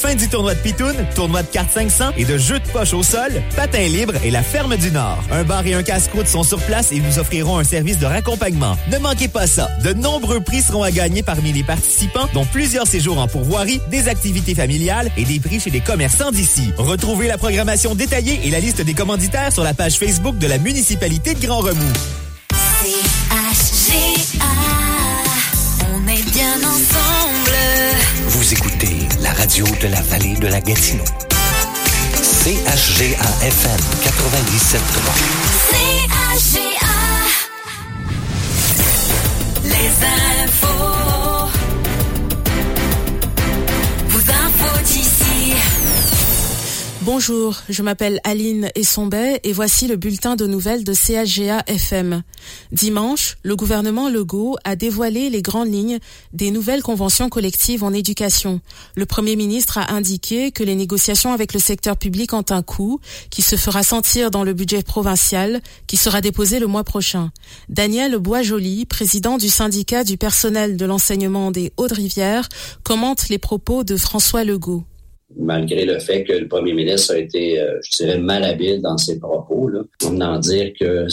Fin 0.00 0.14
du 0.14 0.30
tournoi 0.30 0.54
de 0.54 0.60
Pitoun, 0.60 0.96
tournoi 1.14 1.42
de 1.42 1.48
cartes 1.48 1.72
500 1.72 2.12
et 2.16 2.24
de 2.24 2.38
jeux 2.38 2.58
de 2.58 2.66
poche 2.68 2.94
au 2.94 3.02
sol, 3.02 3.30
Patin 3.54 3.86
Libre 3.86 4.14
et 4.24 4.30
la 4.30 4.42
Ferme 4.42 4.74
du 4.78 4.90
Nord. 4.90 5.22
Un 5.30 5.44
bar 5.44 5.66
et 5.66 5.74
un 5.74 5.82
casse-croûte 5.82 6.26
sont 6.26 6.42
sur 6.42 6.58
place 6.60 6.90
et 6.90 7.00
vous 7.00 7.18
offriront 7.18 7.58
un 7.58 7.64
service 7.64 7.98
de 7.98 8.06
raccompagnement. 8.06 8.78
Ne 8.90 8.96
manquez 8.96 9.28
pas 9.28 9.46
ça. 9.46 9.68
De 9.84 9.92
nombreux 9.92 10.40
prix 10.40 10.62
seront 10.62 10.82
à 10.82 10.90
gagner 10.90 11.22
parmi 11.22 11.52
les 11.52 11.62
participants, 11.62 12.30
dont 12.32 12.46
plusieurs 12.46 12.86
séjours 12.86 13.18
en 13.18 13.28
pourvoirie, 13.28 13.82
des 13.90 14.08
activités 14.08 14.54
familiales 14.54 15.10
et 15.18 15.24
des 15.26 15.38
prix 15.38 15.60
chez 15.60 15.68
les 15.68 15.80
commerçants 15.80 16.30
d'ici. 16.30 16.72
Retrouvez 16.78 17.28
la 17.28 17.36
programmation 17.36 17.94
détaillée 17.94 18.40
et 18.44 18.50
la 18.50 18.60
liste 18.60 18.80
des 18.80 18.94
commanditaires 18.94 19.52
sur 19.52 19.64
la 19.64 19.74
page 19.74 19.98
Facebook 19.98 20.38
de 20.38 20.46
la 20.46 20.56
municipalité 20.56 21.34
de 21.34 21.46
Grand 21.46 21.60
la 29.20 29.32
radio 29.32 29.64
de 29.80 29.88
la 29.88 30.00
vallée 30.02 30.34
de 30.34 30.48
la 30.48 30.60
Gatineau. 30.60 31.04
CHGA-FM 32.22 33.80
97.3. 34.04 34.80
CHGA. 35.70 36.96
Les 39.64 39.92
infos. 40.44 40.89
Bonjour, 47.12 47.60
je 47.68 47.82
m'appelle 47.82 48.20
Aline 48.22 48.70
Essombet 48.76 49.40
et 49.42 49.52
voici 49.52 49.88
le 49.88 49.96
bulletin 49.96 50.36
de 50.36 50.46
nouvelles 50.46 50.84
de 50.84 50.92
CHGA 50.92 51.64
FM. 51.66 52.22
Dimanche, 52.70 53.36
le 53.42 53.56
gouvernement 53.56 54.08
Legault 54.08 54.56
a 54.62 54.76
dévoilé 54.76 55.28
les 55.28 55.42
grandes 55.42 55.72
lignes 55.72 55.98
des 56.32 56.52
nouvelles 56.52 56.84
conventions 56.84 57.28
collectives 57.28 57.82
en 57.82 57.92
éducation. 57.92 58.60
Le 58.94 59.06
Premier 59.06 59.34
ministre 59.34 59.76
a 59.78 59.92
indiqué 59.92 60.52
que 60.52 60.62
les 60.62 60.76
négociations 60.76 61.32
avec 61.32 61.52
le 61.52 61.58
secteur 61.58 61.96
public 61.96 62.32
ont 62.32 62.44
un 62.50 62.62
coût 62.62 63.00
qui 63.28 63.42
se 63.42 63.56
fera 63.56 63.82
sentir 63.82 64.30
dans 64.30 64.44
le 64.44 64.52
budget 64.52 64.84
provincial 64.84 65.62
qui 65.88 65.96
sera 65.96 66.20
déposé 66.20 66.60
le 66.60 66.68
mois 66.68 66.84
prochain. 66.84 67.32
Daniel 67.68 68.18
Boisjoli, 68.18 68.86
président 68.86 69.36
du 69.36 69.48
syndicat 69.48 70.04
du 70.04 70.16
personnel 70.16 70.76
de 70.76 70.86
l'enseignement 70.86 71.50
des 71.50 71.72
Hauts-de-Rivière, 71.76 72.48
commente 72.84 73.30
les 73.30 73.38
propos 73.38 73.82
de 73.82 73.96
François 73.96 74.44
Legault 74.44 74.84
malgré 75.38 75.84
le 75.84 75.98
fait 75.98 76.24
que 76.24 76.32
le 76.32 76.48
premier 76.48 76.72
ministre 76.72 77.14
a 77.14 77.18
été, 77.18 77.60
euh, 77.60 77.78
je 77.84 78.04
dirais, 78.04 78.18
malhabile 78.18 78.80
dans 78.80 78.98
ses 78.98 79.18
propos, 79.18 79.68
là, 79.68 79.82
en 80.04 80.38
dire 80.38 80.72
que 80.78 81.06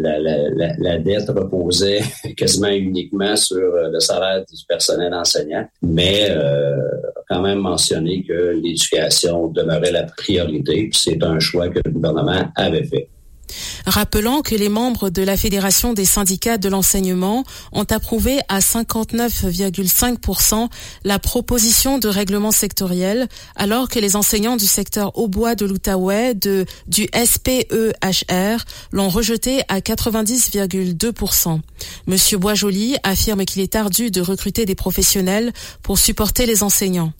la, 0.00 0.98
dette 0.98 1.28
reposait 1.28 2.00
quasiment 2.36 2.68
uniquement 2.68 3.36
sur 3.36 3.58
euh, 3.58 3.90
le 3.90 4.00
salaire 4.00 4.40
du 4.40 4.64
personnel 4.68 5.14
enseignant, 5.14 5.66
mais 5.82 6.28
euh, 6.30 6.76
quand 7.28 7.42
même 7.42 7.58
mentionné 7.58 8.24
que 8.24 8.58
l'éducation 8.62 9.48
demeurait 9.48 9.92
la 9.92 10.04
priorité, 10.04 10.88
puis 10.88 11.00
c'est 11.00 11.22
un 11.22 11.38
choix 11.38 11.68
que 11.68 11.80
le 11.84 11.90
gouvernement 11.90 12.42
avait 12.56 12.84
fait 12.84 13.08
rappelant 13.86 14.42
que 14.42 14.54
les 14.54 14.68
membres 14.68 15.10
de 15.10 15.22
la 15.22 15.36
Fédération 15.36 15.92
des 15.92 16.04
syndicats 16.04 16.58
de 16.58 16.68
l'enseignement 16.68 17.44
ont 17.72 17.84
approuvé 17.84 18.40
à 18.48 18.60
59,5% 18.60 20.68
la 21.04 21.18
proposition 21.18 21.98
de 21.98 22.08
règlement 22.08 22.52
sectoriel, 22.52 23.28
alors 23.56 23.88
que 23.88 23.98
les 23.98 24.16
enseignants 24.16 24.56
du 24.56 24.66
secteur 24.66 25.18
Haut-Bois 25.18 25.54
de 25.54 25.66
l'Outaouais 25.66 26.34
du 26.34 27.08
SPEHR 27.14 28.64
l'ont 28.92 29.08
rejeté 29.08 29.62
à 29.68 29.80
90,2%. 29.80 31.60
Monsieur 32.06 32.38
Boisjoli 32.38 32.96
affirme 33.02 33.44
qu'il 33.44 33.62
est 33.62 33.76
ardu 33.76 34.10
de 34.10 34.20
recruter 34.20 34.66
des 34.66 34.74
professionnels 34.74 35.52
pour 35.82 35.98
supporter 35.98 36.46
les 36.46 36.62
enseignants 36.62 37.12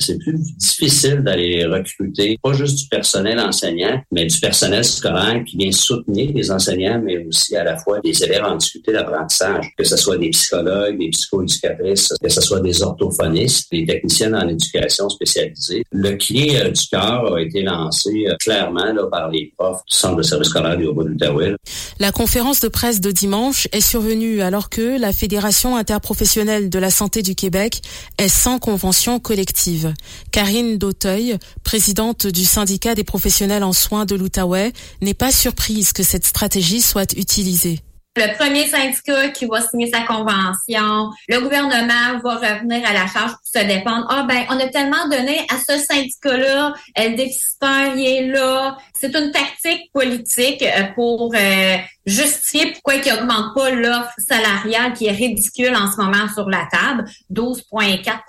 c'est 0.00 0.18
plus 0.18 0.34
difficile 0.56 1.22
d'aller 1.22 1.64
recruter 1.64 2.38
pas 2.42 2.52
juste 2.52 2.78
du 2.78 2.88
personnel 2.88 3.38
enseignant, 3.38 4.00
mais 4.10 4.26
du 4.26 4.40
personnel 4.40 4.84
scolaire 4.84 5.42
qui 5.46 5.56
vient 5.56 5.72
soutenir 5.72 6.32
les 6.34 6.50
enseignants, 6.50 7.00
mais 7.04 7.24
aussi 7.26 7.56
à 7.56 7.64
la 7.64 7.76
fois 7.76 8.00
des 8.00 8.22
élèves 8.22 8.44
en 8.44 8.56
difficulté 8.56 8.92
d'apprentissage, 8.92 9.72
que 9.76 9.84
ce 9.84 9.96
soit 9.96 10.18
des 10.18 10.30
psychologues, 10.30 10.98
des 10.98 11.10
psychoéducatrices, 11.10 12.12
que 12.22 12.28
ce 12.28 12.40
soit 12.40 12.60
des 12.60 12.82
orthophonistes, 12.82 13.70
des 13.70 13.86
techniciens 13.86 14.34
en 14.34 14.48
éducation 14.48 15.08
spécialisée. 15.08 15.84
Le 15.92 16.16
cri 16.16 16.56
euh, 16.56 16.70
du 16.70 16.86
cœur 16.90 17.34
a 17.34 17.40
été 17.40 17.62
lancé 17.62 18.26
euh, 18.26 18.36
clairement 18.38 18.94
par 19.10 19.30
les 19.30 19.52
profs 19.56 19.82
du 19.90 19.96
Centre 19.96 20.16
de 20.16 20.22
service 20.22 20.48
scolaire 20.48 20.76
du 20.76 20.86
Haut-Outaouais. 20.86 21.54
La 21.98 22.12
conférence 22.12 22.60
de 22.60 22.68
presse 22.68 23.00
de 23.00 23.10
dimanche 23.10 23.68
est 23.72 23.80
survenue 23.80 24.40
alors 24.40 24.70
que 24.70 24.98
la 24.98 25.12
Fédération 25.12 25.76
interprofessionnelle 25.76 26.70
de 26.70 26.78
la 26.78 26.90
santé 26.90 27.22
du 27.22 27.34
Québec 27.34 27.82
est 28.18 28.28
sans 28.28 28.58
convention 28.58 29.20
collective. 29.20 29.89
Karine 30.32 30.78
Dauteuil, 30.78 31.38
présidente 31.64 32.26
du 32.26 32.44
syndicat 32.44 32.94
des 32.94 33.04
professionnels 33.04 33.64
en 33.64 33.72
soins 33.72 34.04
de 34.04 34.14
l'Outaouais, 34.14 34.72
n'est 35.00 35.14
pas 35.14 35.30
surprise 35.30 35.92
que 35.92 36.02
cette 36.02 36.24
stratégie 36.24 36.80
soit 36.80 37.12
utilisée. 37.16 37.80
Le 38.16 38.36
premier 38.36 38.66
syndicat 38.66 39.28
qui 39.28 39.46
va 39.46 39.60
signer 39.60 39.88
sa 39.88 40.00
convention, 40.00 41.10
le 41.28 41.40
gouvernement 41.40 42.18
va 42.24 42.34
revenir 42.34 42.84
à 42.84 42.92
la 42.92 43.06
charge 43.06 43.30
pour 43.30 43.60
se 43.60 43.64
défendre. 43.64 44.04
Ah 44.10 44.26
ben, 44.28 44.44
on 44.50 44.58
a 44.58 44.66
tellement 44.66 45.08
donné 45.08 45.46
à 45.48 45.54
ce 45.58 45.78
syndicat-là, 45.78 46.74
le 46.96 47.16
déficitaire, 47.16 47.94
il 47.96 48.04
est 48.04 48.26
là. 48.26 48.76
C'est 48.98 49.14
une 49.14 49.30
tactique 49.30 49.92
politique 49.92 50.62
euh, 50.62 50.92
pour 50.96 51.32
euh, 51.36 51.76
justifier 52.04 52.72
pourquoi 52.72 52.96
il 52.96 53.08
n'augmente 53.08 53.54
pas 53.54 53.70
l'offre 53.70 54.12
salariale 54.18 54.92
qui 54.94 55.06
est 55.06 55.12
ridicule 55.12 55.76
en 55.76 55.90
ce 55.90 55.96
moment 55.96 56.26
sur 56.34 56.50
la 56.50 56.66
table, 56.70 57.04
12,4 57.32 58.24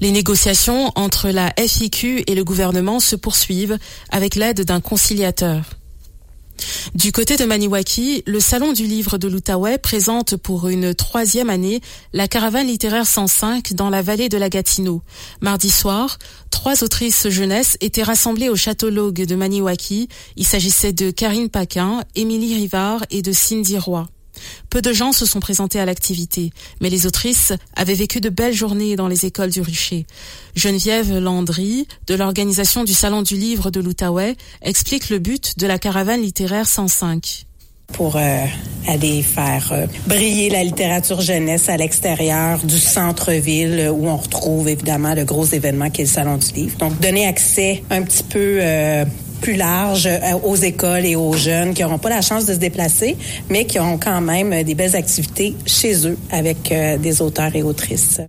les 0.00 0.10
négociations 0.10 0.92
entre 0.94 1.30
la 1.30 1.52
FIQ 1.58 2.24
et 2.26 2.34
le 2.34 2.44
gouvernement 2.44 3.00
se 3.00 3.16
poursuivent 3.16 3.78
avec 4.10 4.34
l'aide 4.34 4.64
d'un 4.64 4.80
conciliateur. 4.80 5.64
Du 6.94 7.12
côté 7.12 7.36
de 7.36 7.44
Maniwaki, 7.44 8.22
le 8.26 8.40
Salon 8.40 8.72
du 8.72 8.84
Livre 8.84 9.18
de 9.18 9.28
l'Outaouais 9.28 9.78
présente 9.78 10.36
pour 10.36 10.68
une 10.68 10.94
troisième 10.94 11.50
année 11.50 11.80
la 12.12 12.28
caravane 12.28 12.66
littéraire 12.66 13.06
105 13.06 13.74
dans 13.74 13.90
la 13.90 14.02
vallée 14.02 14.28
de 14.28 14.38
la 14.38 14.48
Gatineau. 14.48 15.02
Mardi 15.40 15.70
soir, 15.70 16.18
trois 16.50 16.82
autrices 16.82 17.28
jeunesse 17.28 17.76
étaient 17.80 18.02
rassemblées 18.02 18.48
au 18.48 18.56
Château 18.56 18.90
Logue 18.90 19.26
de 19.26 19.34
Maniwaki. 19.34 20.08
Il 20.36 20.46
s'agissait 20.46 20.92
de 20.92 21.10
Karine 21.10 21.50
Paquin, 21.50 22.02
Émilie 22.14 22.54
Rivard 22.54 23.04
et 23.10 23.22
de 23.22 23.32
Cindy 23.32 23.78
Roy. 23.78 24.06
Peu 24.70 24.82
de 24.82 24.92
gens 24.92 25.12
se 25.12 25.26
sont 25.26 25.40
présentés 25.40 25.80
à 25.80 25.84
l'activité, 25.84 26.50
mais 26.80 26.90
les 26.90 27.06
autrices 27.06 27.52
avaient 27.74 27.94
vécu 27.94 28.20
de 28.20 28.28
belles 28.28 28.54
journées 28.54 28.96
dans 28.96 29.08
les 29.08 29.26
écoles 29.26 29.50
du 29.50 29.60
Rucher. 29.60 30.06
Geneviève 30.54 31.18
Landry, 31.18 31.86
de 32.06 32.14
l'organisation 32.14 32.84
du 32.84 32.94
Salon 32.94 33.22
du 33.22 33.36
Livre 33.36 33.70
de 33.70 33.80
l'Outaouais, 33.80 34.36
explique 34.62 35.10
le 35.10 35.18
but 35.18 35.58
de 35.58 35.66
la 35.66 35.78
caravane 35.78 36.22
littéraire 36.22 36.66
105 36.66 37.46
pour 37.92 38.16
euh, 38.16 38.44
aller 38.88 39.22
faire 39.22 39.68
euh, 39.72 39.86
briller 40.06 40.50
la 40.50 40.64
littérature 40.64 41.20
jeunesse 41.20 41.68
à 41.68 41.76
l'extérieur 41.76 42.58
du 42.64 42.78
centre-ville 42.78 43.90
où 43.92 44.08
on 44.08 44.16
retrouve 44.16 44.68
évidemment 44.68 45.14
le 45.14 45.24
gros 45.24 45.44
événement 45.44 45.90
qui 45.90 46.02
est 46.02 46.04
le 46.04 46.10
Salon 46.10 46.36
du 46.36 46.52
Livre. 46.52 46.76
Donc, 46.78 47.00
donner 47.00 47.26
accès 47.26 47.82
un 47.90 48.02
petit 48.02 48.24
peu 48.24 48.58
euh, 48.60 49.04
plus 49.46 49.54
large 49.54 50.06
euh, 50.06 50.32
aux 50.42 50.56
écoles 50.56 51.04
et 51.04 51.14
aux 51.14 51.34
jeunes 51.34 51.72
qui 51.72 51.82
n'auront 51.82 51.98
pas 51.98 52.08
la 52.08 52.20
chance 52.20 52.46
de 52.46 52.54
se 52.54 52.58
déplacer, 52.58 53.16
mais 53.48 53.64
qui 53.64 53.78
ont 53.78 53.96
quand 53.96 54.20
même 54.20 54.64
des 54.64 54.74
belles 54.74 54.96
activités 54.96 55.54
chez 55.64 56.04
eux 56.08 56.18
avec 56.32 56.72
euh, 56.72 56.98
des 56.98 57.22
auteurs 57.22 57.54
et 57.54 57.62
autrices. 57.62 58.20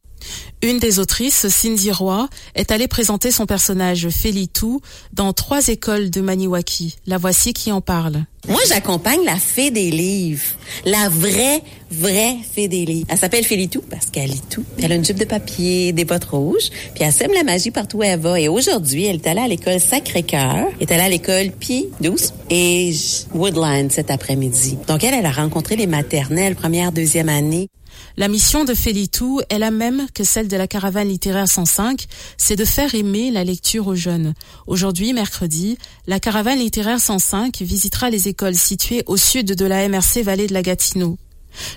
Une 0.64 0.80
des 0.80 1.00
autrices, 1.00 1.48
Cindy 1.50 1.92
Roy, 1.92 2.28
est 2.56 2.72
allée 2.72 2.88
présenter 2.88 3.30
son 3.32 3.46
personnage 3.46 4.10
Félitou 4.10 4.82
dans 5.14 5.32
trois 5.32 5.68
écoles 5.68 6.10
de 6.10 6.20
Maniwaki. 6.22 6.96
La 7.06 7.18
voici 7.18 7.54
qui 7.54 7.72
en 7.72 7.80
parle. 7.80 8.24
Moi, 8.48 8.60
j'accompagne 8.68 9.24
la 9.26 9.36
fée 9.36 9.72
des 9.72 9.92
livres. 9.92 10.46
La 10.86 11.10
vraie, 11.10 11.62
vraie 11.92 12.38
fée 12.50 12.68
des 12.68 12.86
livres. 12.86 13.06
Elle 13.10 13.18
s'appelle 13.18 13.44
Félitou 13.44 13.82
parce 13.90 14.08
qu'elle 14.08 14.30
lit 14.30 14.42
tout. 14.50 14.64
Elle 14.82 14.92
a 14.94 14.96
une 14.96 15.06
jupe 15.06 15.20
de 15.20 15.26
papier, 15.26 15.92
des 15.92 16.06
bottes 16.06 16.26
rouges, 16.26 16.70
puis 16.96 17.04
elle 17.04 17.12
sème 17.12 17.32
la 17.34 17.44
magie 17.44 17.72
partout 17.72 17.98
où 17.98 18.04
elle 18.04 18.20
va. 18.20 18.40
Et 18.40 18.48
aujourd'hui, 18.48 19.06
elle 19.06 19.18
est 19.18 19.28
allée 19.28 19.42
à 19.42 19.48
l'école 19.48 19.80
Sacré-Cœur, 19.80 20.70
est 20.80 20.92
allée 20.92 21.04
à 21.04 21.10
l'école 21.10 21.52
Pi 21.52 21.88
12 22.02 22.34
et 22.50 22.96
Woodland 23.34 23.92
cet 23.92 24.10
après-midi. 24.10 24.78
Donc, 24.88 25.04
elle, 25.04 25.14
elle 25.14 25.26
a 25.26 25.32
rencontré 25.32 25.76
les 25.76 25.88
maternelles, 25.88 26.56
première, 26.56 26.92
deuxième 26.92 27.30
année. 27.30 27.70
La 28.18 28.28
mission 28.28 28.66
de 28.66 28.74
Félitou 28.74 29.42
est 29.50 29.60
la 29.60 29.72
même 29.72 30.08
que 30.14 30.24
celle 30.24 30.48
de 30.48 30.58
la 30.58 30.68
caravane 30.68 31.08
littéraire 31.08 31.48
105, 31.48 32.06
c'est 32.38 32.56
de 32.56 32.66
faire 32.66 32.96
aimer 32.96 33.32
la 33.32 33.44
lecture 33.44 33.88
aux 33.88 33.96
jeunes. 33.96 34.34
Aujourd'hui, 34.66 35.14
mercredi, 35.14 35.78
la 36.08 36.20
caravane 36.20 36.60
littéraire 36.60 37.00
105 37.00 37.58
visitera 37.62 38.10
les 38.10 38.28
écoles 38.28 38.56
situées 38.56 39.04
au 39.06 39.18
sud 39.18 39.54
de 39.54 39.66
la 39.66 39.88
MRC 39.88 40.24
Vallée 40.24 40.48
de 40.48 40.54
la 40.54 40.62
Gatineau. 40.62 41.18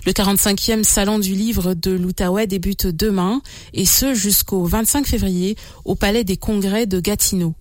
Le 0.06 0.12
45e 0.12 0.84
salon 0.84 1.18
du 1.18 1.34
livre 1.34 1.74
de 1.74 1.90
l'Outaouais 1.90 2.46
débute 2.46 2.86
demain 2.86 3.42
et 3.72 3.84
ce 3.84 4.14
jusqu'au 4.14 4.64
25 4.64 5.06
février 5.06 5.56
au 5.84 5.94
Palais 5.94 6.24
des 6.24 6.36
Congrès 6.36 6.86
de 6.86 7.00
Gatineau. 7.00 7.54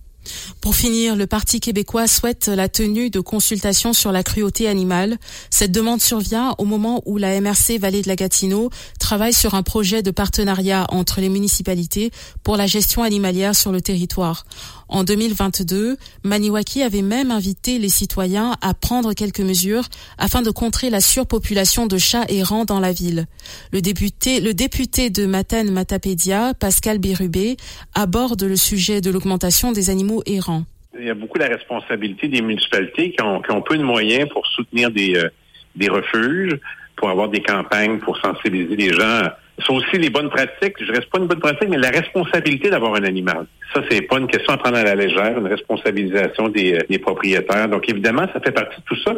Pour 0.60 0.74
finir, 0.74 1.16
le 1.16 1.26
Parti 1.26 1.60
québécois 1.60 2.06
souhaite 2.06 2.48
la 2.48 2.68
tenue 2.68 3.10
de 3.10 3.20
consultations 3.20 3.92
sur 3.92 4.12
la 4.12 4.22
cruauté 4.22 4.68
animale. 4.68 5.18
Cette 5.48 5.72
demande 5.72 6.00
survient 6.00 6.54
au 6.58 6.64
moment 6.64 7.02
où 7.06 7.16
la 7.16 7.40
MRC 7.40 7.78
Vallée 7.78 8.02
de 8.02 8.08
la 8.08 8.16
Gatineau 8.16 8.70
travaille 8.98 9.32
sur 9.32 9.54
un 9.54 9.62
projet 9.62 10.02
de 10.02 10.10
partenariat 10.10 10.86
entre 10.90 11.20
les 11.20 11.28
municipalités 11.28 12.10
pour 12.42 12.56
la 12.56 12.66
gestion 12.66 13.02
animalière 13.02 13.56
sur 13.56 13.72
le 13.72 13.80
territoire. 13.80 14.44
En 14.90 15.04
2022, 15.04 15.96
Maniwaki 16.24 16.82
avait 16.82 17.02
même 17.02 17.30
invité 17.30 17.78
les 17.78 17.88
citoyens 17.88 18.56
à 18.60 18.74
prendre 18.74 19.14
quelques 19.14 19.40
mesures 19.40 19.84
afin 20.18 20.42
de 20.42 20.50
contrer 20.50 20.90
la 20.90 21.00
surpopulation 21.00 21.86
de 21.86 21.96
chats 21.96 22.24
errants 22.28 22.64
dans 22.64 22.80
la 22.80 22.90
ville. 22.90 23.26
Le 23.72 23.80
député, 23.82 24.40
le 24.40 24.52
député 24.52 25.08
de 25.08 25.26
Matane 25.26 25.70
Matapédia, 25.70 26.54
Pascal 26.58 26.98
Bérubé, 26.98 27.56
aborde 27.94 28.42
le 28.42 28.56
sujet 28.56 29.00
de 29.00 29.12
l'augmentation 29.12 29.70
des 29.70 29.90
animaux 29.90 30.24
errants. 30.26 30.64
Il 30.98 31.06
y 31.06 31.10
a 31.10 31.14
beaucoup 31.14 31.38
la 31.38 31.46
responsabilité 31.46 32.26
des 32.26 32.42
municipalités 32.42 33.12
qui 33.12 33.22
ont, 33.22 33.40
qui 33.42 33.52
ont 33.52 33.62
peu 33.62 33.78
de 33.78 33.84
moyens 33.84 34.28
pour 34.28 34.44
soutenir 34.48 34.90
des, 34.90 35.14
euh, 35.14 35.28
des 35.76 35.88
refuges, 35.88 36.58
pour 36.96 37.10
avoir 37.10 37.28
des 37.28 37.42
campagnes, 37.42 38.00
pour 38.00 38.18
sensibiliser 38.18 38.74
les 38.74 38.92
gens. 38.92 39.28
C'est 39.64 39.72
aussi 39.72 39.98
les 39.98 40.10
bonnes 40.10 40.30
pratiques. 40.30 40.76
Je 40.80 40.92
reste 40.92 41.10
pas 41.10 41.18
une 41.18 41.26
bonne 41.26 41.40
pratique, 41.40 41.68
mais 41.68 41.78
la 41.78 41.90
responsabilité 41.90 42.70
d'avoir 42.70 42.94
un 42.94 43.04
animal. 43.04 43.46
Ça, 43.74 43.82
c'est 43.88 44.02
pas 44.02 44.18
une 44.18 44.26
question 44.26 44.52
à 44.52 44.56
prendre 44.56 44.76
à 44.76 44.84
la 44.84 44.94
légère, 44.94 45.38
une 45.38 45.46
responsabilisation 45.46 46.48
des, 46.48 46.74
euh, 46.74 46.80
des 46.88 46.98
propriétaires. 46.98 47.68
Donc, 47.68 47.88
évidemment, 47.88 48.26
ça 48.32 48.40
fait 48.40 48.52
partie 48.52 48.80
de 48.80 48.84
tout 48.84 48.96
ça. 49.02 49.14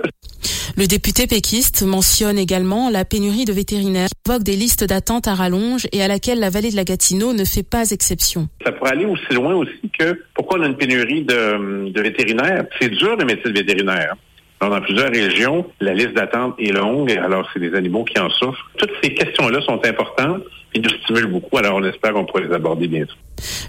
Le 0.77 0.87
député 0.87 1.27
péquiste 1.27 1.83
mentionne 1.83 2.39
également 2.39 2.89
la 2.89 3.05
pénurie 3.05 3.45
de 3.45 3.53
vétérinaires, 3.53 4.09
qui 4.09 4.31
évoque 4.31 4.43
des 4.43 4.57
listes 4.57 4.85
d'attente 4.85 5.29
à 5.29 5.35
rallonge 5.35 5.87
et 5.93 6.03
à 6.03 6.09
laquelle 6.09 6.41
la 6.41 6.51
vallée 6.51 6.71
de 6.71 6.77
la 6.77 6.85
Gatineau 6.85 7.35
ne 7.35 7.45
fait 7.45 7.63
pas 7.63 7.91
exception. 7.91 8.49
Ça 8.65 8.73
pourrait 8.73 8.93
aller 8.93 9.05
aussi 9.05 9.33
loin 9.35 9.55
aussi 9.55 9.91
que 9.99 10.23
pourquoi 10.35 10.59
on 10.59 10.63
a 10.63 10.67
une 10.67 10.77
pénurie 10.77 11.25
de, 11.25 11.91
de 11.91 12.01
vétérinaires. 12.01 12.65
C'est 12.81 12.89
dur 12.89 13.17
le 13.17 13.25
métier 13.25 13.51
de 13.51 13.59
vétérinaire. 13.59 14.17
Alors, 14.63 14.79
dans 14.79 14.85
plusieurs 14.87 15.11
régions, 15.11 15.67
la 15.81 15.93
liste 15.93 16.15
d'attente 16.15 16.55
est 16.57 16.71
longue, 16.71 17.11
alors 17.11 17.49
c'est 17.53 17.59
les 17.59 17.75
animaux 17.75 18.05
qui 18.05 18.17
en 18.21 18.31
souffrent. 18.31 18.71
Toutes 18.79 18.93
ces 19.03 19.13
questions-là 19.13 19.61
sont 19.63 19.81
importantes 19.85 20.43
et 20.73 20.79
nous 20.79 20.89
stimulent 21.03 21.33
beaucoup, 21.33 21.57
alors 21.57 21.79
on 21.79 21.83
espère 21.83 22.13
qu'on 22.13 22.25
pourra 22.25 22.43
les 22.43 22.55
aborder 22.55 22.87
bientôt. 22.87 23.17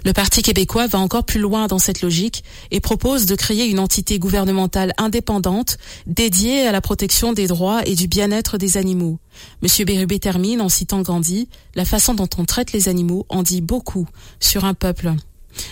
Le 0.04 0.12
Parti 0.12 0.42
québécois 0.42 0.86
va 0.86 1.00
encore 1.00 1.26
plus 1.26 1.40
loin 1.40 1.66
dans 1.66 1.80
cette 1.80 2.00
logique 2.00 2.44
et 2.70 2.78
propose 2.78 3.26
de 3.26 3.34
créer 3.34 3.68
une 3.68 3.80
entité 3.80 4.20
gouvernementale 4.20 4.92
indépendante 4.96 5.78
dédiée 6.06 6.64
à 6.64 6.70
la 6.70 6.80
protection 6.80 7.32
des 7.32 7.48
droits 7.48 7.80
et 7.86 7.96
du 7.96 8.06
bien-être 8.06 8.56
des 8.56 8.76
animaux. 8.76 9.18
Monsieur 9.62 9.84
Bérubé 9.84 10.20
termine 10.20 10.60
en 10.60 10.68
citant 10.68 11.02
Gandhi, 11.02 11.48
la 11.74 11.84
façon 11.84 12.14
dont 12.14 12.30
on 12.38 12.44
traite 12.44 12.70
les 12.70 12.88
animaux 12.88 13.26
en 13.30 13.42
dit 13.42 13.62
beaucoup 13.62 14.06
sur 14.38 14.64
un 14.64 14.74
peuple. 14.74 15.10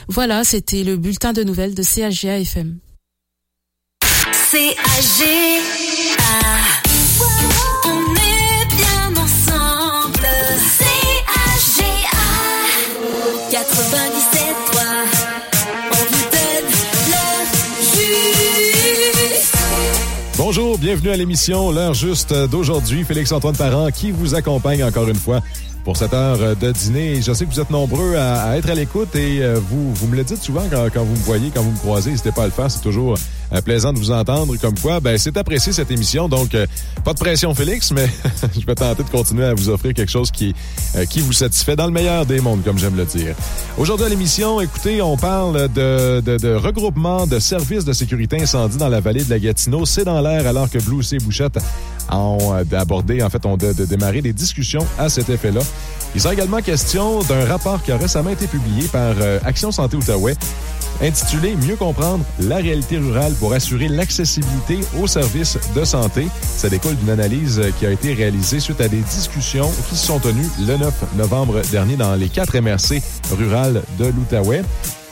Voilà, 0.09 0.43
c'était 0.43 0.83
le 0.83 0.97
bulletin 0.97 1.33
de 1.33 1.45
nouvelles 1.45 1.77
de 1.77 1.83
CHGA 1.85 2.41
FM. 2.41 2.81
C-A-G-A. 4.53 6.37
On 7.87 8.05
est 8.17 8.67
bien 8.77 9.09
ensemble. 9.17 10.29
C-A-G-A. 10.79 12.27
97.3. 13.51 13.65
On 15.91 16.05
vous 16.05 16.25
donne 16.33 16.69
le 17.09 17.25
juste. 17.95 19.57
Bonjour, 20.37 20.77
bienvenue 20.77 21.13
à 21.13 21.17
l'émission 21.17 21.71
L'heure 21.71 21.95
juste 21.95 22.35
d'aujourd'hui. 22.35 23.05
Félix-Antoine 23.05 23.57
Parent 23.57 23.91
qui 23.91 24.11
vous 24.11 24.35
accompagne 24.35 24.85
encore 24.85 25.09
une 25.09 25.15
fois 25.17 25.41
pour 25.85 25.97
cette 25.97 26.15
heure 26.15 26.57
de 26.57 26.73
dîner. 26.73 27.21
Je 27.23 27.33
sais 27.33 27.45
que 27.45 27.51
vous 27.51 27.61
êtes 27.61 27.71
nombreux 27.71 28.17
à, 28.17 28.57
être 28.57 28.71
à 28.71 28.75
l'écoute 28.75 29.15
et 29.17 29.43
euh, 29.43 29.59
vous, 29.61 29.93
vous 29.95 30.07
me 30.07 30.17
le 30.17 30.25
dites 30.25 30.43
souvent 30.43 30.63
quand, 30.71 30.89
quand 30.93 31.05
vous 31.05 31.13
me 31.13 31.25
voyez, 31.25 31.51
quand 31.55 31.63
vous 31.63 31.73
me 31.73 31.79
croisez. 31.79 32.11
N'hésitez 32.11 32.33
pas 32.33 32.43
à 32.43 32.47
le 32.47 32.53
faire, 32.53 32.71
c'est 32.71 32.83
toujours 32.83 33.17
euh, 33.53 33.61
plaisant 33.61 33.93
de 33.93 33.99
vous 33.99 34.11
entendre 34.11 34.57
comme 34.57 34.79
quoi. 34.79 35.01
Ben, 35.01 35.19
c'est 35.19 35.37
apprécié 35.37 35.73
cette 35.73 35.91
émission, 35.91 36.29
donc 36.29 36.55
euh, 36.55 36.67
pas 37.05 37.13
de 37.13 37.19
pression 37.19 37.55
Félix, 37.55 37.93
mais 37.93 38.09
je 38.59 38.65
vais 38.65 38.75
tenter 38.75 39.03
de 39.03 39.09
continuer 39.11 39.45
à 39.45 39.55
vous 39.55 39.69
offrir 39.69 39.93
quelque 39.93 40.11
chose 40.11 40.31
qui, 40.31 40.55
euh, 40.97 41.05
qui 41.05 41.21
vous 41.21 41.33
satisfait 41.33 41.77
dans 41.77 41.87
le 41.87 41.93
meilleur 41.93 42.25
des 42.25 42.41
mondes, 42.41 42.63
comme 42.65 42.79
j'aime 42.79 42.97
le 42.97 43.05
dire. 43.05 43.35
Aujourd'hui 43.77 44.07
à 44.07 44.09
l'émission, 44.09 44.61
écoutez, 44.61 45.03
on 45.03 45.17
parle 45.17 45.69
de, 45.69 46.21
de, 46.21 46.39
de 46.39 46.55
regroupement 46.55 47.27
de 47.27 47.39
services 47.39 47.85
de 47.85 47.93
sécurité 47.93 48.41
incendie 48.41 48.79
dans 48.79 48.89
la 48.89 49.01
vallée 49.01 49.25
de 49.25 49.31
la 49.31 49.39
Gatineau. 49.39 49.85
C'est 49.85 50.05
dans 50.05 50.21
l'air 50.21 50.47
alors 50.47 50.71
que 50.71 50.79
Blue 50.79 51.03
C 51.03 51.19
Bouchette 51.19 51.59
ont 52.11 52.55
euh, 52.55 52.65
abordé, 52.77 53.23
en 53.23 53.31
fait, 53.31 53.45
ont 53.47 53.57
de, 53.57 53.73
de 53.73 54.21
des 54.21 54.33
discussions 54.33 54.87
à 54.99 55.09
cet 55.09 55.29
effet-là. 55.29 55.61
Il 56.15 56.21
sera 56.21 56.35
également 56.35 56.61
question 56.61 57.21
d'un 57.23 57.45
rapport 57.47 57.83
qui 57.83 57.93
a 57.93 57.97
récemment 57.97 58.31
été 58.31 58.47
publié 58.47 58.89
par 58.89 59.15
euh, 59.21 59.39
Action 59.45 59.73
Santé 59.73 59.97
Outaouais 59.97 60.37
intitulé 61.01 61.57
Mieux 61.57 61.77
comprendre 61.77 62.25
la 62.39 62.57
réalité 62.57 62.99
rurale 62.99 63.33
pour 63.35 63.53
assurer 63.53 63.89
l'accessibilité 63.89 64.81
aux 65.01 65.07
services 65.07 65.59
de 65.75 65.85
santé. 65.85 66.29
Ça 66.43 66.69
découle 66.69 66.97
d'une 66.97 67.11
analyse 67.11 67.59
euh, 67.59 67.71
qui 67.79 67.87
a 67.87 67.91
été 67.91 68.15
réalisée 68.15 68.61
suite 68.61 68.81
à 68.81 68.89
des 68.89 69.01
discussions 69.01 69.71
qui 69.89 69.97
se 69.97 70.07
sont 70.07 70.19
tenues 70.19 70.49
le 70.61 70.77
9 70.77 71.17
novembre 71.17 71.61
dernier 71.71 71.97
dans 71.97 72.15
les 72.15 72.29
quatre 72.29 72.59
MRC 72.59 73.03
rurales 73.37 73.83
de 73.99 74.07
l'Outaouais. 74.07 74.63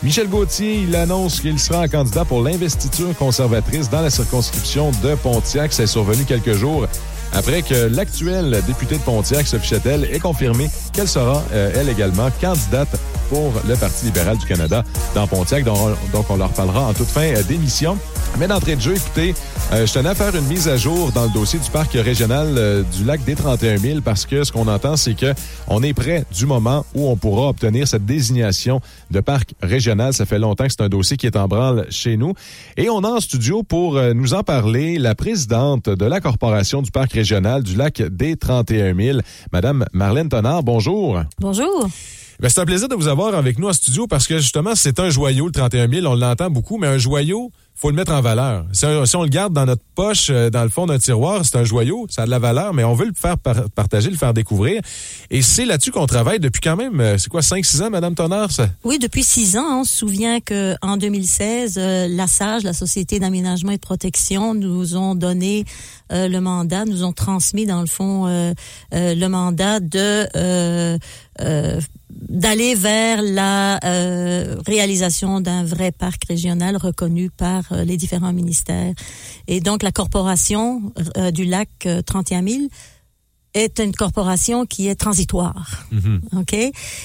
Michel 0.03 0.29
Gauthier, 0.29 0.81
il 0.89 0.97
annonce 0.97 1.41
qu'il 1.41 1.59
sera 1.59 1.87
candidat 1.87 2.25
pour 2.25 2.43
l'investiture 2.43 3.15
conservatrice 3.19 3.91
dans 3.91 4.01
la 4.01 4.09
circonscription 4.09 4.93
de 5.03 5.15
Pontiac. 5.15 5.75
C'est 5.75 5.87
survenu 5.87 6.25
quelques 6.25 6.55
jours 6.55 6.87
après 7.33 7.63
que 7.63 7.87
l'actuelle 7.87 8.63
députée 8.67 8.97
de 8.97 9.03
Pontiac, 9.03 9.47
Sophie 9.47 9.69
Chettel, 9.69 10.09
ait 10.11 10.19
confirmé 10.19 10.71
qu'elle 10.93 11.07
sera, 11.07 11.43
euh, 11.53 11.71
elle 11.77 11.89
également, 11.89 12.29
candidate 12.41 12.89
pour 13.29 13.53
le 13.69 13.77
Parti 13.77 14.07
libéral 14.07 14.37
du 14.39 14.47
Canada 14.47 14.85
dans 15.15 15.27
Pontiac. 15.27 15.65
Donc, 15.65 16.31
on, 16.31 16.37
leur 16.37 16.51
parlera 16.51 16.89
en 16.89 16.95
toute 16.95 17.09
fin 17.09 17.33
d'émission. 17.43 17.99
Mais 18.39 18.47
d'entrée 18.49 18.77
de 18.77 18.81
jeu, 18.81 18.95
écoutez, 18.97 19.35
euh, 19.73 19.87
je 19.87 19.93
tenais 19.93 20.09
à 20.09 20.15
faire 20.15 20.35
une 20.35 20.47
mise 20.47 20.67
à 20.69 20.77
jour 20.77 21.13
dans 21.13 21.25
le 21.25 21.31
dossier 21.31 21.59
du 21.59 21.71
parc 21.71 21.93
régional 21.93 22.55
euh, 22.57 22.83
du 22.97 23.05
lac 23.05 23.23
des 23.25 23.35
31 23.35 23.77
000 23.77 24.01
parce 24.01 24.25
que 24.25 24.45
ce 24.45 24.53
qu'on 24.53 24.67
entend, 24.67 24.97
c'est 24.97 25.15
que 25.15 25.35
on 25.69 25.83
est 25.83 25.93
près 25.93 26.25
du 26.35 26.47
moment 26.47 26.87
où 26.95 27.09
on 27.09 27.17
pourra 27.17 27.49
obtenir 27.49 27.87
cette 27.87 28.07
désignation 28.07 28.81
de 29.11 29.21
parc 29.21 29.55
régional. 29.63 30.15
Ça 30.15 30.25
fait 30.25 30.39
longtemps 30.39 30.65
que 30.65 30.71
c'est 30.71 30.83
un 30.83 30.89
dossier 30.89 31.17
qui 31.17 31.27
est 31.27 31.37
en 31.37 31.49
branle 31.49 31.87
chez 31.91 32.17
nous. 32.17 32.35
Et 32.77 32.89
on 32.89 33.05
a 33.05 33.09
en 33.09 33.21
studio 33.21 33.63
pour 33.63 33.97
euh, 33.97 34.15
nous 34.15 34.33
en 34.33 34.43
parler 34.43 34.99
la 34.99 35.15
présidente 35.15 35.91
de 35.91 36.05
la 36.07 36.21
Corporation 36.21 36.81
du 36.81 36.91
parc 36.91 37.13
régional 37.13 37.63
du 37.63 37.77
lac 37.77 38.01
des 38.01 38.37
31 38.37 38.95
000, 38.95 39.19
Madame 39.53 39.85
Marlène 39.93 40.29
Tonard. 40.29 40.63
Bonjour. 40.63 41.21
Bonjour. 41.41 41.89
Ben, 42.41 42.49
c'est 42.49 42.61
un 42.61 42.65
plaisir 42.65 42.89
de 42.89 42.95
vous 42.95 43.09
avoir 43.09 43.35
avec 43.35 43.59
nous 43.59 43.69
en 43.69 43.73
studio 43.75 44.07
parce 44.07 44.27
que 44.27 44.39
justement, 44.39 44.75
c'est 44.75 44.99
un 44.99 45.11
joyau, 45.11 45.45
le 45.45 45.53
31 45.53 45.91
000. 45.91 46.07
On 46.07 46.15
l'entend 46.15 46.49
beaucoup, 46.49 46.79
mais 46.79 46.87
un 46.87 46.97
joyau, 46.97 47.53
faut 47.81 47.89
le 47.89 47.97
mettre 47.97 48.13
en 48.13 48.21
valeur. 48.21 48.67
Si, 48.73 48.85
on 48.85 49.23
le 49.23 49.29
garde 49.31 49.55
dans 49.55 49.65
notre 49.65 49.83
poche, 49.95 50.29
euh, 50.29 50.51
dans 50.51 50.65
le 50.65 50.69
fond 50.69 50.85
d'un 50.85 50.99
tiroir, 50.99 51.47
c'est 51.47 51.57
un 51.57 51.65
joyau, 51.65 52.07
ça 52.11 52.23
a 52.23 52.27
de 52.27 52.31
la 52.31 52.39
valeur, 52.39 52.75
mais 52.75 52.85
on 52.85 52.93
veut 52.93 53.07
le 53.07 53.15
faire 53.15 53.39
par- 53.39 53.71
partager, 53.71 54.11
le 54.11 54.19
faire 54.19 54.35
découvrir. 54.35 54.83
Et 55.31 55.41
c'est 55.41 55.65
là-dessus 55.65 55.91
qu'on 55.91 56.05
travaille 56.07 56.41
depuis 56.41 56.61
quand 56.61 56.77
même, 56.77 57.01
euh, 57.01 57.17
c'est 57.17 57.31
quoi, 57.31 57.41
5-6 57.41 57.83
ans, 57.83 57.89
Madame 57.89 58.15
Tonnerre? 58.15 58.51
Ça? 58.51 58.69
Oui, 58.85 58.99
depuis 58.99 59.25
six 59.25 59.57
ans, 59.57 59.81
on 59.81 59.85
se 59.85 59.97
souvient 59.97 60.41
que 60.41 60.75
en 60.83 60.99
2016, 60.99 61.77
euh, 61.79 62.07
la 62.07 62.27
SAGE, 62.27 62.65
la 62.65 62.75
Société 62.75 63.19
d'aménagement 63.19 63.71
et 63.73 63.77
de 63.77 63.81
protection, 63.81 64.53
nous 64.53 64.97
ont 64.99 65.15
donné 65.15 65.65
euh, 66.13 66.29
le 66.29 66.41
mandat, 66.43 66.85
nous 66.85 67.03
ont 67.03 67.13
transmis 67.15 67.65
dans 67.65 67.81
le 67.81 67.87
fond 67.87 68.27
euh, 68.27 68.53
euh, 68.93 69.15
le 69.15 69.29
mandat 69.29 69.81
de 69.81 70.29
euh, 70.37 70.99
d'aller 72.11 72.75
vers 72.75 73.23
la 73.23 73.79
euh, 73.85 74.57
réalisation 74.67 75.41
d'un 75.41 75.65
vrai 75.65 75.91
parc 75.93 76.25
régional 76.29 76.77
reconnu 76.77 77.31
par 77.31 77.70
les 77.71 77.97
différents 77.97 78.33
ministères. 78.33 78.95
Et 79.47 79.61
donc 79.61 79.83
la 79.83 79.93
corporation 79.93 80.93
euh, 81.17 81.31
du 81.31 81.45
lac 81.45 81.69
euh, 81.87 82.03
31 82.03 82.47
000 82.47 82.61
est 83.55 83.81
une 83.81 83.93
corporation 83.93 84.67
qui 84.67 84.89
est 84.89 84.95
transitoire. 84.95 85.87
OK? 86.37 86.55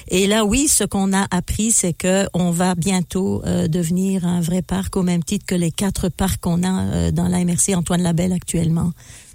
Et 0.09 0.27
là, 0.27 0.45
oui, 0.45 0.67
ce 0.67 0.83
qu'on 0.83 1.13
a 1.13 1.25
appris, 1.31 1.71
c'est 1.71 1.93
que 1.93 2.27
on 2.33 2.51
va 2.51 2.75
bientôt 2.75 3.41
euh, 3.45 3.67
devenir 3.67 4.25
un 4.25 4.41
vrai 4.41 4.61
parc 4.61 4.95
au 4.95 5.03
même 5.03 5.23
titre 5.23 5.45
que 5.45 5.55
les 5.55 5.71
quatre 5.71 6.09
parcs 6.09 6.39
qu'on 6.39 6.63
a 6.63 6.83
euh, 6.83 7.11
dans 7.11 7.27
la 7.27 7.43
MRC 7.43 7.75
Antoine 7.75 8.03
Labelle 8.03 8.33
actuellement. 8.33 8.91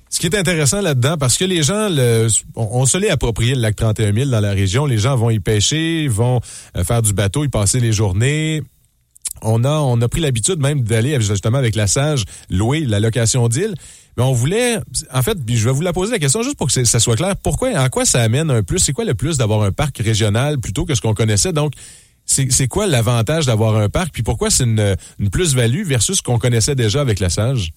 Ce 0.08 0.18
qui 0.18 0.26
est 0.26 0.36
intéressant 0.36 0.80
là-dedans, 0.80 1.16
parce 1.18 1.36
que 1.36 1.44
les 1.44 1.62
gens, 1.62 1.88
le, 1.88 2.26
on, 2.56 2.68
on 2.80 2.86
se 2.86 2.98
l'est 2.98 3.10
approprié 3.10 3.54
le 3.54 3.60
lac 3.60 3.76
31 3.76 4.12
000 4.12 4.30
dans 4.30 4.40
la 4.40 4.50
région. 4.50 4.86
Les 4.86 4.98
gens 4.98 5.16
vont 5.16 5.30
y 5.30 5.38
pêcher, 5.38 6.08
vont 6.08 6.40
euh, 6.76 6.84
faire 6.84 7.02
du 7.02 7.12
bateau, 7.12 7.44
y 7.44 7.48
passer 7.48 7.80
les 7.80 7.92
journées. 7.92 8.62
On 9.42 9.64
a, 9.64 10.08
pris 10.08 10.20
l'habitude 10.20 10.58
même 10.58 10.82
d'aller 10.82 11.20
justement 11.20 11.58
avec 11.58 11.74
la 11.74 11.86
Sage 11.86 12.24
louer 12.48 12.80
la 12.80 13.00
location 13.00 13.48
d'île. 13.48 13.74
Mais 14.16 14.24
on 14.24 14.32
voulait, 14.32 14.78
en 15.12 15.22
fait, 15.22 15.38
je 15.48 15.64
vais 15.64 15.72
vous 15.72 15.82
la 15.82 15.92
poser 15.92 16.12
la 16.12 16.18
question 16.18 16.42
juste 16.42 16.56
pour 16.56 16.66
que 16.66 16.84
ça 16.84 16.98
soit 16.98 17.16
clair. 17.16 17.36
Pourquoi, 17.36 17.70
en 17.78 17.88
quoi 17.88 18.04
ça 18.04 18.20
amène 18.20 18.50
un 18.50 18.62
plus? 18.62 18.80
C'est 18.80 18.92
quoi 18.92 19.04
le 19.04 19.14
plus 19.14 19.36
d'avoir 19.36 19.62
un 19.62 19.72
parc 19.72 19.98
régional 19.98 20.58
plutôt 20.58 20.84
que 20.84 20.94
ce 20.94 21.00
qu'on 21.00 21.14
connaissait? 21.14 21.52
Donc, 21.52 21.72
c'est 22.26 22.68
quoi 22.68 22.86
l'avantage 22.86 23.46
d'avoir 23.46 23.76
un 23.76 23.88
parc? 23.88 24.12
Puis 24.12 24.22
pourquoi 24.22 24.50
c'est 24.50 24.64
une, 24.64 24.96
une 25.18 25.30
plus-value 25.30 25.84
versus 25.84 26.18
ce 26.18 26.22
qu'on 26.22 26.38
connaissait 26.38 26.74
déjà 26.74 27.00
avec 27.00 27.20
la 27.20 27.30
Sage? 27.30 27.72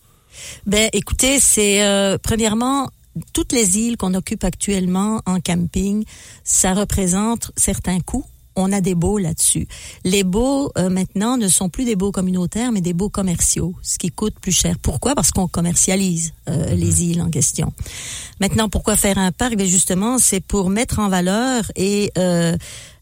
Ben, 0.66 0.90
écoutez, 0.94 1.40
c'est 1.40 1.84
euh, 1.84 2.18
premièrement 2.22 2.90
toutes 3.34 3.52
les 3.52 3.78
îles 3.78 3.98
qu'on 3.98 4.14
occupe 4.14 4.44
actuellement 4.44 5.22
en 5.26 5.40
camping, 5.40 6.04
ça 6.44 6.74
représente 6.74 7.52
certains 7.56 8.00
coûts 8.00 8.26
on 8.56 8.72
a 8.72 8.82
des 8.82 8.96
baux 8.96 9.18
là-dessus. 9.18 9.68
Les 10.04 10.24
baux 10.24 10.72
euh, 10.78 10.90
maintenant 10.90 11.38
ne 11.38 11.48
sont 11.48 11.70
plus 11.70 11.86
des 11.86 11.96
baux 11.96 12.12
communautaires, 12.12 12.72
mais 12.72 12.82
des 12.82 12.94
baux 12.94 13.10
commerciaux, 13.10 13.74
ce 13.82 13.98
qui 13.98 14.10
coûte 14.10 14.36
plus 14.40 14.52
cher. 14.52 14.76
Pourquoi? 14.82 15.16
Parce 15.16 15.32
qu'on 15.32 15.48
commercialise 15.48 16.34
euh, 16.50 16.74
les 16.76 17.04
îles 17.04 17.22
en 17.22 17.30
question. 17.30 17.74
Maintenant, 18.40 18.70
pourquoi 18.70 18.96
faire 18.96 19.18
un 19.18 19.32
parc? 19.32 19.56
Ben 19.56 19.68
justement, 19.68 20.18
c'est 20.18 20.42
pour 20.42 20.70
mettre 20.70 21.00
en 21.00 21.10
valeur 21.10 21.72
et 21.76 22.12
euh, 22.18 22.56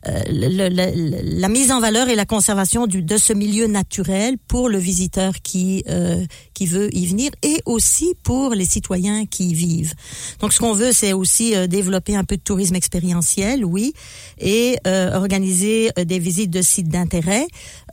le- 0.06 0.70
le- 0.70 1.40
la 1.40 1.50
mise 1.50 1.72
en 1.72 1.80
valeur 1.80 2.10
et 2.10 2.16
la 2.16 2.26
conservation 2.26 2.88
du, 2.88 3.04
de 3.04 3.18
ce 3.18 3.34
milieu 3.34 3.68
naturel 3.68 4.38
pour 4.48 4.70
le 4.70 4.78
visiteur 4.78 5.34
qui 5.44 5.84
euh, 5.90 6.26
qui 6.54 6.66
veut 6.66 6.90
y 6.96 7.06
venir 7.08 7.32
et 7.44 7.62
aussi 7.66 8.14
pour 8.24 8.54
les 8.54 8.66
citoyens 8.66 9.26
qui 9.26 9.50
y 9.50 9.54
vivent. 9.54 9.94
Donc 10.40 10.54
ce 10.54 10.60
qu'on 10.60 10.74
veut 10.74 10.92
c'est 10.92 11.14
aussi 11.14 11.56
euh, 11.56 11.68
développer 11.68 12.16
un 12.16 12.24
peu 12.24 12.38
de 12.38 12.42
tourisme 12.42 12.76
expérientiel, 12.76 13.64
oui, 13.66 13.94
et 14.40 14.78
euh, 14.88 15.14
organiser 15.16 15.92
des 16.06 16.20
visites 16.20 16.52
de 16.52 16.62
sites 16.62 16.90
d'intérêt 16.90 17.46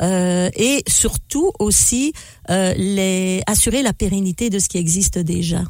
et 0.03 0.83
surtout 0.89 1.51
aussi 1.59 2.13
les 2.49 3.43
assurer 3.47 3.83
la 3.83 3.93
pérennité 3.93 4.49
de 4.51 4.59
ce 4.59 4.69
qui 4.69 4.79
existe 4.79 5.19
déjà. 5.19 5.63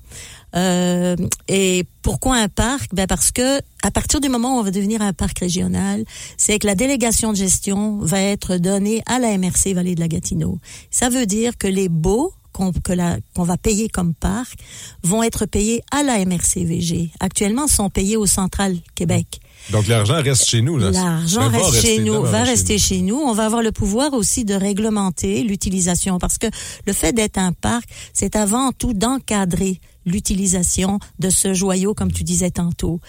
Euh, 0.56 1.16
et 1.48 1.84
pourquoi 2.02 2.36
un 2.36 2.48
parc? 2.48 2.94
Ben 2.94 3.06
parce 3.06 3.30
que 3.30 3.58
à 3.82 3.90
partir 3.90 4.20
du 4.20 4.28
moment 4.28 4.56
où 4.56 4.60
on 4.60 4.62
va 4.62 4.70
devenir 4.70 5.02
un 5.02 5.12
parc 5.12 5.40
régional, 5.40 6.04
c'est 6.36 6.58
que 6.58 6.66
la 6.66 6.74
délégation 6.74 7.32
de 7.32 7.36
gestion 7.36 7.98
va 7.98 8.20
être 8.20 8.56
donnée 8.56 9.02
à 9.06 9.18
la 9.18 9.36
MRC 9.36 9.74
Vallée 9.74 9.94
de 9.94 10.00
la 10.00 10.08
Gatineau. 10.08 10.58
Ça 10.90 11.10
veut 11.10 11.26
dire 11.26 11.56
que 11.58 11.66
les 11.66 11.88
baux 11.88 12.32
qu'on 12.52 12.72
que 12.72 12.92
qu'on 13.34 13.42
va 13.44 13.56
payer 13.56 13.88
comme 13.88 14.14
parc 14.14 14.58
vont 15.02 15.22
être 15.22 15.46
payés 15.46 15.82
à 15.92 16.02
la 16.02 16.24
MRC 16.24 16.64
VG. 16.64 17.10
Actuellement, 17.20 17.68
sont 17.68 17.90
payés 17.90 18.16
au 18.16 18.26
Central 18.26 18.76
Québec. 18.94 19.40
Donc, 19.70 19.86
l'argent 19.86 20.20
reste 20.22 20.48
chez 20.48 20.62
nous. 20.62 20.78
là. 20.78 20.90
L'argent 20.90 21.40
Ben, 21.40 21.58
reste 21.58 21.70
rester 21.70 21.96
chez 21.96 21.98
nous, 22.02 22.22
va 22.22 22.42
rester 22.42 22.78
chez 22.78 23.02
nous. 23.02 23.16
On 23.16 23.32
va 23.32 23.44
avoir 23.44 23.62
le 23.62 23.72
pouvoir 23.72 24.12
aussi 24.14 24.44
de 24.44 24.54
réglementer 24.54 25.42
l'utilisation 25.42 26.18
parce 26.18 26.38
que 26.38 26.46
le 26.86 26.92
fait 26.92 27.12
d'être 27.12 27.38
un 27.38 27.52
parc, 27.52 27.88
c'est 28.12 28.34
avant 28.34 28.72
tout 28.72 28.94
d'encadrer 28.94 29.80
l'utilisation 30.08 30.98
de 31.18 31.30
ce 31.30 31.54
joyau, 31.54 31.94
comme 31.94 32.12
tu 32.12 32.24
disais 32.24 32.50
tantôt. 32.50 33.00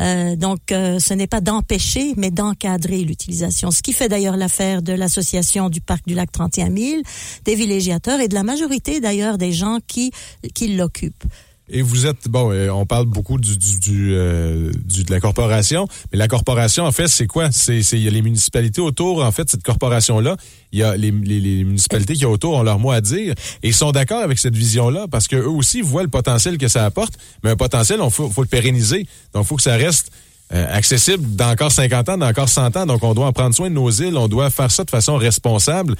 Euh, 0.00 0.36
donc, 0.36 0.72
euh, 0.72 0.98
ce 0.98 1.14
n'est 1.14 1.26
pas 1.26 1.40
d'empêcher, 1.40 2.14
mais 2.16 2.30
d'encadrer 2.30 3.02
l'utilisation. 3.02 3.70
Ce 3.70 3.82
qui 3.82 3.92
fait 3.92 4.08
d'ailleurs 4.08 4.36
l'affaire 4.36 4.82
de 4.82 4.92
l'association 4.92 5.68
du 5.68 5.80
parc 5.80 6.06
du 6.06 6.14
lac 6.14 6.32
31 6.32 6.74
000, 6.74 7.02
des 7.44 7.54
villégiateurs 7.54 8.20
et 8.20 8.28
de 8.28 8.34
la 8.34 8.42
majorité 8.42 9.00
d'ailleurs 9.00 9.38
des 9.38 9.52
gens 9.52 9.78
qui 9.86 10.10
qui 10.54 10.68
l'occupent. 10.68 11.24
Et 11.68 11.82
vous 11.82 12.06
êtes, 12.06 12.28
bon, 12.28 12.52
on 12.72 12.86
parle 12.86 13.06
beaucoup 13.06 13.38
du, 13.38 13.56
du, 13.56 13.80
du, 13.80 14.14
euh, 14.14 14.70
du- 14.84 15.02
de 15.02 15.10
la 15.10 15.18
corporation, 15.18 15.88
mais 16.12 16.18
la 16.18 16.28
corporation, 16.28 16.84
en 16.84 16.92
fait, 16.92 17.08
c'est 17.08 17.26
quoi? 17.26 17.50
C'est, 17.50 17.80
il 17.80 18.02
y 18.02 18.06
a 18.06 18.10
les 18.12 18.22
municipalités 18.22 18.80
autour, 18.80 19.24
en 19.24 19.32
fait, 19.32 19.50
cette 19.50 19.64
corporation-là. 19.64 20.36
Il 20.70 20.78
y 20.78 20.82
a 20.84 20.96
les, 20.96 21.10
les, 21.10 21.40
les 21.40 21.64
municipalités 21.64 22.14
qui 22.14 22.24
autour 22.24 22.54
ont 22.54 22.62
leur 22.62 22.78
mot 22.78 22.92
à 22.92 23.00
dire 23.00 23.34
et 23.64 23.72
sont 23.72 23.90
d'accord 23.90 24.22
avec 24.22 24.38
cette 24.38 24.54
vision-là 24.56 25.06
parce 25.10 25.26
que 25.26 25.34
eux 25.36 25.48
aussi 25.48 25.80
voient 25.80 26.02
le 26.04 26.08
potentiel 26.08 26.56
que 26.56 26.68
ça 26.68 26.84
apporte, 26.84 27.14
mais 27.42 27.50
un 27.50 27.56
potentiel, 27.56 28.00
on 28.00 28.10
faut, 28.10 28.30
faut 28.30 28.42
le 28.42 28.48
pérenniser. 28.48 29.06
Donc, 29.34 29.46
faut 29.46 29.56
que 29.56 29.62
ça 29.62 29.74
reste 29.76 30.12
euh, 30.52 30.66
accessible 30.72 31.34
dans 31.34 31.50
encore 31.50 31.72
50 31.72 32.08
ans, 32.10 32.18
dans 32.18 32.28
encore 32.28 32.48
100 32.48 32.76
ans. 32.76 32.86
Donc, 32.86 33.02
on 33.02 33.12
doit 33.14 33.26
en 33.26 33.32
prendre 33.32 33.54
soin 33.56 33.68
de 33.70 33.74
nos 33.74 33.90
îles, 33.90 34.16
on 34.16 34.28
doit 34.28 34.50
faire 34.50 34.70
ça 34.70 34.84
de 34.84 34.90
façon 34.90 35.16
responsable. 35.16 35.96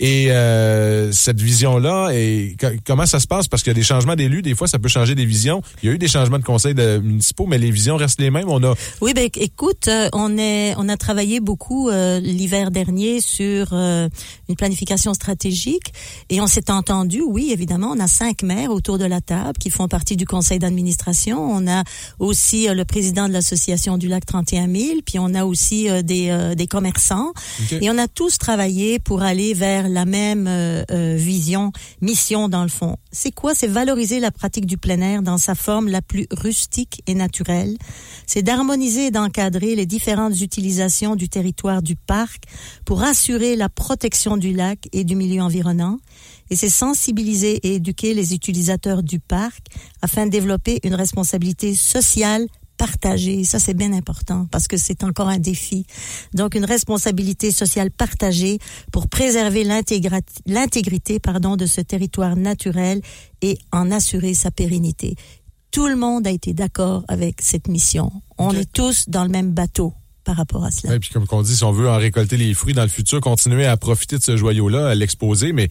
Et 0.00 0.32
euh, 0.32 1.12
cette 1.12 1.40
vision-là, 1.40 2.10
et 2.12 2.56
co- 2.58 2.66
comment 2.84 3.06
ça 3.06 3.20
se 3.20 3.26
passe? 3.26 3.46
Parce 3.48 3.62
qu'il 3.62 3.70
y 3.70 3.74
a 3.76 3.78
des 3.78 3.82
changements 3.82 4.16
d'élus, 4.16 4.42
des 4.42 4.54
fois, 4.54 4.66
ça 4.66 4.78
peut 4.78 4.88
changer 4.88 5.14
des 5.14 5.24
visions. 5.26 5.62
Il 5.82 5.88
y 5.88 5.92
a 5.92 5.94
eu 5.94 5.98
des 5.98 6.08
changements 6.08 6.38
de 6.38 6.44
conseils 6.44 6.74
de 6.74 6.98
municipaux, 6.98 7.46
mais 7.46 7.58
les 7.58 7.70
visions 7.70 7.96
restent 7.96 8.20
les 8.20 8.30
mêmes. 8.30 8.48
On 8.48 8.62
a 8.64 8.74
Oui, 9.00 9.12
ben 9.14 9.28
écoute, 9.36 9.88
euh, 9.88 10.08
on 10.12 10.36
est, 10.38 10.74
on 10.76 10.88
a 10.88 10.96
travaillé 10.96 11.40
beaucoup 11.40 11.88
euh, 11.88 12.18
l'hiver 12.20 12.70
dernier 12.70 13.20
sur 13.20 13.68
euh, 13.72 14.08
une 14.48 14.56
planification 14.56 15.14
stratégique 15.14 15.92
et 16.30 16.40
on 16.40 16.46
s'est 16.46 16.70
entendu. 16.70 17.22
Oui, 17.26 17.50
évidemment, 17.52 17.92
on 17.94 18.00
a 18.00 18.08
cinq 18.08 18.42
maires 18.42 18.70
autour 18.70 18.98
de 18.98 19.04
la 19.04 19.20
table 19.20 19.58
qui 19.60 19.70
font 19.70 19.88
partie 19.88 20.16
du 20.16 20.24
conseil 20.26 20.58
d'administration. 20.58 21.38
On 21.50 21.68
a 21.70 21.84
aussi 22.18 22.68
euh, 22.68 22.74
le 22.74 22.84
président 22.84 23.28
de 23.28 23.32
l'association 23.32 23.98
du 23.98 24.08
lac 24.08 24.26
31 24.26 24.68
000, 24.68 24.86
puis 25.06 25.18
on 25.18 25.34
a 25.34 25.44
aussi 25.44 25.88
euh, 25.88 26.02
des, 26.02 26.30
euh, 26.30 26.54
des 26.54 26.66
commerçants 26.66 27.32
et 27.82 27.90
on 27.90 27.98
a 27.98 28.08
tous 28.08 28.38
travaillé 28.38 28.98
pour 28.98 29.22
aller 29.22 29.54
vers 29.54 29.81
la 29.88 30.04
même 30.04 30.46
euh, 30.46 30.84
euh, 30.90 31.16
vision, 31.16 31.72
mission 32.00 32.48
dans 32.48 32.62
le 32.62 32.68
fond. 32.68 32.96
C'est 33.10 33.32
quoi? 33.32 33.54
C'est 33.54 33.66
valoriser 33.66 34.20
la 34.20 34.30
pratique 34.30 34.66
du 34.66 34.78
plein 34.78 35.00
air 35.00 35.22
dans 35.22 35.38
sa 35.38 35.54
forme 35.54 35.88
la 35.88 36.02
plus 36.02 36.26
rustique 36.30 37.02
et 37.06 37.14
naturelle. 37.14 37.76
C'est 38.26 38.42
d'harmoniser 38.42 39.06
et 39.06 39.10
d'encadrer 39.10 39.74
les 39.74 39.86
différentes 39.86 40.40
utilisations 40.40 41.16
du 41.16 41.28
territoire 41.28 41.82
du 41.82 41.96
parc 41.96 42.44
pour 42.84 43.02
assurer 43.02 43.56
la 43.56 43.68
protection 43.68 44.36
du 44.36 44.52
lac 44.52 44.88
et 44.92 45.04
du 45.04 45.16
milieu 45.16 45.42
environnant. 45.42 45.98
Et 46.50 46.56
c'est 46.56 46.68
sensibiliser 46.68 47.54
et 47.66 47.76
éduquer 47.76 48.14
les 48.14 48.34
utilisateurs 48.34 49.02
du 49.02 49.20
parc 49.20 49.66
afin 50.02 50.26
de 50.26 50.30
développer 50.30 50.80
une 50.84 50.94
responsabilité 50.94 51.74
sociale 51.74 52.46
partagée. 52.82 53.44
Ça, 53.44 53.60
c'est 53.60 53.74
bien 53.74 53.92
important 53.92 54.48
parce 54.50 54.66
que 54.66 54.76
c'est 54.76 55.04
encore 55.04 55.28
un 55.28 55.38
défi. 55.38 55.86
Donc, 56.34 56.56
une 56.56 56.64
responsabilité 56.64 57.52
sociale 57.52 57.92
partagée 57.92 58.58
pour 58.90 59.06
préserver 59.06 59.62
l'intégrité 59.62 61.20
pardon, 61.20 61.54
de 61.54 61.66
ce 61.66 61.80
territoire 61.80 62.34
naturel 62.34 63.00
et 63.40 63.56
en 63.70 63.92
assurer 63.92 64.34
sa 64.34 64.50
pérennité. 64.50 65.14
Tout 65.70 65.86
le 65.86 65.94
monde 65.94 66.26
a 66.26 66.32
été 66.32 66.54
d'accord 66.54 67.04
avec 67.06 67.40
cette 67.40 67.68
mission. 67.68 68.10
On 68.36 68.50
est 68.50 68.70
tous 68.72 69.08
dans 69.08 69.22
le 69.22 69.30
même 69.30 69.52
bateau 69.52 69.94
par 70.24 70.36
rapport 70.36 70.64
à 70.64 70.72
cela. 70.72 70.96
Et 70.96 70.98
puis 70.98 71.10
comme 71.10 71.26
on 71.30 71.42
dit, 71.42 71.56
si 71.56 71.62
on 71.62 71.70
veut 71.70 71.88
en 71.88 71.98
récolter 71.98 72.36
les 72.36 72.52
fruits 72.52 72.74
dans 72.74 72.82
le 72.82 72.88
futur, 72.88 73.20
continuer 73.20 73.64
à 73.64 73.76
profiter 73.76 74.18
de 74.18 74.22
ce 74.24 74.36
joyau-là, 74.36 74.88
à 74.88 74.94
l'exposer, 74.96 75.52
mais 75.52 75.68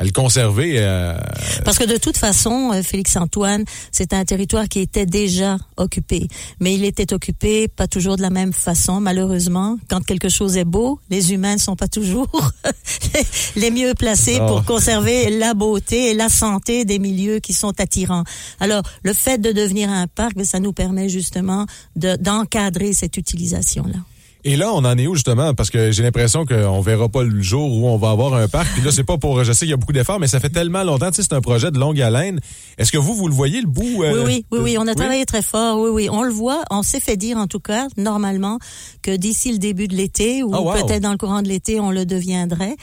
à 0.00 0.04
le 0.04 0.10
conserver. 0.12 0.74
euh, 0.78 1.18
Parce 1.64 1.76
que 1.76 1.84
de 1.84 1.96
toute 1.96 2.16
façon, 2.16 2.70
euh, 2.72 2.82
Félix-Antoine, 2.82 3.64
c'est 3.90 4.12
un 4.12 4.24
territoire 4.24 4.68
qui 4.68 4.78
était 4.78 5.06
déjà 5.06 5.58
occupé. 5.76 6.28
Mais 6.60 6.74
il 6.74 6.84
était 6.84 7.12
occupé 7.12 7.66
pas 7.68 7.88
toujours 7.88 8.16
de 8.16 8.22
la 8.22 8.30
même 8.30 8.52
façon, 8.52 9.00
malheureusement. 9.00 9.76
Quand 9.90 10.04
quelque 10.04 10.28
chose 10.28 10.56
est 10.56 10.64
beau, 10.64 11.00
les 11.10 11.32
humains 11.32 11.54
ne 11.54 11.60
sont 11.60 11.74
pas 11.76 11.88
toujours 11.88 12.30
les 13.56 13.70
mieux 13.70 13.94
placés 13.94 14.38
Oh. 14.40 14.46
pour 14.46 14.64
conserver 14.64 15.30
la 15.36 15.54
beauté 15.54 16.10
et 16.10 16.14
la 16.14 16.28
santé 16.28 16.84
des 16.84 16.98
milieux 17.00 17.40
qui 17.40 17.52
sont 17.52 17.80
attirants. 17.80 18.24
Alors, 18.60 18.82
le 19.02 19.12
fait 19.12 19.38
de 19.38 19.50
devenir 19.52 19.90
un 19.90 20.06
parc, 20.06 20.34
ben, 20.36 20.44
ça 20.44 20.60
nous 20.60 20.72
permet 20.72 21.08
justement 21.08 21.66
de- 21.96 22.16
d'encadrer 22.16 22.92
cette 22.92 23.16
utilisation-là. 23.16 23.98
Et 24.44 24.56
là, 24.56 24.72
on 24.72 24.78
en 24.84 24.96
est 24.96 25.06
où 25.06 25.14
justement? 25.14 25.52
Parce 25.52 25.68
que 25.70 25.90
j'ai 25.90 26.02
l'impression 26.02 26.46
qu'on 26.46 26.80
verra 26.80 27.08
pas 27.08 27.22
le 27.24 27.42
jour 27.42 27.72
où 27.72 27.88
on 27.88 27.96
va 27.96 28.10
avoir 28.10 28.34
un 28.34 28.46
parc. 28.48 28.68
Puis 28.72 28.82
là, 28.82 28.92
c'est 28.92 29.04
pas 29.04 29.18
pour. 29.18 29.42
Je 29.44 29.52
sais 29.52 29.60
qu'il 29.60 29.70
y 29.70 29.72
a 29.72 29.76
beaucoup 29.76 29.92
d'efforts, 29.92 30.20
mais 30.20 30.28
ça 30.28 30.38
fait 30.40 30.48
tellement 30.50 30.84
longtemps. 30.84 31.10
Tu 31.10 31.16
sais, 31.16 31.22
c'est 31.22 31.34
un 31.34 31.40
projet 31.40 31.70
de 31.70 31.78
longue 31.78 32.00
haleine. 32.00 32.38
Est-ce 32.78 32.92
que 32.92 32.98
vous, 32.98 33.14
vous 33.14 33.26
le 33.28 33.34
voyez 33.34 33.60
le 33.60 33.66
bout? 33.66 34.02
euh, 34.04 34.12
Oui, 34.12 34.20
oui, 34.24 34.44
oui, 34.52 34.58
oui, 34.62 34.76
on 34.78 34.82
a 34.86 34.90
oui? 34.90 34.94
travaillé 34.96 35.26
très 35.26 35.42
fort. 35.42 35.80
Oui, 35.80 35.90
oui, 35.92 36.08
on 36.10 36.22
le 36.22 36.30
voit. 36.32 36.62
On 36.70 36.82
s'est 36.82 37.00
fait 37.00 37.16
dire, 37.16 37.36
en 37.36 37.46
tout 37.48 37.58
cas, 37.60 37.88
normalement, 37.96 38.58
que 39.02 39.14
d'ici 39.16 39.50
le 39.52 39.58
début 39.58 39.88
de 39.88 39.94
l'été 39.96 40.42
ou 40.44 40.50
Ah, 40.54 40.60
wow. 40.62 40.72
peut-être 40.86 41.02
dans 41.02 41.10
le 41.12 41.18
courant 41.18 41.42
de 41.42 41.48
l'été, 41.48 41.80
on 41.80 41.90
le 41.90 42.06
deviendrait. 42.06 42.76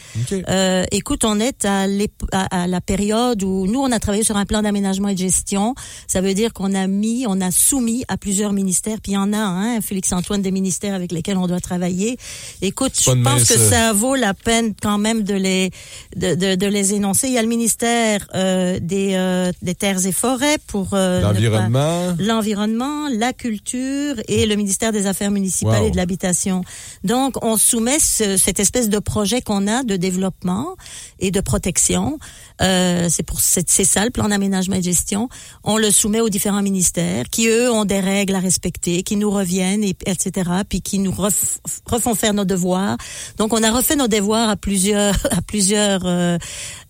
Euh, 0.49 0.83
écoute, 0.91 1.23
on 1.23 1.39
est 1.39 1.63
à, 1.65 1.87
l'ép- 1.87 2.11
à- 2.33 2.63
à 2.63 2.67
la 2.67 2.81
période 2.81 3.41
où 3.43 3.65
nous, 3.65 3.79
on 3.79 3.91
a 3.91 3.99
travaillé 3.99 4.23
sur 4.23 4.35
un 4.37 4.45
plan 4.45 4.61
d'aménagement 4.61 5.07
et 5.07 5.13
de 5.13 5.19
gestion. 5.19 5.73
Ça 6.07 6.19
veut 6.21 6.33
dire 6.33 6.51
qu'on 6.53 6.73
a 6.73 6.87
mis, 6.87 7.25
on 7.27 7.39
a 7.39 7.49
soumis 7.51 8.03
à 8.07 8.17
plusieurs 8.17 8.51
ministères. 8.53 8.97
Puis 9.01 9.13
il 9.13 9.15
y 9.15 9.17
en 9.17 9.31
a 9.33 9.37
un, 9.37 9.81
Félix-Antoine, 9.81 10.41
des 10.41 10.51
ministères 10.51 10.93
avec 10.93 11.11
lesquels 11.11 11.37
on 11.37 11.44
doit 11.47 11.59
travailler. 11.59 12.17
Écoute, 12.61 12.93
je 12.99 13.09
pense 13.11 13.15
mince, 13.17 13.47
que 13.47 13.57
ça 13.57 13.93
vaut 13.93 14.15
la 14.15 14.33
peine 14.33 14.73
quand 14.81 14.97
même 14.97 15.23
de 15.23 15.33
les 15.33 15.71
de, 16.15 16.35
de, 16.35 16.55
de 16.55 16.65
les 16.67 16.93
énoncer. 16.93 17.27
Il 17.27 17.33
y 17.33 17.37
a 17.37 17.41
le 17.41 17.47
ministère 17.47 18.27
euh, 18.35 18.79
des, 18.81 19.11
euh, 19.15 19.51
des 19.61 19.75
terres 19.75 20.05
et 20.05 20.11
forêts 20.11 20.57
pour 20.67 20.89
euh, 20.93 21.21
L'environnement. 21.21 22.15
l'environnement, 22.19 23.07
la 23.09 23.33
culture 23.33 24.15
et 24.27 24.45
le 24.45 24.55
ministère 24.55 24.91
des 24.91 25.07
Affaires 25.07 25.31
municipales 25.31 25.81
Wow. 25.81 25.87
et 25.87 25.91
de 25.91 25.97
l'habitation. 25.97 26.63
Donc, 27.03 27.43
on 27.43 27.57
soumet 27.57 27.99
ce- 27.99 28.37
cette 28.37 28.59
espèce 28.59 28.89
de 28.89 28.99
projet 28.99 29.41
qu'on 29.41 29.67
a 29.67 29.83
de 29.83 29.95
développement 29.95 30.75
et 31.19 31.31
de 31.31 31.39
protection. 31.41 32.19
Euh, 32.61 33.07
c'est 33.09 33.23
pour 33.23 33.39
c'est 33.41 33.65
ça 33.83 34.05
le 34.05 34.11
plan 34.11 34.29
d'aménagement 34.29 34.75
et 34.75 34.79
de 34.79 34.83
gestion. 34.83 35.27
On 35.63 35.77
le 35.77 35.91
soumet 35.91 36.21
aux 36.21 36.29
différents 36.29 36.61
ministères 36.61 37.29
qui 37.29 37.47
eux 37.47 37.69
ont 37.71 37.83
des 37.85 37.99
règles 37.99 38.33
à 38.35 38.39
respecter, 38.39 39.03
qui 39.03 39.17
nous 39.17 39.29
reviennent 39.29 39.83
et 39.83 39.95
etc. 40.05 40.49
Puis 40.69 40.81
qui 40.81 40.99
nous 40.99 41.11
ref- 41.11 41.57
refont 41.85 42.15
faire 42.15 42.33
nos 42.33 42.45
devoirs. 42.45 42.97
Donc, 43.37 43.51
on 43.53 43.61
a 43.61 43.71
refait 43.71 43.95
nos 43.97 44.07
devoirs 44.07 44.49
à 44.49 44.55
plusieurs 44.55 45.15
à 45.31 45.41
plusieurs 45.41 46.01
euh, 46.05 46.37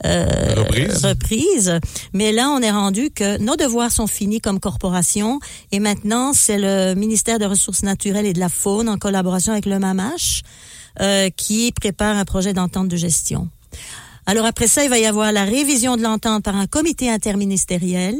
euh, 0.05 0.53
Reprises. 0.55 1.05
reprises. 1.05 1.79
Mais 2.13 2.31
là, 2.31 2.49
on 2.49 2.59
est 2.61 2.71
rendu 2.71 3.09
que 3.09 3.37
nos 3.39 3.55
devoirs 3.55 3.91
sont 3.91 4.07
finis 4.07 4.41
comme 4.41 4.59
corporation 4.59 5.39
et 5.71 5.79
maintenant, 5.79 6.33
c'est 6.33 6.59
le 6.59 6.93
ministère 6.93 7.39
des 7.39 7.45
Ressources 7.47 7.83
naturelles 7.83 8.25
et 8.25 8.33
de 8.33 8.39
la 8.39 8.49
faune 8.49 8.87
en 8.89 8.97
collaboration 8.97 9.51
avec 9.51 9.65
le 9.65 9.79
MAMACH 9.79 10.43
euh, 11.01 11.29
qui 11.35 11.71
prépare 11.71 12.15
un 12.17 12.25
projet 12.25 12.53
d'entente 12.53 12.87
de 12.87 12.95
gestion. 12.97 13.49
Alors 14.25 14.45
après 14.45 14.67
ça, 14.67 14.83
il 14.83 14.89
va 14.89 14.97
y 14.97 15.05
avoir 15.05 15.31
la 15.31 15.43
révision 15.43 15.97
de 15.97 16.01
l'entente 16.01 16.43
par 16.43 16.55
un 16.55 16.65
comité 16.65 17.09
interministériel, 17.09 18.15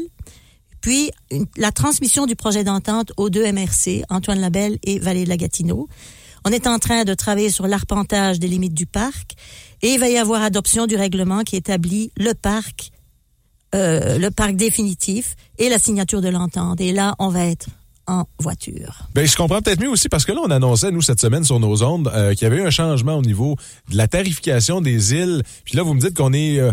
puis 0.80 1.10
la 1.56 1.72
transmission 1.72 2.26
du 2.26 2.36
projet 2.36 2.62
d'entente 2.62 3.12
aux 3.16 3.28
deux 3.28 3.50
MRC, 3.50 4.04
Antoine 4.08 4.40
Labelle 4.40 4.78
et 4.84 5.00
Vallée 5.00 5.24
de 5.24 5.28
la 5.28 5.36
Gatineau. 5.36 5.88
On 6.44 6.50
est 6.50 6.68
en 6.68 6.78
train 6.78 7.02
de 7.02 7.12
travailler 7.12 7.50
sur 7.50 7.66
l'arpentage 7.66 8.38
des 8.38 8.46
limites 8.46 8.74
du 8.74 8.86
parc 8.86 9.32
et 9.82 9.94
il 9.94 9.98
va 9.98 10.08
y 10.08 10.16
avoir 10.16 10.42
adoption 10.42 10.86
du 10.86 10.94
règlement 10.94 11.42
qui 11.42 11.56
établit 11.56 12.12
le 12.16 12.34
parc, 12.34 12.92
euh, 13.74 14.16
le 14.16 14.30
parc 14.30 14.54
définitif 14.54 15.34
et 15.58 15.68
la 15.68 15.80
signature 15.80 16.20
de 16.20 16.28
l'entente. 16.28 16.80
Et 16.80 16.92
là, 16.92 17.16
on 17.18 17.30
va 17.30 17.46
être 17.46 17.66
en 18.06 18.24
voiture. 18.38 19.08
Ben, 19.14 19.26
je 19.26 19.36
comprends 19.36 19.60
peut-être 19.62 19.80
mieux 19.80 19.88
aussi 19.90 20.08
parce 20.08 20.24
que 20.24 20.32
là, 20.32 20.40
on 20.44 20.50
annonçait, 20.50 20.90
nous, 20.90 21.02
cette 21.02 21.20
semaine 21.20 21.44
sur 21.44 21.58
nos 21.60 21.82
ondes, 21.82 22.10
euh, 22.14 22.34
qu'il 22.34 22.42
y 22.42 22.46
avait 22.46 22.58
eu 22.62 22.66
un 22.66 22.70
changement 22.70 23.16
au 23.16 23.22
niveau 23.22 23.56
de 23.90 23.96
la 23.96 24.06
tarification 24.08 24.80
des 24.80 25.14
îles. 25.14 25.42
Puis 25.64 25.76
là, 25.76 25.82
vous 25.82 25.94
me 25.94 26.00
dites 26.00 26.16
qu'on 26.16 26.32
est 26.32 26.58
euh, 26.60 26.70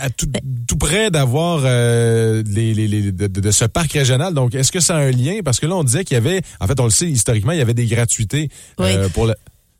à 0.00 0.10
tout, 0.10 0.28
tout 0.68 0.76
près 0.76 1.10
d'avoir 1.10 1.62
euh, 1.64 2.42
les, 2.46 2.74
les, 2.74 2.86
les- 2.86 3.12
de, 3.12 3.26
de 3.26 3.50
ce 3.50 3.64
parc 3.64 3.92
régional. 3.92 4.34
Donc, 4.34 4.54
est-ce 4.54 4.70
que 4.70 4.80
ça 4.80 4.96
a 4.96 5.00
un 5.00 5.10
lien? 5.10 5.40
Parce 5.44 5.58
que 5.60 5.66
là, 5.66 5.74
on 5.76 5.84
disait 5.84 6.04
qu'il 6.04 6.14
y 6.16 6.18
avait, 6.18 6.42
en 6.60 6.66
fait, 6.66 6.78
on 6.80 6.84
le 6.84 6.90
sait, 6.90 7.08
historiquement, 7.08 7.52
il 7.52 7.58
y 7.58 7.62
avait 7.62 7.72
des 7.74 7.86
gratuités 7.86 8.50
pour 9.14 9.26
le 9.26 9.34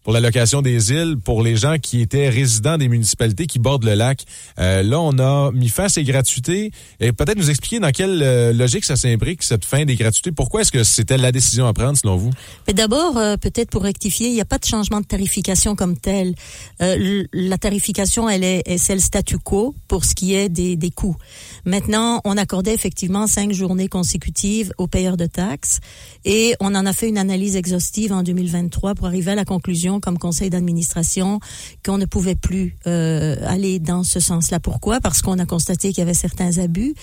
pour 0.05 0.13
la 0.13 0.21
location 0.21 0.63
des 0.63 0.93
îles, 0.93 1.17
pour 1.17 1.43
les 1.43 1.57
gens 1.57 1.79
qui 1.79 2.01
étaient 2.01 2.29
résidents 2.29 2.79
des 2.79 2.89
municipalités 2.89 3.47
qui 3.47 3.59
bordent 3.59 3.85
le 3.85 3.95
lac. 3.95 4.23
Euh, 4.61 4.83
là, 4.83 5.01
on 5.01 5.19
a 5.19 5.51
mis 5.53 5.69
fin 5.71 5.85
à 5.85 5.89
ces 5.89 6.05
gratuités. 6.05 6.71
Et 7.01 7.13
peut-être 7.13 7.39
nous 7.39 7.51
expliquer 7.51 7.81
dans 7.81 7.91
quelle 7.91 8.23
euh, 8.23 8.53
logique 8.53 8.85
ça 8.85 8.95
s'imbrique, 8.97 9.43
cette 9.43 9.65
fin 9.65 9.85
des 9.85 9.97
gratuités. 9.97 10.31
Pourquoi 10.31 10.61
est-ce 10.61 10.71
que 10.71 10.85
c'était 10.85 11.17
la 11.17 11.33
décision 11.33 11.67
à 11.67 11.73
prendre, 11.73 11.97
selon 11.99 12.17
vous? 12.17 12.31
Mais 12.69 12.75
d'abord, 12.75 13.17
euh, 13.17 13.37
peut-être 13.37 13.71
pour 13.71 13.83
rectifier, 13.83 14.29
il 14.29 14.35
n'y 14.35 14.41
a 14.41 14.45
pas 14.45 14.59
de 14.59 14.65
changement 14.67 15.01
de 15.01 15.07
tarification 15.07 15.75
comme 15.75 15.97
tel. 15.99 16.35
Euh, 16.83 17.25
la 17.33 17.57
tarification, 17.59 18.29
elle 18.29 18.45
est, 18.45 18.63
est- 18.67 18.79
c'est 18.79 18.95
le 18.95 19.01
statu 19.01 19.39
quo 19.39 19.75
pour 19.89 20.05
ce 20.05 20.15
qui 20.15 20.35
est 20.35 20.51
des, 20.51 20.77
des 20.77 20.91
coûts. 20.91 21.17
Maintenant, 21.65 22.21
on 22.25 22.37
accordait 22.37 22.75
effectivement 22.75 23.27
cinq 23.27 23.53
journées 23.53 23.89
consécutives 23.89 24.71
aux 24.77 24.87
payeurs 24.87 25.17
de 25.17 25.25
taxes 25.27 25.81
et 26.27 26.55
on 26.61 26.75
en 26.75 26.85
a 26.85 26.93
fait 26.93 27.09
une 27.09 27.17
analyse 27.19 27.57
exhaustive 27.57 28.13
en 28.13 28.23
2023 28.23 28.95
pour 28.95 29.07
arriver 29.07 29.33
à 29.33 29.35
la 29.35 29.45
conclusion, 29.47 29.94
comme 30.01 30.19
conseil 30.19 30.51
d'administration, 30.51 31.41
qu'on 31.85 31.99
ne 31.99 32.07
pouvait 32.07 32.35
plus 32.35 32.77
euh, 32.87 33.37
aller 33.47 33.79
dans 33.79 34.03
ce 34.03 34.21
sens-là. 34.21 34.61
Pourquoi? 34.61 35.01
Parce 35.01 35.23
qu'on 35.23 35.39
a 35.39 35.47
constaté 35.47 35.89
qu'il 35.89 35.99
y 35.99 36.03
avait 36.03 36.15
certains 36.15 36.59
abus 36.59 36.95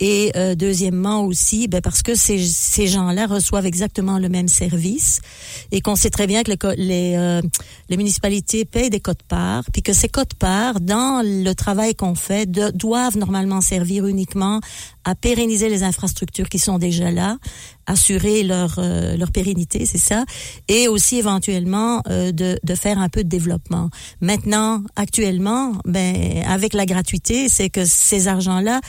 et 0.00 0.32
euh, 0.36 0.54
deuxièmement 0.54 1.22
aussi, 1.24 1.68
ben, 1.68 1.80
parce 1.80 2.02
que 2.02 2.14
ces, 2.14 2.38
gens-là 2.86 3.26
reçoivent 3.26 3.66
exactement 3.66 4.18
le 4.18 4.28
même 4.28 4.48
service 4.48 5.20
et 5.72 5.80
qu'on 5.80 5.96
sait 5.96 6.10
très 6.10 6.26
bien 6.26 6.42
que 6.42 6.74
les, 6.76 7.14
euh, 7.16 7.42
municipalités 7.90 8.64
payent 8.64 8.90
des 8.90 9.00
cotes-parts, 9.00 9.64
puis 9.72 9.82
que 9.82 9.92
ces 9.92 10.08
cotes-parts, 10.08 10.80
dans 10.80 11.22
le 11.24 11.52
travail 11.54 11.94
qu'on 11.94 12.14
fait, 12.14 12.50
doivent 12.50 13.18
normalement 13.18 13.60
servir 13.60 14.06
uniquement 14.06 14.60
à 15.04 15.14
pérenniser 15.14 15.68
les 15.68 15.82
infrastructures 15.82 16.48
qui 16.48 16.58
sont 16.58 16.78
déjà 16.78 17.10
là, 17.10 17.38
assurer 17.86 18.42
leur 18.42 18.78
leur 18.78 19.30
pérennité, 19.32 19.86
c'est 19.86 19.98
ça, 19.98 20.24
et 20.68 20.88
aussi 20.88 21.16
éventuellement 21.16 22.02
de 22.38 22.58
de 22.62 22.74
faire 22.74 22.98
un 22.98 23.08
peu 23.08 23.24
de 23.24 23.28
développement. 23.28 23.90
Maintenant, 24.20 24.82
actuellement, 24.96 25.74
ben 25.84 26.42
avec 26.46 26.72
la 26.72 26.86
gratuité, 26.86 27.48
c'est 27.48 27.70
que 27.70 27.84
ces 27.84 28.28
argents-là 28.28 28.80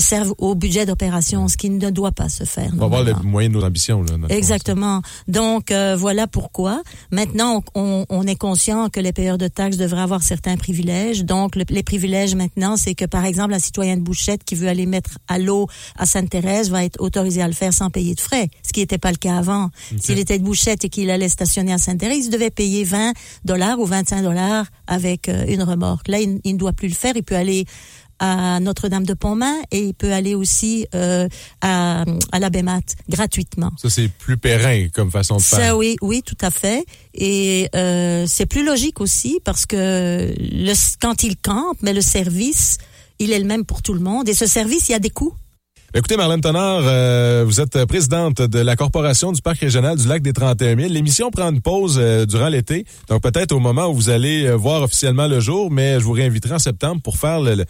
servent 0.00 0.34
au 0.38 0.54
budget 0.54 0.86
d'opération, 0.86 1.48
ce 1.48 1.56
qui 1.56 1.70
ne 1.70 1.90
doit 1.90 2.12
pas 2.12 2.28
se 2.28 2.44
faire. 2.44 2.70
On 2.74 2.78
va 2.78 2.86
voir 2.86 3.02
le 3.04 3.14
moyen 3.22 3.48
de 3.48 3.54
nos 3.54 3.64
ambitions. 3.64 4.02
Là, 4.02 4.14
Exactement. 4.28 5.02
Donc 5.28 5.70
euh, 5.70 5.96
voilà 5.96 6.26
pourquoi. 6.26 6.82
Maintenant, 7.10 7.62
on, 7.74 8.06
on 8.08 8.22
est 8.26 8.36
conscient 8.36 8.88
que 8.88 9.00
les 9.00 9.12
payeurs 9.12 9.38
de 9.38 9.48
taxes 9.48 9.76
devraient 9.76 10.00
avoir 10.02 10.22
certains 10.22 10.56
privilèges. 10.56 11.24
Donc 11.24 11.56
le- 11.56 11.64
les 11.68 11.82
privilèges 11.82 12.34
maintenant, 12.34 12.76
c'est 12.76 12.94
que 12.94 13.04
par 13.04 13.24
exemple, 13.24 13.54
un 13.54 13.58
citoyen 13.58 13.96
de 13.96 14.02
Bouchette 14.02 14.44
qui 14.44 14.54
veut 14.54 14.68
aller 14.68 14.86
mettre 14.86 15.18
à 15.28 15.38
l'eau 15.38 15.66
à 15.96 16.06
Sainte-Thérèse 16.06 16.70
va 16.70 16.84
être 16.84 17.00
autorisé 17.00 17.42
à 17.42 17.46
le 17.48 17.54
faire 17.54 17.72
sans 17.72 17.90
payer 17.90 18.14
de 18.14 18.20
frais, 18.20 18.48
ce 18.62 18.72
qui 18.72 18.80
n'était 18.80 18.98
pas 18.98 19.10
le 19.10 19.16
cas 19.16 19.36
avant. 19.36 19.70
S'il 20.00 20.18
était 20.18 20.38
de 20.38 20.44
Bouchette 20.44 20.84
et 20.84 20.88
qu'il 20.88 21.10
allait 21.10 21.28
stationner 21.28 21.72
à 21.72 21.78
Sainte-Thérèse, 21.78 22.26
il 22.26 22.30
devait 22.30 22.50
payer 22.50 22.84
20 22.84 23.12
dollars 23.44 23.78
ou 23.78 23.86
25 23.86 24.22
dollars 24.22 24.66
avec 24.86 25.28
euh, 25.28 25.44
une 25.48 25.62
remorque. 25.62 26.08
Là, 26.08 26.20
il, 26.20 26.40
il 26.44 26.54
ne 26.54 26.58
doit 26.58 26.72
plus 26.72 26.88
le 26.88 26.94
faire. 26.94 27.12
Il 27.16 27.22
peut 27.22 27.36
aller 27.36 27.64
à 28.24 28.60
Notre-Dame-de-Pontmain 28.60 29.56
et 29.72 29.80
il 29.80 29.94
peut 29.94 30.12
aller 30.12 30.36
aussi 30.36 30.86
euh, 30.94 31.26
à, 31.60 32.04
à 32.30 32.38
la 32.38 32.50
Bémat 32.50 32.78
gratuitement. 33.08 33.72
Ça, 33.76 33.90
c'est 33.90 34.06
plus 34.08 34.36
périn 34.36 34.86
comme 34.94 35.10
façon 35.10 35.38
de 35.38 35.42
Ça, 35.42 35.56
faire. 35.56 35.76
oui, 35.76 35.96
oui, 36.02 36.22
tout 36.24 36.36
à 36.40 36.52
fait. 36.52 36.84
Et 37.14 37.68
euh, 37.74 38.24
c'est 38.28 38.46
plus 38.46 38.64
logique 38.64 39.00
aussi 39.00 39.40
parce 39.44 39.66
que 39.66 40.32
le, 40.38 40.72
quand 41.00 41.24
il 41.24 41.36
campe, 41.36 41.78
mais 41.82 41.92
le 41.92 42.00
service, 42.00 42.78
il 43.18 43.32
est 43.32 43.40
le 43.40 43.44
même 43.44 43.64
pour 43.64 43.82
tout 43.82 43.92
le 43.92 44.00
monde. 44.00 44.28
Et 44.28 44.34
ce 44.34 44.46
service, 44.46 44.88
il 44.88 44.92
y 44.92 44.94
a 44.94 45.00
des 45.00 45.10
coûts. 45.10 45.34
Écoutez, 45.94 46.16
Marlène 46.16 46.40
Tonard, 46.40 46.84
euh, 46.86 47.44
vous 47.46 47.60
êtes 47.60 47.84
présidente 47.84 48.40
de 48.40 48.58
la 48.60 48.76
Corporation 48.76 49.30
du 49.30 49.42
Parc 49.42 49.58
régional 49.58 49.98
du 49.98 50.08
Lac 50.08 50.22
des 50.22 50.32
31 50.32 50.74
000. 50.74 50.88
L'émission 50.90 51.30
prend 51.30 51.50
une 51.50 51.60
pause 51.60 51.98
euh, 52.00 52.24
durant 52.24 52.48
l'été, 52.48 52.86
donc 53.10 53.20
peut-être 53.22 53.52
au 53.52 53.58
moment 53.58 53.88
où 53.88 53.94
vous 53.94 54.08
allez 54.08 54.46
euh, 54.46 54.56
voir 54.56 54.80
officiellement 54.84 55.26
le 55.28 55.38
jour, 55.38 55.70
mais 55.70 56.00
je 56.00 56.04
vous 56.04 56.12
réinviterai 56.12 56.54
en 56.54 56.58
septembre 56.58 57.02
pour 57.02 57.18
faire 57.18 57.40
le, 57.42 57.56
le- 57.56 57.64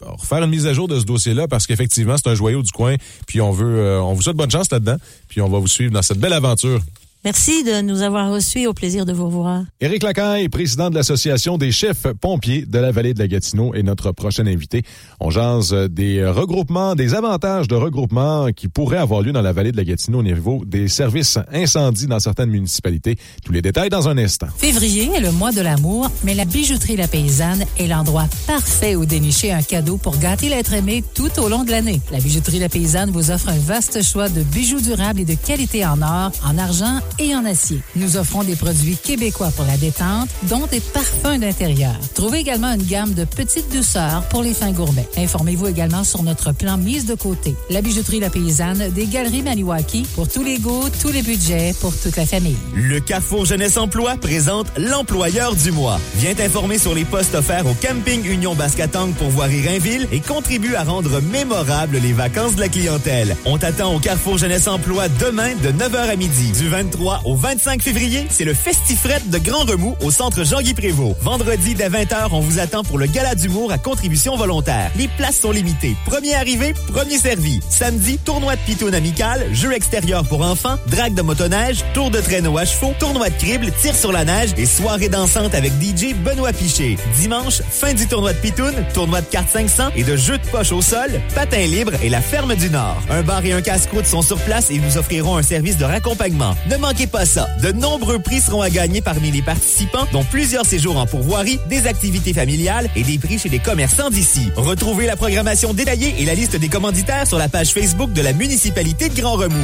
pour 0.00 0.24
faire 0.24 0.42
une 0.42 0.50
mise 0.50 0.66
à 0.66 0.72
jour 0.72 0.88
de 0.88 0.98
ce 0.98 1.04
dossier-là 1.04 1.48
parce 1.48 1.66
qu'effectivement, 1.66 2.16
c'est 2.16 2.28
un 2.28 2.34
joyau 2.34 2.62
du 2.62 2.72
coin, 2.72 2.96
puis 3.26 3.40
on 3.40 3.50
veut, 3.50 3.78
euh, 3.78 4.00
on 4.00 4.14
vous 4.14 4.22
souhaite 4.22 4.36
bonne 4.36 4.50
chance 4.50 4.70
là-dedans, 4.70 4.96
puis 5.28 5.40
on 5.40 5.48
va 5.48 5.58
vous 5.58 5.68
suivre 5.68 5.92
dans 5.92 6.02
cette 6.02 6.18
belle 6.18 6.32
aventure. 6.32 6.80
Merci 7.22 7.64
de 7.64 7.82
nous 7.82 8.00
avoir 8.00 8.32
reçus. 8.32 8.66
Au 8.66 8.72
plaisir 8.72 9.04
de 9.04 9.12
vous 9.12 9.26
revoir. 9.26 9.64
Éric 9.82 10.02
Lacaille, 10.02 10.48
président 10.48 10.88
de 10.88 10.94
l'Association 10.94 11.58
des 11.58 11.70
chefs 11.70 12.06
pompiers 12.18 12.64
de 12.64 12.78
la 12.78 12.92
vallée 12.92 13.12
de 13.12 13.18
la 13.18 13.28
Gatineau, 13.28 13.74
est 13.74 13.82
notre 13.82 14.12
prochain 14.12 14.46
invité. 14.46 14.84
On 15.20 15.28
jase 15.28 15.74
des 15.90 16.26
regroupements, 16.26 16.94
des 16.94 17.14
avantages 17.14 17.68
de 17.68 17.74
regroupement 17.74 18.52
qui 18.52 18.68
pourraient 18.68 18.96
avoir 18.96 19.20
lieu 19.20 19.32
dans 19.32 19.42
la 19.42 19.52
vallée 19.52 19.70
de 19.70 19.76
la 19.76 19.84
Gatineau 19.84 20.20
au 20.20 20.22
niveau 20.22 20.62
des 20.64 20.88
services 20.88 21.38
incendies 21.52 22.06
dans 22.06 22.20
certaines 22.20 22.48
municipalités. 22.48 23.16
Tous 23.44 23.52
les 23.52 23.60
détails 23.60 23.90
dans 23.90 24.08
un 24.08 24.16
instant. 24.16 24.48
Février 24.56 25.10
est 25.14 25.20
le 25.20 25.30
mois 25.30 25.52
de 25.52 25.60
l'amour, 25.60 26.10
mais 26.24 26.34
la 26.34 26.46
bijouterie 26.46 26.96
La 26.96 27.06
Paysanne 27.06 27.66
est 27.78 27.86
l'endroit 27.86 28.28
parfait 28.46 28.96
où 28.96 29.04
dénicher 29.04 29.52
un 29.52 29.62
cadeau 29.62 29.98
pour 29.98 30.16
gâter 30.16 30.48
l'être 30.48 30.72
aimé 30.72 31.04
tout 31.14 31.38
au 31.38 31.50
long 31.50 31.64
de 31.64 31.70
l'année. 31.70 32.00
La 32.12 32.18
bijouterie 32.18 32.60
La 32.60 32.70
Paysanne 32.70 33.10
vous 33.10 33.30
offre 33.30 33.50
un 33.50 33.58
vaste 33.58 34.02
choix 34.02 34.30
de 34.30 34.42
bijoux 34.42 34.80
durables 34.80 35.20
et 35.20 35.26
de 35.26 35.34
qualité 35.34 35.84
en 35.84 36.00
or, 36.00 36.32
en 36.46 36.56
argent 36.56 37.00
et 37.18 37.34
en 37.34 37.44
acier. 37.44 37.80
Nous 37.96 38.16
offrons 38.16 38.44
des 38.44 38.56
produits 38.56 38.96
québécois 38.96 39.50
pour 39.56 39.64
la 39.64 39.76
détente, 39.76 40.28
dont 40.44 40.66
des 40.70 40.80
parfums 40.80 41.38
d'intérieur. 41.38 41.94
Trouvez 42.14 42.38
également 42.38 42.72
une 42.72 42.82
gamme 42.82 43.14
de 43.14 43.24
petites 43.24 43.72
douceurs 43.72 44.22
pour 44.30 44.42
les 44.42 44.54
fins 44.54 44.72
gourmets. 44.72 45.08
Informez-vous 45.16 45.68
également 45.68 46.04
sur 46.04 46.22
notre 46.22 46.52
plan 46.52 46.76
mise 46.76 47.06
de 47.06 47.14
côté. 47.14 47.54
La 47.70 47.82
bijouterie 47.82 48.20
La 48.20 48.30
Paysanne 48.30 48.90
des 48.90 49.06
Galeries 49.06 49.42
Maniwaki 49.42 50.06
pour 50.14 50.28
tous 50.28 50.42
les 50.42 50.58
goûts, 50.58 50.88
tous 51.00 51.12
les 51.12 51.22
budgets, 51.22 51.74
pour 51.80 51.96
toute 51.96 52.16
la 52.16 52.26
famille. 52.26 52.56
Le 52.74 53.00
Carrefour 53.00 53.44
Jeunesse 53.44 53.76
Emploi 53.76 54.16
présente 54.16 54.66
l'employeur 54.76 55.54
du 55.54 55.72
mois. 55.72 55.98
Viens 56.16 56.34
t'informer 56.34 56.78
sur 56.78 56.94
les 56.94 57.04
postes 57.04 57.34
offerts 57.34 57.66
au 57.66 57.74
Camping 57.74 58.24
Union 58.24 58.54
Bascatang 58.54 59.12
pour 59.18 59.28
voir 59.30 59.48
Rainville 59.48 60.06
et 60.12 60.20
contribue 60.20 60.74
à 60.74 60.84
rendre 60.84 61.20
mémorables 61.20 61.98
les 61.98 62.12
vacances 62.12 62.54
de 62.54 62.60
la 62.60 62.68
clientèle. 62.68 63.36
On 63.44 63.58
t'attend 63.58 63.94
au 63.94 63.98
Carrefour 63.98 64.38
Jeunesse 64.38 64.68
Emploi 64.68 65.08
demain 65.08 65.54
de 65.62 65.70
9h 65.70 66.08
à 66.08 66.16
midi. 66.16 66.52
Du 66.52 66.68
23 66.68 66.99
au 67.24 67.34
25 67.34 67.82
février, 67.82 68.26
c'est 68.28 68.44
le 68.44 68.52
Festifrette 68.52 69.30
de 69.30 69.38
Grand 69.38 69.64
Remous 69.64 69.96
au 70.02 70.10
centre 70.10 70.44
Jean-Guy 70.44 70.74
Prévost. 70.74 71.16
Vendredi 71.22 71.74
dès 71.74 71.88
20h, 71.88 72.28
on 72.32 72.40
vous 72.40 72.58
attend 72.58 72.84
pour 72.84 72.98
le 72.98 73.06
gala 73.06 73.34
d'humour 73.34 73.72
à 73.72 73.78
contribution 73.78 74.36
volontaire. 74.36 74.90
Les 74.96 75.08
places 75.08 75.40
sont 75.40 75.50
limitées. 75.50 75.96
Premier 76.04 76.34
arrivé, 76.34 76.74
premier 76.88 77.18
servi. 77.18 77.60
Samedi, 77.68 78.18
tournoi 78.18 78.56
de 78.56 78.60
pitoune 78.60 78.94
amical, 78.94 79.46
jeux 79.52 79.72
extérieurs 79.72 80.24
pour 80.24 80.42
enfants, 80.42 80.76
drague 80.88 81.14
de 81.14 81.22
motoneige, 81.22 81.84
tour 81.94 82.10
de 82.10 82.20
traîneau 82.20 82.58
à 82.58 82.64
chevaux, 82.64 82.92
tournoi 82.98 83.30
de 83.30 83.34
crible, 83.36 83.72
tir 83.80 83.94
sur 83.94 84.12
la 84.12 84.24
neige 84.24 84.50
et 84.58 84.66
soirée 84.66 85.08
dansante 85.08 85.54
avec 85.54 85.72
DJ 85.80 86.14
Benoît 86.14 86.52
Piché. 86.52 86.98
Dimanche, 87.18 87.62
fin 87.70 87.94
du 87.94 88.06
tournoi 88.06 88.34
de 88.34 88.38
pitoune, 88.38 88.84
tournoi 88.92 89.22
de 89.22 89.26
cartes 89.26 89.50
500 89.50 89.90
et 89.96 90.04
de 90.04 90.16
jeux 90.16 90.38
de 90.38 90.46
poche 90.48 90.72
au 90.72 90.82
sol, 90.82 91.10
patin 91.34 91.66
libre 91.66 91.92
et 92.02 92.10
la 92.10 92.20
ferme 92.20 92.54
du 92.54 92.68
Nord. 92.68 93.00
Un 93.08 93.22
bar 93.22 93.44
et 93.44 93.52
un 93.52 93.62
casse-croûte 93.62 94.06
sont 94.06 94.22
sur 94.22 94.38
place 94.40 94.70
et 94.70 94.78
nous 94.78 94.98
offriront 94.98 95.36
un 95.36 95.42
service 95.42 95.78
de 95.78 95.84
raccompagnement. 95.84 96.54
Ne 96.68 96.76
manquez 96.90 97.06
pas 97.06 97.24
ça. 97.24 97.46
De 97.62 97.70
nombreux 97.70 98.18
prix 98.18 98.40
seront 98.40 98.62
à 98.62 98.70
gagner 98.70 99.00
parmi 99.00 99.30
les 99.30 99.42
participants, 99.42 100.08
dont 100.12 100.24
plusieurs 100.24 100.66
séjours 100.66 100.96
en 100.96 101.06
pourvoirie, 101.06 101.60
des 101.68 101.86
activités 101.86 102.34
familiales 102.34 102.90
et 102.96 103.04
des 103.04 103.16
prix 103.16 103.38
chez 103.38 103.48
les 103.48 103.60
commerçants 103.60 104.10
d'ici. 104.10 104.50
Retrouvez 104.56 105.06
la 105.06 105.14
programmation 105.14 105.72
détaillée 105.72 106.16
et 106.18 106.24
la 106.24 106.34
liste 106.34 106.56
des 106.56 106.68
commanditaires 106.68 107.28
sur 107.28 107.38
la 107.38 107.48
page 107.48 107.72
Facebook 107.72 108.12
de 108.12 108.22
la 108.22 108.32
municipalité 108.32 109.08
de 109.08 109.14
Grand 109.20 109.34
Remous. 109.34 109.62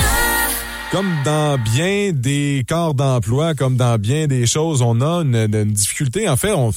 Comme 0.91 1.09
dans 1.25 1.57
bien 1.57 2.11
des 2.13 2.63
corps 2.69 2.93
d'emploi, 2.93 3.55
comme 3.55 3.75
dans 3.75 3.97
bien 3.97 4.27
des 4.27 4.45
choses, 4.45 4.83
on 4.83 5.01
a 5.01 5.23
une, 5.23 5.49
une 5.51 5.73
difficulté. 5.73 6.29
En 6.29 6.37
fait, 6.37 6.51
on, 6.51 6.71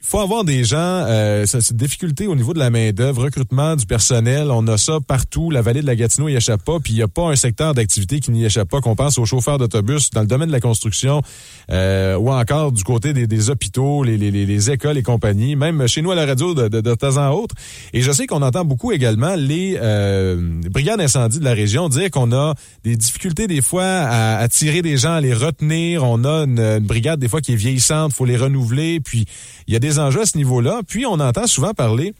Il 0.00 0.06
faut 0.06 0.20
avoir 0.20 0.44
des 0.44 0.62
gens, 0.62 0.76
euh, 0.78 1.44
une 1.44 1.76
difficulté 1.76 2.28
au 2.28 2.36
niveau 2.36 2.54
de 2.54 2.60
la 2.60 2.70
main-d'œuvre, 2.70 3.24
recrutement 3.24 3.74
du 3.74 3.84
personnel. 3.84 4.48
On 4.52 4.64
a 4.68 4.78
ça 4.78 4.98
partout. 5.06 5.50
La 5.50 5.60
vallée 5.60 5.82
de 5.82 5.86
la 5.86 5.96
Gatineau 5.96 6.28
n'y 6.28 6.36
échappe 6.36 6.62
pas. 6.64 6.78
Puis 6.78 6.92
il 6.92 6.96
n'y 6.96 7.02
a 7.02 7.08
pas 7.08 7.28
un 7.28 7.34
secteur 7.34 7.74
d'activité 7.74 8.20
qui 8.20 8.30
n'y 8.30 8.44
échappe 8.44 8.68
pas. 8.70 8.80
Qu'on 8.80 8.94
pense 8.94 9.18
aux 9.18 9.26
chauffeurs 9.26 9.58
d'autobus 9.58 10.10
dans 10.10 10.20
le 10.20 10.28
domaine 10.28 10.46
de 10.48 10.52
la 10.52 10.60
construction 10.60 11.20
euh, 11.72 12.16
ou 12.16 12.30
encore 12.30 12.70
du 12.70 12.84
côté 12.84 13.12
des, 13.12 13.26
des 13.26 13.50
hôpitaux, 13.50 14.04
les, 14.04 14.16
les, 14.16 14.30
les- 14.30 14.46
les 14.46 14.70
écoles 14.70 14.98
et 14.98 15.02
compagnie. 15.02 15.56
Même 15.56 15.88
chez 15.88 16.00
nous 16.00 16.12
à 16.12 16.14
la 16.14 16.26
radio 16.26 16.54
de, 16.54 16.68
de, 16.68 16.80
de 16.80 16.94
temps 16.94 17.16
en 17.16 17.30
autre. 17.32 17.56
Et 17.92 18.00
je 18.00 18.12
sais 18.12 18.28
qu'on 18.28 18.42
entend 18.42 18.64
beaucoup 18.64 18.92
également 18.92 19.34
les 19.34 19.76
euh, 19.82 20.60
brigades 20.70 20.98
d'incendie 21.00 21.40
de 21.40 21.44
la 21.44 21.54
région 21.54 21.88
dire 21.88 22.08
qu'on 22.12 22.30
a 22.30 22.54
des 22.84 22.94
difficultés 22.96 23.48
des 23.48 23.62
fois 23.62 23.82
à 23.84 24.36
attirer 24.38 24.80
des 24.80 24.96
gens, 24.96 25.14
à 25.14 25.20
les 25.20 25.34
retenir. 25.34 26.04
On 26.04 26.24
a 26.24 26.44
une, 26.44 26.60
une 26.60 26.86
brigade 26.86 27.18
des 27.18 27.28
fois 27.28 27.40
qui 27.40 27.52
est 27.52 27.56
vieillissante, 27.56 28.12
faut 28.12 28.24
les 28.24 28.36
renouveler. 28.36 29.00
Puis 29.00 29.26
il 29.66 29.72
y 29.74 29.76
a 29.76 29.80
des 29.80 29.87
enjeux 29.98 30.22
à 30.22 30.26
ce 30.26 30.36
niveau-là. 30.36 30.80
Puis 30.86 31.06
on 31.06 31.20
entend 31.20 31.46
souvent 31.46 31.72
parler. 31.72 32.14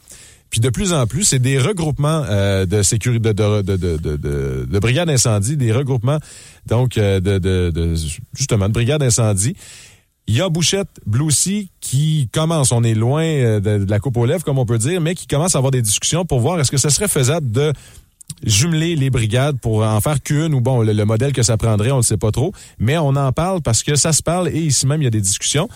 Puis 0.51 0.61
de 0.61 0.71
plus 0.71 0.93
en 0.95 1.07
plus, 1.07 1.25
c'est 1.25 1.39
des 1.39 1.59
regroupements 1.59 2.25
euh, 2.27 2.65
de 2.65 2.83
sécurité, 2.83 3.35
de, 3.35 3.63
de, 3.63 3.77
de, 3.77 3.97
de, 3.97 4.17
de, 4.17 4.67
de 4.71 4.79
brigades 4.79 5.09
d'incendie, 5.09 5.57
des 5.57 5.73
regroupements 5.73 6.19
donc 6.67 6.97
euh, 6.97 7.21
de, 7.21 7.95
justement 8.35 8.69
de 8.69 8.73
brigades 8.73 9.01
d'incendie. 9.01 9.55
Il 10.27 10.37
y 10.37 10.43
a 10.43 10.49
Bouchette, 10.49 10.89
Blue 11.07 11.31
Sea 11.31 11.69
qui 11.81 12.29
commence, 12.33 12.73
on 12.73 12.83
est 12.83 12.95
loin 12.95 13.25
euh, 13.25 13.61
de, 13.61 13.85
de 13.85 13.91
la 13.91 13.99
coupe 13.99 14.17
aux 14.17 14.27
lèvres, 14.27 14.45
comme 14.45 14.59
on 14.59 14.67
peut 14.67 14.79
dire, 14.79 15.01
mais 15.01 15.15
qui 15.15 15.27
commence 15.27 15.55
à 15.55 15.59
avoir 15.59 15.71
des 15.71 15.83
discussions 15.83 16.25
pour 16.25 16.41
voir 16.41 16.61
est-ce 16.61 16.71
que 16.71 16.77
ce 16.77 16.91
serait 16.91 17.09
faisable 17.09 17.51
de 17.51 17.73
jumeler 18.45 18.95
les 18.95 19.11
brigades 19.11 19.59
pour 19.59 19.83
en 19.83 20.01
faire 20.01 20.23
qu'une 20.23 20.55
ou 20.55 20.61
bon, 20.61 20.83
le, 20.83 20.93
le 20.93 21.05
modèle 21.05 21.33
que 21.33 21.43
ça 21.43 21.57
prendrait, 21.57 21.91
on 21.91 21.99
ne 21.99 22.03
sait 22.03 22.19
pas 22.19 22.31
trop, 22.31 22.53
mais 22.79 22.99
on 22.99 23.17
en 23.17 23.33
parle 23.33 23.63
parce 23.63 23.83
que 23.83 23.97
ça 23.97 24.13
se 24.13 24.23
parle 24.23 24.49
et 24.49 24.61
ici 24.61 24.87
même, 24.87 25.01
il 25.01 25.05
y 25.05 25.09
a 25.09 25.11
des 25.11 25.21
discussions. 25.21 25.69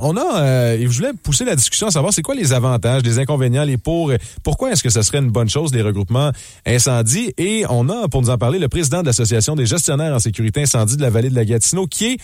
On 0.00 0.16
a, 0.16 0.42
euh, 0.42 0.78
je 0.78 0.96
voulais 0.96 1.12
pousser 1.22 1.44
la 1.44 1.56
discussion 1.56 1.86
à 1.86 1.90
savoir 1.90 2.12
c'est 2.12 2.22
quoi 2.22 2.34
les 2.34 2.52
avantages, 2.52 3.02
les 3.02 3.18
inconvénients, 3.18 3.64
les 3.64 3.78
pour, 3.78 4.10
euh, 4.10 4.18
pourquoi 4.42 4.72
est-ce 4.72 4.82
que 4.82 4.90
ce 4.90 5.00
serait 5.00 5.18
une 5.18 5.30
bonne 5.30 5.48
chose, 5.48 5.72
les 5.74 5.82
regroupements 5.82 6.32
incendie. 6.66 7.32
Et 7.38 7.64
on 7.70 7.88
a, 7.88 8.06
pour 8.08 8.20
nous 8.20 8.30
en 8.30 8.36
parler, 8.36 8.58
le 8.58 8.68
président 8.68 9.00
de 9.00 9.06
l'Association 9.06 9.56
des 9.56 9.64
gestionnaires 9.64 10.14
en 10.14 10.18
sécurité 10.18 10.62
incendie 10.62 10.96
de 10.96 11.02
la 11.02 11.10
vallée 11.10 11.30
de 11.30 11.34
la 11.34 11.44
Gatineau, 11.44 11.86
qui 11.86 12.06
est 12.06 12.18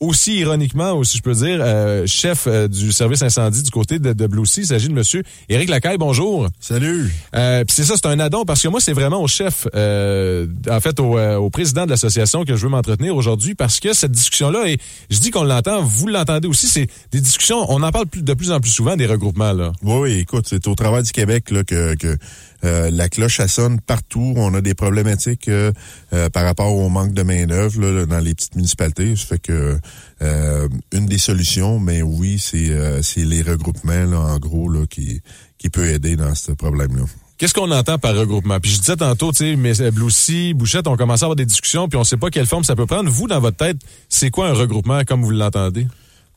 aussi 0.00 0.38
ironiquement, 0.38 0.94
ou 0.94 1.04
si 1.04 1.18
je 1.18 1.22
peux 1.22 1.34
dire, 1.34 1.58
euh, 1.60 2.06
chef 2.06 2.46
euh, 2.46 2.68
du 2.68 2.90
service 2.90 3.20
incendie 3.20 3.62
du 3.62 3.70
côté 3.70 3.98
de, 3.98 4.14
de 4.14 4.26
Blue 4.26 4.46
Sea. 4.46 4.62
Il 4.62 4.66
s'agit 4.66 4.88
de 4.88 4.94
monsieur 4.94 5.22
Éric 5.50 5.68
Lacaille. 5.68 5.98
Bonjour. 5.98 6.48
Salut. 6.58 7.12
Euh, 7.34 7.64
Puis 7.64 7.76
c'est 7.76 7.84
ça, 7.84 7.94
c'est 7.96 8.06
un 8.06 8.18
addon 8.18 8.46
parce 8.46 8.62
que 8.62 8.68
moi, 8.68 8.80
c'est 8.80 8.94
vraiment 8.94 9.22
au 9.22 9.28
chef, 9.28 9.68
euh, 9.74 10.46
en 10.70 10.80
fait, 10.80 10.98
au, 11.00 11.18
euh, 11.18 11.36
au 11.36 11.50
président 11.50 11.84
de 11.84 11.90
l'association 11.90 12.44
que 12.44 12.56
je 12.56 12.62
veux 12.62 12.70
m'entretenir 12.70 13.14
aujourd'hui 13.14 13.54
parce 13.54 13.78
que 13.78 13.92
cette 13.92 14.12
discussion-là, 14.12 14.68
et 14.70 14.78
je 15.10 15.18
dis 15.18 15.30
qu'on 15.30 15.44
l'entend, 15.44 15.82
vous 15.82 16.06
l'entendez 16.06 16.48
aussi, 16.48 16.66
c'est 16.66 16.88
des 17.12 17.20
discussions, 17.20 17.66
on 17.70 17.82
en 17.82 17.90
parle 17.92 18.06
plus, 18.06 18.22
de 18.22 18.32
plus 18.34 18.52
en 18.52 18.60
plus 18.60 18.70
souvent 18.70 18.96
des 18.96 19.06
regroupements. 19.06 19.52
là. 19.52 19.72
Oui, 19.82 19.96
oui, 20.00 20.12
écoute, 20.20 20.46
c'est 20.48 20.66
au 20.66 20.74
travail 20.74 21.02
du 21.02 21.12
Québec 21.12 21.50
là, 21.50 21.62
que, 21.62 21.94
que 21.94 22.16
euh, 22.64 22.90
la 22.90 23.08
cloche 23.08 23.40
elle 23.40 23.48
sonne 23.48 23.80
partout. 23.80 24.34
On 24.36 24.54
a 24.54 24.60
des 24.60 24.74
problématiques 24.74 25.48
euh, 25.48 25.72
euh, 26.12 26.28
par 26.28 26.44
rapport 26.44 26.74
au 26.74 26.88
manque 26.88 27.12
de 27.12 27.22
main-d'œuvre 27.22 27.80
là, 27.80 28.06
dans 28.06 28.18
les 28.18 28.34
petites 28.34 28.56
municipalités. 28.56 29.16
Ça 29.16 29.26
fait 29.26 29.38
que 29.38 29.78
euh, 30.22 30.68
une 30.92 31.06
des 31.06 31.18
solutions, 31.18 31.78
mais 31.78 32.02
oui, 32.02 32.38
c'est 32.38 32.70
euh, 32.70 33.02
c'est 33.02 33.24
les 33.24 33.42
regroupements, 33.42 34.04
là, 34.04 34.18
en 34.18 34.38
gros, 34.38 34.68
là, 34.68 34.86
qui, 34.88 35.20
qui 35.58 35.70
peut 35.70 35.86
aider 35.86 36.16
dans 36.16 36.34
ce 36.34 36.52
problème-là. 36.52 37.04
Qu'est-ce 37.38 37.54
qu'on 37.54 37.70
entend 37.70 37.96
par 37.96 38.14
regroupement? 38.14 38.60
Puis 38.60 38.72
je 38.72 38.78
disais 38.80 38.96
tantôt, 38.96 39.32
tu 39.32 39.38
sais, 39.38 39.56
mais 39.56 39.72
Sea, 40.10 40.52
Bouchette, 40.52 40.86
on 40.86 40.96
commence 40.96 41.22
à 41.22 41.24
avoir 41.24 41.36
des 41.36 41.46
discussions, 41.46 41.88
puis 41.88 41.98
on 41.98 42.04
sait 42.04 42.18
pas 42.18 42.28
quelle 42.28 42.46
forme 42.46 42.64
ça 42.64 42.76
peut 42.76 42.84
prendre. 42.84 43.08
Vous, 43.08 43.28
dans 43.28 43.40
votre 43.40 43.56
tête, 43.56 43.78
c'est 44.10 44.30
quoi 44.30 44.48
un 44.48 44.52
regroupement 44.52 45.04
comme 45.04 45.22
vous 45.22 45.30
l'entendez? 45.30 45.86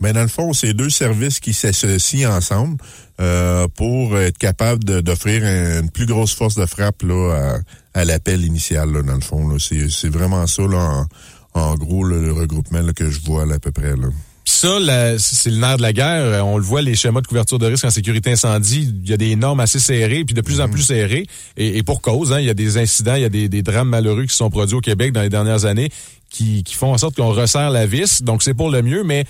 Mais 0.03 0.13
dans 0.13 0.21
le 0.21 0.27
fond, 0.27 0.53
c'est 0.53 0.73
deux 0.73 0.89
services 0.89 1.39
qui 1.39 1.53
s'associent 1.53 2.29
ensemble 2.31 2.77
euh, 3.21 3.67
pour 3.75 4.17
être 4.19 4.37
capable 4.37 4.83
d'offrir 4.83 5.43
un- 5.43 5.81
une 5.81 5.89
plus 5.89 6.05
grosse 6.05 6.33
force 6.35 6.55
de 6.55 6.65
frappe 6.65 7.01
là, 7.03 7.59
à, 7.95 8.01
à 8.01 8.05
l'appel 8.05 8.43
initial, 8.43 8.91
là, 8.91 9.01
dans 9.01 9.15
le 9.15 9.21
fond. 9.21 9.57
C'est 9.59 10.09
vraiment 10.09 10.45
ça, 10.45 10.63
là, 10.63 11.05
en, 11.53 11.59
en 11.61 11.75
gros, 11.75 12.03
là, 12.03 12.17
le 12.17 12.33
regroupement 12.33 12.81
là, 12.81 12.93
que 12.93 13.09
je 13.09 13.19
vois 13.21 13.45
là, 13.45 13.55
à 13.55 13.59
peu 13.59 13.71
près. 13.71 13.95
Là. 13.95 14.09
Ça, 14.45 14.77
c'est 15.19 15.49
le 15.51 15.57
nerf 15.57 15.77
de 15.77 15.81
la 15.81 15.93
guerre. 15.93 16.21
Euh, 16.25 16.41
On 16.41 16.57
le 16.57 16.63
voit, 16.63 16.81
les 16.81 16.95
schémas 16.95 17.21
de 17.21 17.27
couverture 17.27 17.59
de 17.59 17.65
risque 17.67 17.85
en 17.85 17.89
sécurité 17.89 18.31
incendie, 18.31 18.93
il 19.03 19.09
y 19.09 19.13
a 19.13 19.17
des 19.17 19.35
normes 19.37 19.61
assez 19.61 19.79
serrées, 19.79 20.25
puis 20.25 20.33
de 20.33 20.41
plus 20.41 20.59
en 20.59 20.67
plus 20.67 20.81
serrées. 20.81 21.25
Et, 21.55 21.77
et 21.77 21.83
pour 21.83 22.01
cause, 22.01 22.33
hein, 22.33 22.39
il 22.39 22.45
y 22.45 22.49
a 22.49 22.53
des 22.53 22.77
incidents, 22.77 23.15
il 23.15 23.21
y 23.21 23.25
a 23.25 23.29
des, 23.29 23.47
des 23.47 23.61
drames 23.61 23.89
malheureux 23.89 24.25
qui 24.25 24.35
sont 24.35 24.49
produits 24.49 24.75
au 24.75 24.81
Québec 24.81 25.13
dans 25.13 25.21
les 25.21 25.29
dernières 25.29 25.63
années 25.65 25.89
qui, 26.29 26.63
qui 26.63 26.73
font 26.75 26.91
en 26.93 26.97
sorte 26.97 27.15
qu'on 27.15 27.31
resserre 27.31 27.69
la 27.69 27.85
vis. 27.85 28.21
Donc, 28.21 28.43
c'est 28.43 28.53
pour 28.53 28.69
le 28.69 28.81
mieux, 28.81 29.03
mais 29.03 29.23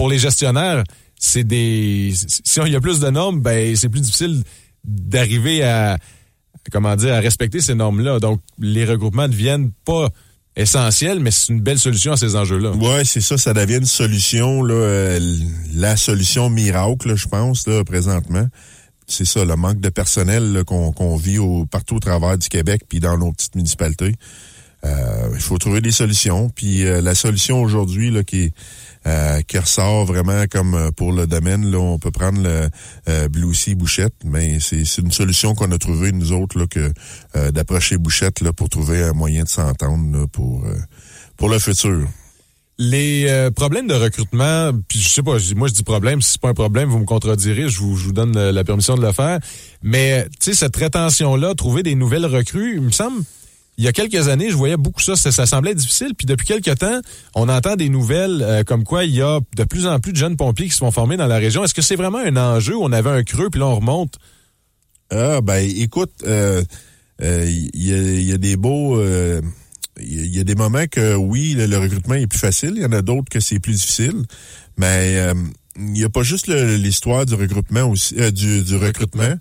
pour 0.00 0.08
les 0.08 0.16
gestionnaires, 0.18 0.82
c'est 1.18 1.44
des... 1.44 2.14
Si 2.14 2.58
il 2.64 2.72
y 2.72 2.74
a 2.74 2.80
plus 2.80 3.00
de 3.00 3.10
normes, 3.10 3.42
ben 3.42 3.76
c'est 3.76 3.90
plus 3.90 4.00
difficile 4.00 4.42
d'arriver 4.82 5.62
à, 5.62 5.98
comment 6.72 6.96
dire, 6.96 7.12
à 7.12 7.20
respecter 7.20 7.60
ces 7.60 7.74
normes-là. 7.74 8.18
Donc, 8.18 8.40
les 8.58 8.86
regroupements 8.86 9.28
deviennent 9.28 9.72
pas 9.84 10.08
essentiels, 10.56 11.20
mais 11.20 11.30
c'est 11.30 11.52
une 11.52 11.60
belle 11.60 11.78
solution 11.78 12.12
à 12.12 12.16
ces 12.16 12.34
enjeux-là. 12.34 12.70
Ouais, 12.70 13.04
c'est 13.04 13.20
ça, 13.20 13.36
ça 13.36 13.52
devient 13.52 13.76
une 13.76 13.84
solution, 13.84 14.66
euh, 14.70 15.20
la 15.74 15.98
solution 15.98 16.48
miracle, 16.48 17.14
je 17.14 17.28
pense, 17.28 17.66
présentement. 17.84 18.48
C'est 19.06 19.26
ça, 19.26 19.44
le 19.44 19.54
manque 19.54 19.80
de 19.80 19.90
personnel 19.90 20.62
qu'on 20.64 21.16
vit 21.16 21.40
partout 21.70 21.96
au 21.96 22.00
travers 22.00 22.38
du 22.38 22.48
Québec 22.48 22.84
puis 22.88 23.00
dans 23.00 23.18
nos 23.18 23.32
petites 23.32 23.54
municipalités. 23.54 24.14
Euh, 24.84 25.28
il 25.34 25.40
faut 25.40 25.58
trouver 25.58 25.80
des 25.80 25.90
solutions. 25.90 26.48
Puis 26.48 26.84
euh, 26.84 27.00
la 27.00 27.14
solution 27.14 27.60
aujourd'hui 27.62 28.10
là, 28.10 28.24
qui, 28.24 28.44
est, 28.44 28.54
euh, 29.06 29.40
qui 29.42 29.58
ressort 29.58 30.04
vraiment 30.04 30.44
comme 30.50 30.74
euh, 30.74 30.90
pour 30.90 31.12
le 31.12 31.26
domaine, 31.26 31.70
là, 31.70 31.78
on 31.78 31.98
peut 31.98 32.10
prendre 32.10 32.42
le 32.42 32.68
euh, 33.08 33.28
Blue 33.28 33.54
Sea 33.54 33.74
Bouchette, 33.74 34.14
mais 34.24 34.58
c'est 34.60 34.98
une 34.98 35.12
solution 35.12 35.54
qu'on 35.54 35.70
a 35.72 35.78
trouvée, 35.78 36.12
nous 36.12 36.32
autres, 36.32 36.58
là, 36.58 36.66
que 36.66 36.92
euh, 37.36 37.50
d'approcher 37.50 37.96
Bouchette 37.96 38.40
là, 38.40 38.52
pour 38.52 38.68
trouver 38.68 39.02
un 39.02 39.12
moyen 39.12 39.44
de 39.44 39.48
s'entendre 39.48 40.26
pour, 40.26 40.64
euh, 40.66 40.76
pour 41.36 41.48
le 41.48 41.58
futur. 41.58 42.06
Les 42.82 43.26
euh, 43.28 43.50
problèmes 43.50 43.86
de 43.86 43.94
recrutement, 43.94 44.70
puis 44.88 45.00
je 45.00 45.08
sais 45.10 45.22
pas, 45.22 45.36
moi 45.54 45.68
je 45.68 45.74
dis 45.74 45.82
problème, 45.82 46.22
si 46.22 46.32
c'est 46.32 46.40
pas 46.40 46.48
un 46.48 46.54
problème, 46.54 46.88
vous 46.88 46.98
me 46.98 47.04
contredirez, 47.04 47.68
je 47.68 47.78
vous, 47.78 47.94
je 47.94 48.06
vous 48.06 48.12
donne 48.14 48.34
euh, 48.38 48.52
la 48.52 48.64
permission 48.64 48.94
de 48.96 49.02
le 49.02 49.12
faire. 49.12 49.38
Mais 49.82 50.24
tu 50.40 50.50
sais, 50.50 50.54
cette 50.54 50.76
rétention-là, 50.76 51.54
trouver 51.54 51.82
des 51.82 51.94
nouvelles 51.94 52.24
recrues, 52.24 52.76
il 52.76 52.80
me 52.80 52.90
semble, 52.90 53.22
il 53.80 53.84
y 53.84 53.88
a 53.88 53.92
quelques 53.92 54.28
années, 54.28 54.50
je 54.50 54.56
voyais 54.56 54.76
beaucoup 54.76 55.00
ça, 55.00 55.16
ça, 55.16 55.46
semblait 55.46 55.74
difficile. 55.74 56.14
Puis 56.14 56.26
depuis 56.26 56.46
quelques 56.46 56.78
temps, 56.78 57.00
on 57.34 57.48
entend 57.48 57.76
des 57.76 57.88
nouvelles 57.88 58.42
euh, 58.42 58.62
comme 58.62 58.84
quoi 58.84 59.06
il 59.06 59.14
y 59.14 59.22
a 59.22 59.40
de 59.56 59.64
plus 59.64 59.86
en 59.86 59.98
plus 60.00 60.12
de 60.12 60.18
jeunes 60.18 60.36
pompiers 60.36 60.66
qui 60.66 60.72
se 60.72 60.80
font 60.80 60.90
former 60.90 61.16
dans 61.16 61.26
la 61.26 61.38
région. 61.38 61.64
Est-ce 61.64 61.72
que 61.72 61.80
c'est 61.80 61.96
vraiment 61.96 62.18
un 62.18 62.36
enjeu? 62.36 62.76
Où 62.76 62.84
on 62.84 62.92
avait 62.92 63.08
un 63.08 63.22
creux, 63.22 63.48
puis 63.48 63.58
là 63.58 63.68
on 63.68 63.76
remonte? 63.76 64.18
Ah, 65.10 65.40
ben, 65.40 65.66
écoute, 65.66 66.12
euh, 66.26 66.62
euh, 67.22 67.46
il 67.48 67.82
y, 67.82 68.32
a, 68.34 68.36
des 68.36 68.58
beaux... 68.58 69.00
il 69.98 70.36
y 70.36 70.40
a- 70.40 70.44
des 70.44 70.54
moments 70.54 70.86
que, 70.86 71.14
oui, 71.14 71.54
le, 71.56 71.78
recrutement 71.78 72.16
est 72.16 72.26
plus 72.26 72.38
facile. 72.38 72.74
Il 72.76 72.82
y 72.82 72.86
en 72.86 72.92
a 72.92 73.00
d'autres 73.00 73.30
que 73.30 73.40
c'est 73.40 73.60
plus 73.60 73.80
difficile. 73.80 74.26
Mais 74.76 75.16
il 75.78 75.84
n'y 75.84 76.04
a 76.04 76.10
pas 76.10 76.22
juste 76.22 76.48
l'histoire 76.48 77.24
du 77.24 77.32
regroupement 77.32 77.84
aussi, 77.84 78.14
du 78.30 78.76
recrutement. 78.76 79.36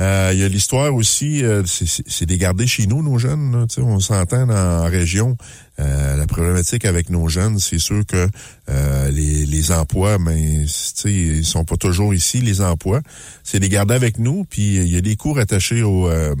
Euh, 0.00 0.30
il 0.32 0.40
y 0.40 0.42
a 0.42 0.48
l'histoire 0.48 0.94
aussi, 0.94 1.44
euh, 1.44 1.62
c'est- 1.66 2.24
des 2.24 2.38
garder 2.38 2.66
chez 2.66 2.86
nous, 2.86 3.02
nos 3.02 3.18
jeunes. 3.18 3.52
là, 3.52 3.66
on 3.84 4.00
s'entend 4.00 4.48
en 4.48 4.84
région. 4.84 5.36
Euh, 5.78 6.16
la 6.16 6.26
problématique 6.26 6.84
avec 6.86 7.10
nos 7.10 7.28
jeunes, 7.28 7.58
c'est 7.58 7.78
sûr 7.78 8.04
que 8.06 8.26
euh, 8.70 9.10
les, 9.10 9.44
les 9.44 9.70
emplois, 9.70 10.18
mais 10.18 10.64
sais, 10.66 11.12
ils 11.12 11.44
sont 11.44 11.64
pas 11.64 11.76
toujours 11.76 12.14
ici, 12.14 12.40
les 12.40 12.62
emplois. 12.62 13.00
C'est 13.44 13.58
les 13.58 13.68
garder 13.68 13.94
avec 13.94 14.18
nous, 14.18 14.44
puis 14.48 14.76
il 14.76 14.88
y 14.88 14.96
a 14.96 15.02
des 15.02 15.16
cours 15.16 15.38
attachés 15.38 15.82
au, 15.82 16.08
euh, 16.08 16.34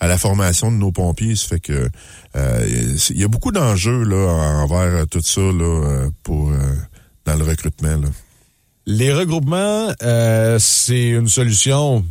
à 0.00 0.08
la 0.08 0.18
formation 0.18 0.72
de 0.72 0.76
nos 0.76 0.90
pompiers. 0.92 1.36
Ça 1.36 1.46
fait 1.48 1.60
que 1.60 1.88
il 2.34 3.18
y 3.18 3.24
a 3.24 3.28
beaucoup 3.28 3.52
d'enjeux 3.52 4.02
là 4.04 4.26
envers 4.62 5.06
tout 5.08 5.22
ça 5.22 5.40
là 5.40 6.08
pour 6.22 6.52
dans 7.24 7.34
le 7.36 7.44
recrutement. 7.44 7.96
Là. 7.96 8.08
Les 8.86 9.12
regroupements, 9.12 9.92
c'est 10.58 11.08
une 11.08 11.28
solution 11.28 12.04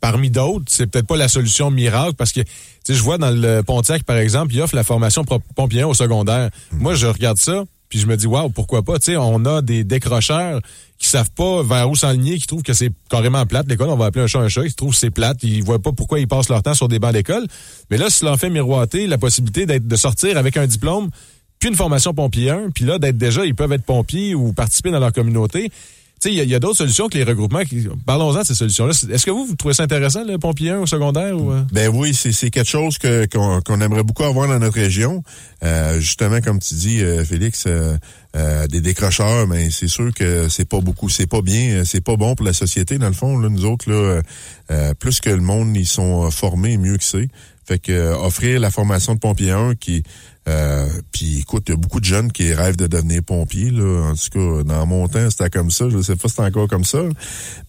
parmi 0.00 0.30
d'autres. 0.30 0.64
C'est 0.68 0.86
peut-être 0.86 1.06
pas 1.06 1.16
la 1.16 1.28
solution 1.28 1.70
miracle 1.70 2.14
parce 2.14 2.32
que, 2.32 2.40
tu 2.40 2.48
sais, 2.84 2.94
je 2.94 3.02
vois 3.02 3.18
dans 3.18 3.30
le 3.30 3.62
Pontiac, 3.62 4.04
par 4.04 4.16
exemple, 4.16 4.54
il 4.54 4.60
offre 4.60 4.76
la 4.76 4.84
formation 4.84 5.24
pompier 5.54 5.84
au 5.84 5.94
secondaire. 5.94 6.50
Moi, 6.72 6.94
je 6.94 7.06
regarde 7.06 7.38
ça, 7.38 7.64
puis 7.88 7.98
je 7.98 8.06
me 8.06 8.16
dis, 8.16 8.26
waouh, 8.26 8.50
pourquoi 8.50 8.82
pas? 8.82 8.98
Tu 8.98 9.12
sais, 9.12 9.16
on 9.16 9.44
a 9.44 9.62
des 9.62 9.84
décrocheurs 9.84 10.60
qui 10.98 11.08
savent 11.08 11.30
pas 11.30 11.62
vers 11.62 11.90
où 11.90 11.94
s'enligner, 11.94 12.38
qui 12.38 12.46
trouvent 12.46 12.62
que 12.62 12.72
c'est 12.72 12.90
carrément 13.10 13.44
plate. 13.46 13.68
L'école, 13.68 13.90
on 13.90 13.96
va 13.96 14.06
appeler 14.06 14.24
un 14.24 14.26
chat 14.26 14.40
un 14.40 14.48
chat, 14.48 14.64
ils 14.64 14.74
trouvent 14.74 14.92
que 14.92 14.98
c'est 14.98 15.10
plate, 15.10 15.42
ils 15.42 15.62
voient 15.62 15.78
pas 15.78 15.92
pourquoi 15.92 16.18
ils 16.18 16.28
passent 16.28 16.48
leur 16.48 16.62
temps 16.62 16.74
sur 16.74 16.88
des 16.88 16.98
bancs 16.98 17.12
d'école. 17.12 17.46
Mais 17.90 17.96
là, 17.96 18.10
si 18.10 18.24
l'on 18.24 18.36
fait 18.36 18.50
miroiter 18.50 19.06
la 19.06 19.18
possibilité 19.18 19.66
d'être, 19.66 19.86
de 19.86 19.96
sortir 19.96 20.36
avec 20.36 20.56
un 20.56 20.66
diplôme, 20.66 21.10
puis 21.58 21.68
une 21.68 21.74
formation 21.74 22.12
pompier 22.12 22.50
1, 22.50 22.70
puis 22.70 22.84
là, 22.84 22.98
d'être 22.98 23.18
déjà, 23.18 23.44
ils 23.46 23.54
peuvent 23.54 23.72
être 23.72 23.84
pompiers 23.84 24.34
ou 24.34 24.52
participer 24.52 24.90
dans 24.90 25.00
leur 25.00 25.12
communauté. 25.12 25.70
Sais, 26.18 26.32
il 26.32 26.48
y 26.48 26.54
a, 26.54 26.56
a 26.56 26.58
d'autres 26.58 26.78
solutions 26.78 27.08
que 27.08 27.18
les 27.18 27.24
regroupements. 27.24 27.62
Qui... 27.64 27.86
Parlons-en 28.06 28.40
de 28.40 28.46
ces 28.46 28.54
solutions-là. 28.54 28.92
Est-ce 29.12 29.26
que 29.26 29.30
vous, 29.30 29.44
vous 29.44 29.54
trouvez 29.54 29.74
ça 29.74 29.82
intéressant, 29.82 30.24
le 30.24 30.38
pompier 30.38 30.70
1 30.70 30.78
au 30.80 30.86
secondaire? 30.86 31.36
Ou... 31.36 31.52
euh? 31.52 31.62
Ben 31.72 31.90
oui, 31.92 32.14
c'est 32.14 32.50
quelque 32.50 32.68
chose 32.68 32.96
que 32.96 33.26
qu'on 33.26 33.60
qu'on 33.60 33.80
aimerait 33.82 34.02
beaucoup 34.02 34.24
avoir 34.24 34.48
dans 34.48 34.58
notre 34.58 34.76
région. 34.76 35.22
Euh, 35.62 36.00
justement, 36.00 36.40
comme 36.40 36.58
tu 36.58 36.74
dis, 36.74 37.02
euh, 37.02 37.22
Félix, 37.22 37.64
euh, 37.66 37.98
euh, 38.34 38.66
des 38.66 38.80
décrocheurs, 38.80 39.46
mais 39.46 39.70
c'est 39.70 39.88
sûr 39.88 40.12
que 40.14 40.48
c'est 40.48 40.68
pas 40.68 40.80
beaucoup, 40.80 41.10
c'est 41.10 41.26
pas 41.26 41.42
bien, 41.42 41.84
c'est 41.84 42.02
pas 42.02 42.16
bon 42.16 42.34
pour 42.34 42.46
la 42.46 42.54
société 42.54 42.96
dans 42.96 43.08
le 43.08 43.12
fond. 43.12 43.38
Là, 43.38 43.50
nous 43.50 43.66
autres, 43.66 43.90
là, 43.90 44.22
euh, 44.70 44.94
plus 44.94 45.20
que 45.20 45.30
le 45.30 45.42
monde, 45.42 45.76
ils 45.76 45.86
sont 45.86 46.30
formés, 46.30 46.78
mieux 46.78 46.96
que 46.96 47.04
c'est. 47.04 47.28
Fait 47.66 47.78
que 47.78 47.92
euh, 47.92 48.16
offrir 48.16 48.60
la 48.60 48.70
formation 48.70 49.14
de 49.14 49.18
pompier 49.18 49.50
1 49.50 49.74
qui 49.74 50.04
euh, 50.48 50.86
puis 51.10 51.40
écoute, 51.40 51.64
il 51.66 51.72
y 51.72 51.74
a 51.74 51.76
beaucoup 51.76 51.98
de 51.98 52.04
jeunes 52.04 52.30
qui 52.30 52.54
rêvent 52.54 52.76
de 52.76 52.86
devenir 52.86 53.20
pompiers. 53.24 53.72
Là. 53.72 54.10
En 54.10 54.14
tout 54.14 54.30
cas, 54.30 54.62
dans 54.62 54.86
mon 54.86 55.08
temps, 55.08 55.28
c'était 55.28 55.50
comme 55.50 55.72
ça. 55.72 55.88
Je 55.88 56.00
sais 56.00 56.14
pas 56.14 56.28
si 56.28 56.36
c'est 56.36 56.42
encore 56.42 56.68
comme 56.68 56.84
ça. 56.84 57.00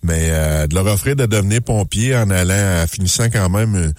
Mais 0.04 0.28
euh, 0.30 0.68
de 0.68 0.76
leur 0.76 0.86
offrir 0.86 1.16
de 1.16 1.26
devenir 1.26 1.64
pompier 1.64 2.16
en 2.16 2.30
allant, 2.30 2.84
en 2.84 2.86
finissant 2.86 3.32
quand 3.32 3.50
même 3.50 3.94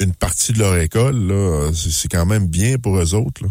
une 0.00 0.12
partie 0.14 0.52
de 0.52 0.58
leur 0.58 0.76
école, 0.78 1.32
c'est 1.72 2.08
quand 2.08 2.26
même 2.26 2.48
bien 2.48 2.76
pour 2.76 2.98
eux 2.98 3.14
autres. 3.14 3.44
Là. 3.44 3.50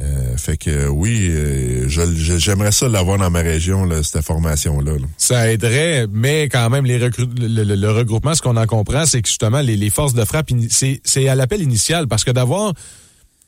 Euh, 0.00 0.36
fait 0.36 0.56
que 0.56 0.88
oui, 0.88 1.28
euh, 1.30 1.86
j'aimerais 1.88 2.72
ça 2.72 2.88
l'avoir 2.88 3.16
dans 3.18 3.30
ma 3.30 3.40
région, 3.40 3.84
là, 3.84 4.02
cette 4.02 4.22
formation-là. 4.24 4.92
là. 4.94 5.06
Ça 5.18 5.52
aiderait, 5.52 6.06
mais 6.12 6.48
quand 6.48 6.68
même, 6.68 6.84
les 6.84 6.98
le, 6.98 7.10
le- 7.38 7.76
le 7.76 7.90
regroupement, 7.92 8.34
ce 8.34 8.42
qu'on 8.42 8.56
en 8.56 8.66
comprend, 8.66 9.06
c'est 9.06 9.22
que 9.22 9.28
justement, 9.28 9.60
les, 9.60 9.76
les 9.76 9.90
forces 9.90 10.14
de 10.14 10.24
frappe, 10.24 10.50
c'est 10.68 11.28
à 11.28 11.34
l'appel 11.36 11.62
initial, 11.62 12.08
parce 12.08 12.24
que 12.24 12.32
d'avoir 12.32 12.72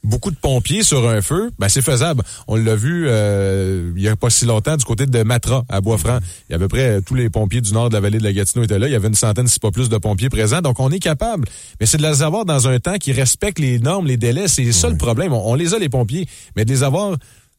beaucoup 0.06 0.30
de 0.30 0.36
pompiers 0.36 0.82
sur 0.82 1.08
un 1.08 1.20
feu, 1.20 1.50
ben 1.58 1.68
c'est 1.68 1.82
faisable. 1.82 2.22
On 2.48 2.56
l'a 2.56 2.74
vu 2.76 3.06
euh, 3.08 3.92
il 3.96 4.02
y 4.02 4.08
a 4.08 4.16
pas 4.16 4.30
si 4.30 4.44
longtemps 4.46 4.76
du 4.76 4.84
côté 4.84 5.06
de 5.06 5.22
Matra, 5.22 5.64
à 5.68 5.80
Boisfranc. 5.80 6.18
Il 6.48 6.52
y 6.52 6.54
a 6.54 6.56
à 6.56 6.58
peu 6.58 6.68
près 6.68 6.88
euh, 6.96 7.00
tous 7.04 7.14
les 7.14 7.28
pompiers 7.28 7.60
du 7.60 7.72
nord 7.72 7.88
de 7.88 7.94
la 7.94 8.00
vallée 8.00 8.18
de 8.18 8.24
la 8.24 8.32
Gatineau 8.32 8.64
étaient 8.64 8.78
là. 8.78 8.86
Il 8.88 8.92
y 8.92 8.94
avait 8.94 9.08
une 9.08 9.14
centaine, 9.14 9.46
si 9.48 9.58
pas 9.60 9.70
plus, 9.70 9.88
de 9.88 9.98
pompiers 9.98 10.28
présents. 10.30 10.62
Donc, 10.62 10.80
on 10.80 10.90
est 10.90 10.98
capable. 10.98 11.46
Mais 11.80 11.86
c'est 11.86 11.98
de 11.98 12.02
les 12.02 12.22
avoir 12.22 12.44
dans 12.44 12.68
un 12.68 12.78
temps 12.78 12.96
qui 12.98 13.12
respecte 13.12 13.58
les 13.58 13.78
normes, 13.78 14.06
les 14.06 14.16
délais. 14.16 14.48
C'est 14.48 14.72
ça 14.72 14.88
le 14.88 14.96
problème. 14.96 15.32
On, 15.32 15.50
on 15.50 15.54
les 15.54 15.74
a, 15.74 15.78
les 15.78 15.88
pompiers. 15.88 16.26
Mais 16.56 16.64
de 16.64 16.70
les 16.70 16.82
avoir 16.82 17.16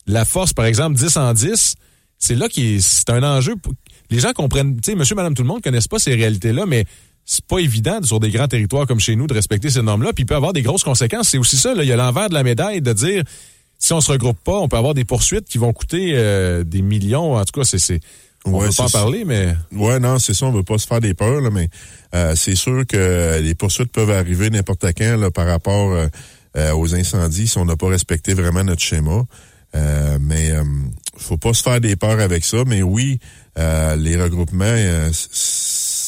la 0.07 0.23
force, 0.25 0.53
par 0.53 0.65
exemple, 0.65 0.95
10 0.97 1.17
en 1.17 1.33
10, 1.33 1.75
c'est 2.17 2.36
là 2.36 2.47
qui 2.49 2.81
c'est 2.81 3.10
un 3.10 3.23
enjeu. 3.23 3.55
pour- 3.57 3.73
Les 4.10 4.19
gens 4.19 4.31
comprennent, 4.33 4.75
tu 4.79 4.91
sais, 4.91 4.95
monsieur, 4.95 5.15
madame, 5.15 5.33
tout 5.33 5.43
le 5.43 5.47
monde 5.49 5.62
connaissent 5.62 5.89
pas 5.89 5.99
ces 5.99 6.15
réalités-là, 6.15 6.65
mais 6.65 6.86
c'est 7.29 7.45
pas 7.45 7.59
évident 7.59 8.01
sur 8.01 8.19
des 8.21 8.31
grands 8.31 8.47
territoires 8.47 8.87
comme 8.87 9.01
chez 9.01 9.15
nous 9.17 9.27
de 9.27 9.33
respecter 9.33 9.69
ces 9.69 9.81
normes-là, 9.81 10.13
puis 10.13 10.23
il 10.23 10.25
peut 10.25 10.35
avoir 10.35 10.53
des 10.53 10.61
grosses 10.61 10.83
conséquences. 10.85 11.27
C'est 11.29 11.37
aussi 11.37 11.57
ça, 11.57 11.75
là, 11.75 11.83
il 11.83 11.89
y 11.89 11.91
a 11.91 11.97
l'envers 11.97 12.29
de 12.29 12.33
la 12.33 12.41
médaille 12.43 12.81
de 12.81 12.93
dire 12.93 13.23
si 13.77 13.91
on 13.93 13.99
se 14.01 14.11
regroupe 14.11 14.39
pas, 14.43 14.53
on 14.57 14.69
peut 14.69 14.77
avoir 14.77 14.93
des 14.93 15.03
poursuites 15.03 15.45
qui 15.45 15.57
vont 15.57 15.73
coûter 15.73 16.13
euh, 16.15 16.63
des 16.63 16.81
millions. 16.81 17.35
En 17.35 17.43
tout 17.43 17.59
cas, 17.59 17.65
c'est 17.65 17.79
c'est 17.79 17.99
on 18.45 18.51
Ouais, 18.53 18.67
peut 18.69 18.73
pas 18.77 18.85
en 18.85 18.89
parler, 18.89 19.25
mais 19.25 19.53
Ouais, 19.75 19.99
non, 19.99 20.19
c'est 20.19 20.33
ça, 20.33 20.45
on 20.45 20.51
veut 20.53 20.63
pas 20.63 20.77
se 20.77 20.87
faire 20.87 21.01
des 21.01 21.13
peurs, 21.13 21.41
là, 21.41 21.49
mais 21.51 21.69
euh, 22.15 22.33
c'est 22.35 22.55
sûr 22.55 22.85
que 22.87 23.39
les 23.41 23.55
poursuites 23.55 23.91
peuvent 23.91 24.09
arriver 24.11 24.49
n'importe 24.49 24.85
quand 24.97 25.17
là, 25.17 25.29
par 25.29 25.47
rapport 25.47 25.91
euh, 26.55 26.73
aux 26.75 26.95
incendies 26.95 27.47
si 27.49 27.57
on 27.57 27.65
n'a 27.65 27.75
pas 27.75 27.89
respecté 27.89 28.33
vraiment 28.33 28.63
notre 28.63 28.81
schéma. 28.81 29.25
Euh, 29.75 30.17
mais 30.21 30.51
euh, 30.51 30.63
faut 31.17 31.35
pas 31.37 31.53
se 31.53 31.61
faire 31.61 31.81
des 31.81 31.97
peurs 31.97 32.21
avec 32.21 32.45
ça. 32.45 32.63
Mais 32.65 32.81
oui, 32.83 33.19
euh, 33.59 33.97
les 33.97 34.15
regroupements, 34.15 34.63
euh, 34.65 35.09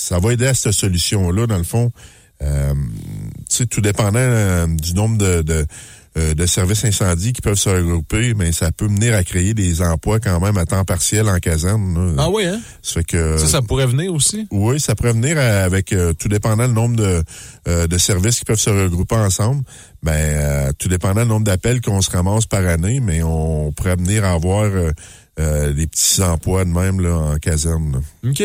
ça 0.10 0.18
va 0.20 0.34
aider 0.34 0.48
à 0.48 0.56
cette 0.56 0.72
solution-là, 0.72 1.46
dans 1.46 1.58
le 1.58 1.64
fond. 1.64 1.92
Euh, 2.42 2.74
tu 3.50 3.58
sais, 3.58 3.66
tout 3.68 3.82
dépendant 3.82 4.18
euh, 4.18 4.66
du 4.66 4.94
nombre 4.96 5.18
de, 5.18 5.42
de, 5.44 5.66
euh, 6.18 6.34
de 6.34 6.46
services 6.48 6.84
incendies 6.84 7.34
qui 7.34 7.42
peuvent 7.42 7.60
se 7.60 7.70
regrouper, 7.70 8.34
mais 8.34 8.52
ça 8.52 8.72
peut 8.72 8.88
mener 8.88 9.14
à 9.14 9.24
créer 9.24 9.54
des 9.54 9.84
emplois 9.84 10.20
quand 10.20 10.40
même 10.40 10.58
à 10.58 10.66
temps 10.66 10.84
partiel 10.84 11.30
en 11.30 11.38
caserne. 11.38 12.16
là. 12.16 12.24
Ah 12.26 12.30
oui, 12.32 12.46
hein? 12.46 12.60
Ça 12.82 12.94
fait 12.94 13.04
que 13.04 13.38
ça, 13.38 13.46
ça 13.46 13.62
pourrait 13.62 13.86
venir 13.86 14.12
aussi? 14.14 14.48
oui, 14.52 14.80
ça 14.80 14.96
pourrait 14.96 15.14
venir 15.14 15.38
avec 15.38 15.94
euh, 15.94 16.14
tout 16.14 16.28
dépendant 16.28 16.66
le 16.66 16.74
nombre 16.74 16.96
de, 16.96 17.24
euh, 17.68 17.86
de 17.86 17.98
services 18.00 18.40
qui 18.40 18.46
peuvent 18.46 18.60
se 18.60 18.70
regrouper 18.72 19.16
ensemble. 19.16 19.62
Ben, 20.02 20.14
euh, 20.14 20.72
tout 20.80 20.88
dépendant 20.88 21.22
le 21.22 21.28
nombre 21.28 21.46
d'appels 21.46 21.82
qu'on 21.82 22.02
se 22.02 22.10
ramasse 22.10 22.48
par 22.48 22.66
année, 22.66 23.00
mais 23.00 23.22
on 23.22 23.72
pourrait 23.74 23.98
venir 23.98 24.26
à 24.26 24.32
avoir 24.32 24.72
des 25.38 25.88
petits 25.88 26.22
emplois 26.22 26.66
de 26.66 26.70
même 26.70 27.00
là, 27.00 27.16
en 27.16 27.36
caserne. 27.38 28.02
là. 28.24 28.30
OK. 28.32 28.44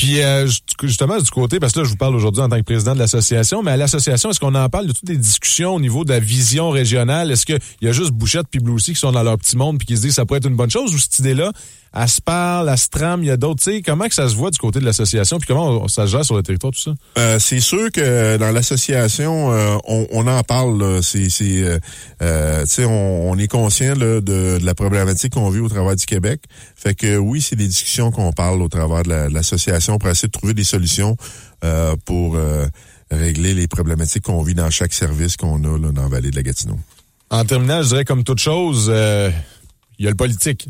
Puis 0.00 0.22
euh, 0.22 0.46
ju- 0.46 0.60
justement, 0.84 1.18
du 1.18 1.30
côté, 1.30 1.60
parce 1.60 1.74
que 1.74 1.80
là, 1.80 1.84
je 1.84 1.90
vous 1.90 1.96
parle 1.96 2.16
aujourd'hui 2.16 2.40
en 2.40 2.48
tant 2.48 2.56
que 2.56 2.62
président 2.62 2.94
de 2.94 2.98
l'association, 2.98 3.62
mais 3.62 3.72
à 3.72 3.76
l'association, 3.76 4.30
est-ce 4.30 4.40
qu'on 4.40 4.54
en 4.54 4.66
parle 4.70 4.86
de 4.86 4.92
toutes 4.92 5.10
les 5.10 5.18
discussions 5.18 5.74
au 5.74 5.80
niveau 5.80 6.04
de 6.04 6.08
la 6.10 6.20
vision 6.20 6.70
régionale? 6.70 7.30
Est-ce 7.30 7.44
qu'il 7.44 7.58
y 7.82 7.86
a 7.86 7.92
juste 7.92 8.12
Bouchette 8.12 8.46
puis 8.50 8.60
Bloussy 8.60 8.94
qui 8.94 8.98
sont 8.98 9.12
dans 9.12 9.22
leur 9.22 9.36
petit 9.36 9.58
monde 9.58 9.76
puis 9.76 9.86
qui 9.86 9.96
se 9.98 10.00
disent 10.00 10.12
que 10.12 10.14
ça 10.14 10.24
pourrait 10.24 10.38
être 10.38 10.48
une 10.48 10.56
bonne 10.56 10.70
chose 10.70 10.94
ou 10.94 10.98
cette 10.98 11.18
idée-là, 11.18 11.52
elle 11.94 12.08
se 12.08 12.20
parle, 12.20 12.68
elle 12.68 12.78
se 12.78 12.88
trame, 12.88 13.22
il 13.22 13.26
y 13.26 13.30
a 13.30 13.36
d'autres, 13.36 13.62
tu 13.62 13.72
sais, 13.72 13.82
comment 13.82 14.06
que 14.06 14.14
ça 14.14 14.28
se 14.28 14.36
voit 14.36 14.50
du 14.50 14.58
côté 14.58 14.78
de 14.78 14.84
l'association 14.84 15.38
puis 15.38 15.48
comment 15.48 15.68
on- 15.82 15.88
ça 15.88 16.06
se 16.06 16.12
gère 16.12 16.24
sur 16.24 16.36
le 16.36 16.42
territoire, 16.42 16.72
tout 16.72 16.80
ça? 16.80 16.92
Euh, 17.18 17.38
c'est 17.40 17.60
sûr 17.60 17.90
que 17.90 18.36
dans 18.36 18.52
l'association, 18.52 19.52
euh, 19.52 19.76
on, 19.86 20.06
on 20.12 20.26
en 20.26 20.42
parle. 20.42 21.02
C'est, 21.02 21.28
c'est, 21.28 21.62
euh, 21.62 21.78
euh, 22.22 22.62
tu 22.64 22.68
sais, 22.70 22.84
on, 22.84 23.30
on 23.30 23.38
est 23.38 23.48
conscient 23.48 23.94
là, 23.96 24.20
de, 24.20 24.20
de 24.20 24.58
la 24.62 24.74
problématique 24.74 25.32
qu'on 25.34 25.50
vit 25.50 25.60
au 25.60 25.68
travers 25.68 25.96
du 25.96 26.06
Québec. 26.06 26.42
Fait 26.76 26.94
que 26.94 27.16
oui, 27.16 27.40
c'est 27.42 27.56
des 27.56 27.66
discussions 27.66 28.10
qu'on 28.12 28.32
parle 28.32 28.62
au 28.62 28.68
travers 28.68 29.02
de 29.02 29.08
la- 29.08 29.28
de 29.28 29.34
l'association 29.34 29.98
pour 29.98 30.08
essayer 30.10 30.28
de 30.28 30.32
trouver 30.32 30.54
des 30.54 30.64
solutions 30.64 31.16
euh, 31.64 31.96
pour 32.04 32.36
euh, 32.36 32.66
régler 33.10 33.52
les 33.54 33.66
problématiques 33.66 34.22
qu'on 34.22 34.42
vit 34.42 34.54
dans 34.54 34.70
chaque 34.70 34.92
service 34.92 35.36
qu'on 35.36 35.62
a 35.64 35.78
là, 35.78 35.90
dans 35.92 36.02
la 36.02 36.08
vallée 36.08 36.30
de 36.30 36.36
la 36.36 36.42
Gatineau. 36.44 36.78
En 37.30 37.44
terminant, 37.44 37.82
je 37.82 37.88
dirais 37.88 38.04
comme 38.04 38.22
toute 38.24 38.38
chose, 38.38 38.86
euh, 38.92 39.30
il 39.98 40.04
y 40.04 40.08
a 40.08 40.10
le 40.10 40.16
politique. 40.16 40.68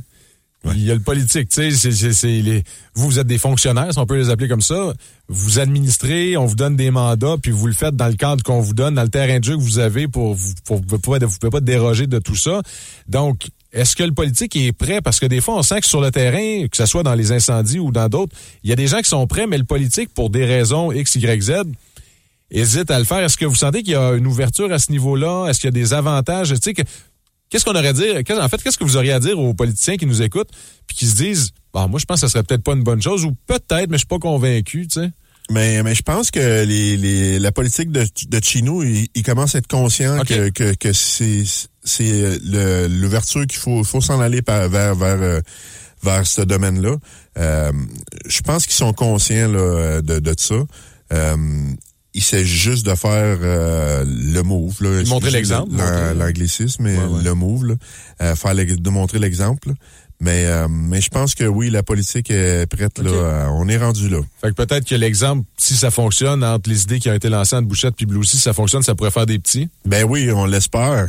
Il 0.65 0.85
y 0.85 0.91
a 0.91 0.95
le 0.95 1.01
politique, 1.01 1.49
tu 1.49 1.71
sais, 1.73 2.13
c'est, 2.13 2.27
les, 2.27 2.63
vous, 2.95 3.07
vous 3.07 3.19
êtes 3.19 3.27
des 3.27 3.39
fonctionnaires, 3.39 3.93
si 3.93 3.99
on 3.99 4.05
peut 4.05 4.19
les 4.19 4.29
appeler 4.29 4.49
comme 4.49 4.61
ça. 4.61 4.93
Vous 5.27 5.59
administrez, 5.59 6.37
on 6.37 6.45
vous 6.45 6.55
donne 6.55 6.77
des 6.77 6.91
mandats, 6.91 7.37
puis 7.43 7.51
vous 7.51 7.67
le 7.67 7.73
faites 7.73 7.97
dans 7.97 8.09
le 8.09 8.15
cadre 8.15 8.43
qu'on 8.43 8.61
vous 8.61 8.75
donne, 8.75 8.95
dans 8.95 9.03
le 9.03 9.09
terrain 9.09 9.41
de 9.41 9.49
que 9.49 9.55
vous 9.55 9.79
avez 9.79 10.07
pour, 10.07 10.35
vous, 10.35 10.53
pour 10.67 10.83
vous 10.87 10.99
pouvez 10.99 11.51
pas 11.51 11.61
déroger 11.61 12.07
de 12.07 12.19
tout 12.19 12.37
ça. 12.37 12.61
Donc, 13.09 13.49
est-ce 13.73 13.97
que 13.97 14.03
le 14.03 14.13
politique 14.13 14.55
est 14.55 14.73
prêt? 14.73 15.01
Parce 15.01 15.19
que 15.19 15.27
des 15.27 15.41
fois, 15.41 15.57
on 15.57 15.63
sent 15.63 15.81
que 15.81 15.87
sur 15.87 16.03
le 16.03 16.11
terrain, 16.11 16.67
que 16.69 16.77
ce 16.77 16.85
soit 16.85 17.05
dans 17.05 17.15
les 17.15 17.33
incendies 17.33 17.79
ou 17.79 17.91
dans 17.91 18.09
d'autres, 18.09 18.37
il 18.63 18.69
y 18.69 18.73
a 18.73 18.77
des 18.77 18.87
gens 18.89 18.99
qui 18.99 19.09
sont 19.09 19.27
prêts, 19.27 19.47
mais 19.47 19.57
le 19.59 19.65
politique, 19.65 20.13
pour 20.13 20.29
des 20.29 20.45
raisons 20.45 20.93
X, 20.93 21.15
Y, 21.15 21.41
Z, 21.43 21.53
hésite 22.51 22.91
à 22.91 22.99
le 22.99 23.05
faire. 23.05 23.21
Est-ce 23.21 23.37
que 23.37 23.47
vous 23.47 23.55
sentez 23.55 23.83
qu'il 23.83 23.93
y 23.93 23.97
a 23.97 24.13
une 24.13 24.27
ouverture 24.27 24.71
à 24.73 24.79
ce 24.79 24.91
niveau-là? 24.93 25.47
Est-ce 25.49 25.61
qu'il 25.61 25.69
y 25.69 25.69
a 25.69 25.73
des 25.73 25.95
avantages? 25.95 26.51
Tu 26.51 26.57
sais, 26.61 26.75
que- 26.75 26.83
qu'est-ce 27.51 27.65
qu'on 27.65 27.75
aurait 27.75 27.89
à 27.89 27.93
dire? 27.93 28.17
En 28.41 28.49
fait, 28.49 28.63
qu'est-ce 28.63 28.79
que 28.79 28.85
vous 28.85 28.97
auriez 28.97 29.13
à 29.13 29.21
dire 29.21 29.39
aux 29.39 29.53
politiciens 29.55 29.97
qui 29.97 30.07
nous 30.07 30.23
écoutent 30.23 30.51
puis 30.87 30.97
qui 30.97 31.07
se 31.07 31.17
disent, 31.17 31.51
bon, 31.75 31.89
moi, 31.89 32.01
je 32.01 32.07
pense 32.07 32.21
que 32.21 32.27
ça 32.27 32.33
serait 32.33 32.45
peut-être 32.45 32.63
pas 32.63 32.73
une 32.73 32.83
bonne 32.83 33.03
chose 33.03 33.25
ou 33.25 33.37
peut-être, 33.47 33.91
mais 33.91 33.97
je 33.97 34.01
suis 34.01 34.07
pas 34.07 34.19
convaincu, 34.19 34.87
tu 34.87 35.01
sais? 35.01 35.11
Mais, 35.51 35.83
mais 35.83 35.97
je 35.97 36.03
pense 36.03 36.31
que 36.31 36.65
les, 36.65 36.97
les, 36.97 37.39
la 37.41 37.51
politique 37.51 37.91
de, 37.91 38.07
de 38.29 38.41
Chino, 38.45 38.85
il, 38.85 39.09
il 39.17 39.23
commence 39.25 39.57
à 39.57 39.59
être 39.59 39.67
conscient 39.67 40.21
que, 40.23 40.49
que, 40.51 40.75
que 40.75 40.93
c'est 40.93 41.43
c'est 41.83 42.39
l'ouverture 42.89 43.45
qu'il 43.49 43.59
faut 43.59 43.83
faut 43.83 44.01
s'en 44.01 44.21
aller 44.21 44.43
par- 44.43 44.69
vers 44.69 44.95
vers 44.95 45.21
euh, 45.21 45.41
vers 46.05 46.25
ce 46.25 46.43
domaine-là. 46.43 46.97
Euh, 47.39 47.73
je 48.27 48.41
pense 48.43 48.65
qu'ils 48.65 48.75
sont 48.77 48.93
conscients 48.93 49.49
là, 49.51 50.01
de, 50.03 50.21
de 50.21 50.35
ça. 50.39 50.55
Euh, 51.13 51.37
il 52.15 52.23
s'agit 52.23 52.57
juste 52.57 52.87
de 52.87 52.95
faire 52.95 53.39
euh, 53.43 54.05
le 54.07 54.43
move. 54.43 54.77
Là, 54.83 55.03
Montrer 55.09 55.31
l'exemple, 55.31 55.71
L'anglicisme, 56.17 56.83
mais 56.83 56.97
Ouais, 56.97 57.05
ouais. 57.05 57.23
le 57.25 57.35
move. 57.35 57.67
Là, 57.67 57.75
euh, 58.23 58.35
faire 58.37 58.55
de 58.55 58.91
montrer 58.91 59.19
l'exemple. 59.19 59.71
Mais, 60.23 60.45
euh, 60.45 60.69
mais 60.69 61.01
je 61.01 61.09
pense 61.09 61.35
que 61.35 61.45
oui, 61.45 61.71
la 61.71 61.83
politique 61.83 62.31
est 62.31 62.67
prête. 62.67 62.99
Là, 62.99 63.11
Euh, 63.11 63.47
on 63.53 63.69
est 63.69 63.79
rendu 63.79 64.11
là. 64.11 64.21
Fait 64.43 64.49
que 64.49 64.55
peut-être 64.55 64.85
que 64.87 64.95
l'exemple, 64.95 65.47
si 65.57 65.75
ça 65.75 65.91
fonctionne, 65.91 66.45
entre 66.45 66.69
les 66.69 66.83
idées 66.83 66.99
qui 67.01 67.09
ont 67.09 67.15
été 67.15 67.31
lancées 67.31 67.57
entre 67.57 67.69
Bouchette 67.69 67.95
puis 67.97 68.05
Blue, 68.05 68.23
si 68.25 68.37
ça 68.37 68.53
fonctionne, 68.53 68.83
ça 68.83 68.95
pourrait 68.95 69.11
faire 69.11 69.25
des 69.25 69.39
petits. 69.39 69.71
Ben 69.87 70.05
oui, 70.05 70.31
on 70.31 70.45
l'espère. 70.45 71.09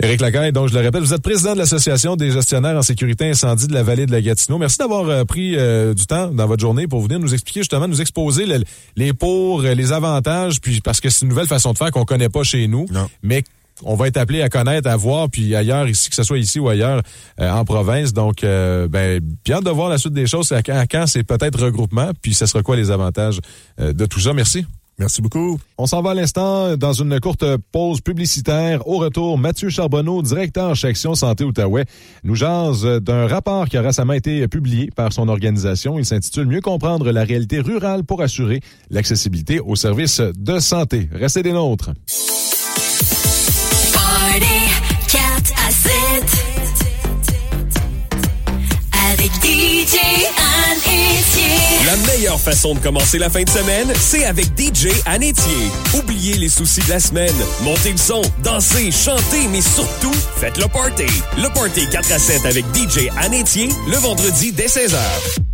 Éric 0.00 0.20
Lacaille, 0.20 0.52
donc 0.52 0.68
je 0.68 0.74
le 0.74 0.80
répète, 0.80 1.00
vous 1.02 1.12
êtes 1.12 1.22
président 1.22 1.54
de 1.54 1.58
l'Association 1.58 2.14
des 2.14 2.30
gestionnaires 2.30 2.76
en 2.76 2.82
sécurité 2.82 3.28
incendie 3.30 3.66
de 3.66 3.74
la 3.74 3.82
vallée 3.82 4.06
de 4.06 4.12
la 4.12 4.20
Gatineau. 4.20 4.56
Merci 4.58 4.78
d'avoir 4.78 5.08
euh, 5.08 5.24
pris 5.24 5.56
euh, 5.56 5.92
du 5.92 6.06
temps 6.06 6.28
dans 6.28 6.46
votre 6.46 6.60
journée 6.60 6.86
pour 6.86 7.00
venir 7.02 7.18
nous 7.18 7.34
expliquer 7.34 7.60
justement, 7.60 7.88
nous 7.88 8.00
exposer 8.00 8.46
le- 8.46 8.62
les 8.96 9.12
pour, 9.12 9.62
euh, 9.62 9.74
les 9.74 9.92
avantages, 9.92 10.60
puis 10.60 10.80
parce 10.80 11.00
que 11.00 11.10
c'est 11.10 11.22
une 11.22 11.28
nouvelle 11.30 11.48
façon 11.48 11.72
de 11.72 11.78
faire 11.78 11.90
qu'on 11.90 12.04
connaît 12.04 12.28
pas 12.28 12.44
chez 12.44 12.68
nous, 12.68 12.86
mais 13.24 13.42
on 13.82 13.96
va 13.96 14.06
être 14.06 14.16
appelé 14.18 14.40
à 14.42 14.48
connaître, 14.48 14.88
à 14.88 14.96
voir, 14.96 15.28
puis 15.30 15.54
ailleurs, 15.56 15.88
ici, 15.88 16.08
que 16.10 16.14
ce 16.14 16.22
soit 16.22 16.38
ici 16.38 16.60
ou 16.60 16.68
ailleurs 16.68 17.02
euh, 17.40 17.50
en 17.50 17.64
province. 17.64 18.12
Donc, 18.12 18.44
euh, 18.44 18.86
ben, 18.88 19.20
bien 19.44 19.60
de 19.60 19.70
voir 19.70 19.88
la 19.88 19.98
suite 19.98 20.12
des 20.14 20.26
choses. 20.26 20.52
À 20.52 20.62
quand, 20.62 20.76
à 20.76 20.86
quand 20.86 21.06
c'est 21.08 21.24
peut-être 21.24 21.60
regroupement, 21.60 22.10
puis 22.22 22.34
ce 22.34 22.46
sera 22.46 22.62
quoi 22.62 22.76
les 22.76 22.90
avantages 22.92 23.40
euh, 23.80 23.92
de 23.92 24.06
tout 24.06 24.20
ça. 24.20 24.32
Merci. 24.32 24.64
Merci 24.98 25.22
beaucoup. 25.22 25.60
On 25.78 25.86
s'en 25.86 26.02
va 26.02 26.10
à 26.10 26.14
l'instant 26.14 26.76
dans 26.76 26.92
une 26.92 27.20
courte 27.20 27.44
pause 27.70 28.00
publicitaire. 28.00 28.86
Au 28.88 28.98
retour, 28.98 29.38
Mathieu 29.38 29.68
Charbonneau, 29.68 30.22
directeur 30.22 30.76
section 30.76 31.14
Santé 31.14 31.44
Outaouais, 31.44 31.84
nous 32.24 32.34
jase 32.34 32.84
d'un 32.84 33.28
rapport 33.28 33.68
qui 33.68 33.76
a 33.76 33.82
récemment 33.82 34.14
été 34.14 34.48
publié 34.48 34.90
par 34.94 35.12
son 35.12 35.28
organisation. 35.28 35.98
Il 36.00 36.04
s'intitule 36.04 36.46
Mieux 36.46 36.60
comprendre 36.60 37.12
la 37.12 37.22
réalité 37.22 37.60
rurale 37.60 38.02
pour 38.02 38.22
assurer 38.22 38.60
l'accessibilité 38.90 39.60
aux 39.60 39.76
services 39.76 40.20
de 40.20 40.58
santé. 40.58 41.08
Restez 41.12 41.44
des 41.44 41.52
nôtres. 41.52 41.90
La 51.88 51.96
meilleure 52.06 52.38
façon 52.38 52.74
de 52.74 52.80
commencer 52.80 53.16
la 53.16 53.30
fin 53.30 53.44
de 53.44 53.48
semaine, 53.48 53.90
c'est 53.98 54.26
avec 54.26 54.44
DJ 54.58 54.88
Anétier. 55.06 55.70
Oubliez 55.94 56.34
les 56.34 56.50
soucis 56.50 56.82
de 56.82 56.90
la 56.90 57.00
semaine. 57.00 57.34
Montez 57.62 57.92
le 57.92 57.96
son, 57.96 58.20
dansez, 58.42 58.90
chantez, 58.90 59.48
mais 59.50 59.62
surtout, 59.62 60.12
faites 60.36 60.58
le 60.58 60.68
party. 60.68 61.06
Le 61.38 61.48
party 61.54 61.88
4 61.90 62.12
à 62.12 62.18
7 62.18 62.44
avec 62.44 62.66
DJ 62.74 63.08
Anétier, 63.16 63.70
le 63.86 63.96
vendredi 63.96 64.52
dès 64.52 64.66
16h. 64.66 65.47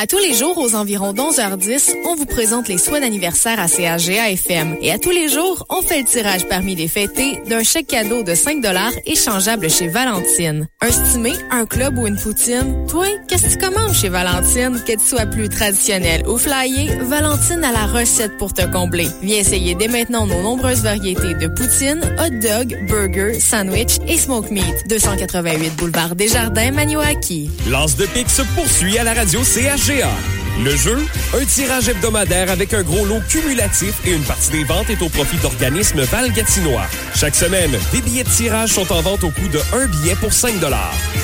À 0.00 0.06
tous 0.06 0.18
les 0.18 0.32
jours, 0.32 0.56
aux 0.58 0.76
environs 0.76 1.12
d'11h10, 1.12 1.92
on 2.06 2.14
vous 2.14 2.24
présente 2.24 2.68
les 2.68 2.78
souhaits 2.78 3.02
d'anniversaire 3.02 3.58
à 3.58 3.66
CAGA 3.66 4.30
FM. 4.30 4.76
Et 4.80 4.92
à 4.92 4.98
tous 5.00 5.10
les 5.10 5.28
jours, 5.28 5.66
on 5.70 5.82
fait 5.82 5.98
le 5.98 6.04
tirage 6.04 6.46
parmi 6.46 6.76
les 6.76 6.86
fêtés 6.86 7.42
d'un 7.48 7.64
chèque 7.64 7.88
cadeau 7.88 8.22
de 8.22 8.36
5 8.36 8.64
échangeable 9.06 9.68
chez 9.68 9.88
Valentine. 9.88 10.68
Un 10.82 10.92
stimé, 10.92 11.32
un 11.50 11.66
club 11.66 11.98
ou 11.98 12.06
une 12.06 12.14
poutine? 12.14 12.86
Toi, 12.88 13.06
qu'est-ce 13.26 13.48
que 13.48 13.52
tu 13.54 13.58
commandes 13.58 13.92
chez 13.92 14.08
Valentine? 14.08 14.80
Que 14.86 14.92
tu 14.92 15.04
sois 15.04 15.26
plus 15.26 15.48
traditionnel 15.48 16.22
ou 16.28 16.38
flyé, 16.38 16.94
Valentine 17.00 17.64
a 17.64 17.72
la 17.72 17.86
recette 17.86 18.36
pour 18.36 18.54
te 18.54 18.62
combler. 18.70 19.08
Viens 19.24 19.38
essayer 19.38 19.74
dès 19.74 19.88
maintenant 19.88 20.28
nos 20.28 20.40
nombreuses 20.42 20.84
variétés 20.84 21.34
de 21.34 21.48
poutine, 21.48 22.02
hot 22.20 22.30
dog, 22.40 22.86
burger, 22.86 23.40
sandwich 23.40 23.96
et 24.06 24.16
smoke 24.16 24.52
meat. 24.52 24.88
288 24.88 25.74
boulevard 25.74 26.14
Desjardins, 26.14 26.70
Maniwaki. 26.70 27.50
Lance 27.68 27.96
de 27.96 28.06
pique 28.06 28.30
se 28.30 28.42
poursuit 28.54 28.96
à 28.96 29.02
la 29.02 29.14
radio 29.14 29.42
CHGA. 29.88 30.37
Le 30.64 30.74
jeu, 30.74 30.98
un 31.40 31.44
tirage 31.44 31.88
hebdomadaire 31.88 32.50
avec 32.50 32.74
un 32.74 32.82
gros 32.82 33.06
lot 33.06 33.20
cumulatif 33.28 33.94
et 34.04 34.10
une 34.10 34.24
partie 34.24 34.50
des 34.50 34.64
ventes 34.64 34.90
est 34.90 35.00
au 35.02 35.08
profit 35.08 35.36
d'organismes 35.36 36.00
Val-Gatinois. 36.00 36.86
Chaque 37.14 37.36
semaine, 37.36 37.70
des 37.92 38.02
billets 38.02 38.24
de 38.24 38.28
tirage 38.28 38.70
sont 38.70 38.92
en 38.92 39.00
vente 39.00 39.22
au 39.22 39.30
coût 39.30 39.46
de 39.46 39.60
un 39.72 39.86
billet 39.86 40.16
pour 40.16 40.32
5 40.32 40.54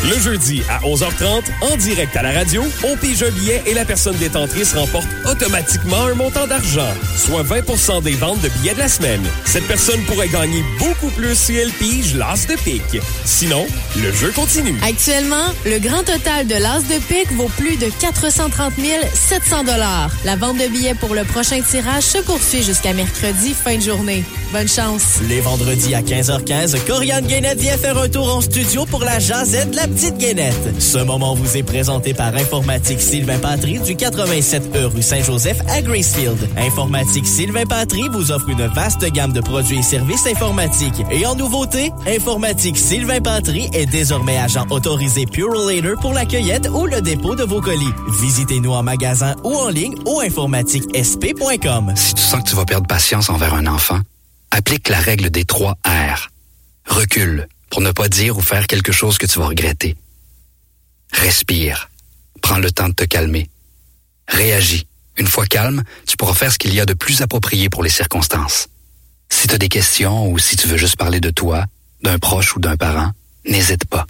Le 0.08 0.20
jeudi 0.20 0.62
à 0.70 0.78
11h30, 0.86 1.42
en 1.62 1.76
direct 1.76 2.16
à 2.16 2.22
la 2.22 2.30
radio, 2.30 2.62
on 2.84 2.96
pige 2.96 3.24
un 3.24 3.30
billet 3.30 3.60
et 3.66 3.74
la 3.74 3.84
personne 3.84 4.16
détentrice 4.16 4.72
remporte 4.72 5.08
automatiquement 5.28 6.04
un 6.04 6.14
montant 6.14 6.46
d'argent, 6.46 6.92
soit 7.16 7.42
20% 7.42 8.04
des 8.04 8.12
ventes 8.12 8.40
de 8.40 8.48
billets 8.48 8.74
de 8.74 8.80
la 8.80 8.88
semaine. 8.88 9.24
Cette 9.46 9.66
personne 9.66 10.00
pourrait 10.04 10.28
gagner 10.28 10.62
beaucoup 10.78 11.10
plus 11.10 11.34
si 11.36 11.56
elle 11.56 11.70
pige 11.70 12.14
l'as 12.14 12.46
de 12.46 12.54
pique. 12.54 13.02
Sinon, 13.24 13.66
le 13.96 14.12
jeu 14.12 14.30
continue. 14.32 14.78
Actuellement, 14.86 15.48
le 15.66 15.80
grand 15.80 16.04
total 16.04 16.46
de 16.46 16.54
l'as 16.54 16.82
de 16.82 16.98
pique 17.08 17.32
vaut 17.32 17.50
plus 17.56 17.76
de 17.76 17.90
430 18.00 18.78
700 19.24 19.64
dollars. 19.64 20.10
La 20.26 20.36
vente 20.36 20.58
de 20.58 20.68
billets 20.68 20.94
pour 20.94 21.14
le 21.14 21.24
prochain 21.24 21.62
tirage 21.62 22.02
se 22.02 22.18
poursuit 22.18 22.62
jusqu'à 22.62 22.92
mercredi 22.92 23.54
fin 23.54 23.76
de 23.76 23.80
journée. 23.80 24.22
Bonne 24.54 24.68
chance. 24.68 25.18
Les 25.28 25.40
vendredis 25.40 25.96
à 25.96 26.00
15h15, 26.00 26.86
Corianne 26.86 27.26
Guénette 27.26 27.58
vient 27.58 27.76
faire 27.76 27.98
un 27.98 28.08
tour 28.08 28.32
en 28.32 28.40
studio 28.40 28.86
pour 28.86 29.02
la 29.02 29.18
Jazette 29.18 29.74
La 29.74 29.88
Petite 29.88 30.16
Guénette. 30.16 30.80
Ce 30.80 30.98
moment 30.98 31.34
vous 31.34 31.56
est 31.56 31.64
présenté 31.64 32.14
par 32.14 32.32
Informatique 32.36 33.00
Sylvain 33.00 33.40
Patry 33.40 33.80
du 33.80 33.96
87 33.96 34.76
E 34.76 34.86
rue 34.86 35.02
Saint-Joseph 35.02 35.58
à 35.68 35.82
Gracefield. 35.82 36.38
Informatique 36.56 37.26
Sylvain 37.26 37.66
Patry 37.66 38.08
vous 38.12 38.30
offre 38.30 38.48
une 38.48 38.64
vaste 38.68 39.04
gamme 39.10 39.32
de 39.32 39.40
produits 39.40 39.80
et 39.80 39.82
services 39.82 40.24
informatiques. 40.28 41.02
Et 41.10 41.26
en 41.26 41.34
nouveauté, 41.34 41.90
Informatique 42.06 42.78
Sylvain 42.78 43.20
Patry 43.20 43.68
est 43.72 43.86
désormais 43.86 44.38
agent 44.38 44.66
autorisé 44.70 45.26
Purolator 45.26 45.98
pour 46.00 46.12
la 46.12 46.26
cueillette 46.26 46.68
ou 46.72 46.86
le 46.86 47.00
dépôt 47.00 47.34
de 47.34 47.42
vos 47.42 47.60
colis. 47.60 47.92
Visitez-nous 48.20 48.72
en 48.72 48.84
magasin 48.84 49.34
ou 49.42 49.52
en 49.52 49.68
ligne 49.68 49.96
au 50.06 50.20
informatiquesp.com. 50.20 51.92
Si 51.96 52.14
tu 52.14 52.22
sens 52.22 52.44
que 52.44 52.50
tu 52.50 52.54
vas 52.54 52.64
perdre 52.64 52.86
patience 52.86 53.30
envers 53.30 53.54
un 53.54 53.66
enfant, 53.66 53.98
applique 54.54 54.88
la 54.88 55.00
règle 55.00 55.30
des 55.30 55.44
trois 55.44 55.78
R. 55.84 56.30
Recule 56.86 57.48
pour 57.70 57.80
ne 57.80 57.90
pas 57.90 58.08
dire 58.08 58.38
ou 58.38 58.40
faire 58.40 58.68
quelque 58.68 58.92
chose 58.92 59.18
que 59.18 59.26
tu 59.26 59.40
vas 59.40 59.48
regretter. 59.48 59.96
Respire. 61.12 61.90
Prends 62.40 62.58
le 62.58 62.70
temps 62.70 62.88
de 62.88 62.94
te 62.94 63.04
calmer. 63.04 63.50
Réagis. 64.28 64.86
Une 65.16 65.26
fois 65.26 65.46
calme, 65.46 65.82
tu 66.06 66.16
pourras 66.16 66.34
faire 66.34 66.52
ce 66.52 66.58
qu'il 66.58 66.72
y 66.72 66.80
a 66.80 66.86
de 66.86 66.94
plus 66.94 67.20
approprié 67.20 67.68
pour 67.68 67.82
les 67.82 67.90
circonstances. 67.90 68.68
Si 69.28 69.48
tu 69.48 69.54
as 69.54 69.58
des 69.58 69.68
questions 69.68 70.28
ou 70.28 70.38
si 70.38 70.56
tu 70.56 70.68
veux 70.68 70.76
juste 70.76 70.96
parler 70.96 71.20
de 71.20 71.30
toi, 71.30 71.64
d'un 72.02 72.18
proche 72.18 72.54
ou 72.54 72.60
d'un 72.60 72.76
parent, 72.76 73.10
n'hésite 73.44 73.86
pas. 73.86 74.06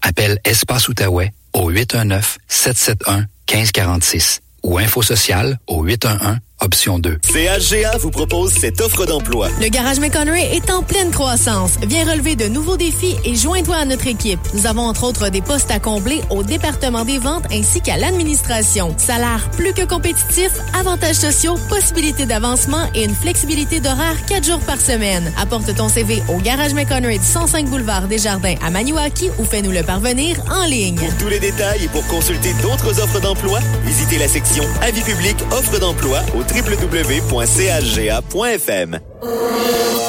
Appelle 0.00 0.40
Espace 0.44 0.88
Outaouais 0.88 1.32
au 1.52 1.70
819 1.70 2.38
771 2.48 3.26
1546 3.48 4.40
ou 4.64 4.78
Info 4.78 5.02
Social 5.02 5.58
au 5.68 5.84
811 5.84 6.38
option 6.60 6.98
2. 6.98 7.18
CHGA 7.24 7.96
vous 7.98 8.10
propose 8.10 8.52
cette 8.52 8.80
offre 8.80 9.06
d'emploi. 9.06 9.48
Le 9.60 9.68
Garage 9.68 10.00
McConnery 10.00 10.42
est 10.42 10.70
en 10.70 10.82
pleine 10.82 11.10
croissance. 11.10 11.72
Viens 11.86 12.10
relever 12.10 12.36
de 12.36 12.46
nouveaux 12.46 12.76
défis 12.76 13.16
et 13.24 13.34
joins-toi 13.34 13.76
à 13.76 13.84
notre 13.84 14.06
équipe. 14.06 14.40
Nous 14.54 14.66
avons 14.66 14.82
entre 14.82 15.04
autres 15.04 15.28
des 15.28 15.42
postes 15.42 15.70
à 15.70 15.80
combler 15.80 16.20
au 16.30 16.42
département 16.42 17.04
des 17.04 17.18
ventes 17.18 17.44
ainsi 17.52 17.80
qu'à 17.80 17.96
l'administration. 17.96 18.94
Salaire 18.98 19.50
plus 19.56 19.74
que 19.74 19.84
compétitif, 19.84 20.50
avantages 20.78 21.16
sociaux, 21.16 21.56
possibilités 21.68 22.26
d'avancement 22.26 22.88
et 22.94 23.04
une 23.04 23.14
flexibilité 23.14 23.80
d'horaire 23.80 24.16
4 24.26 24.44
jours 24.44 24.60
par 24.60 24.80
semaine. 24.80 25.32
Apporte 25.38 25.74
ton 25.74 25.88
CV 25.88 26.22
au 26.34 26.38
Garage 26.38 26.74
McConnery 26.74 27.18
du 27.18 27.26
105 27.26 27.68
boulevard 27.68 28.08
Desjardins 28.08 28.56
à 28.64 28.70
Maniwaki 28.70 29.30
ou 29.38 29.44
fais-nous 29.44 29.72
le 29.72 29.82
parvenir 29.82 30.42
en 30.50 30.64
ligne. 30.64 30.96
Pour 30.96 31.16
tous 31.18 31.28
les 31.28 31.40
détails 31.40 31.84
et 31.84 31.88
pour 31.88 32.06
consulter 32.06 32.52
d'autres 32.62 33.00
offres 33.00 33.20
d'emploi, 33.20 33.60
visitez 33.84 34.18
la 34.18 34.28
section 34.28 34.64
Avis 34.82 35.02
public 35.02 35.36
offres 35.50 35.78
d'emploi 35.78 36.20
au 36.38 36.43
www.chga.fm. 36.48 38.24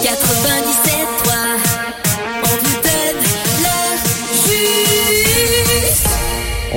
97 0.04 0.95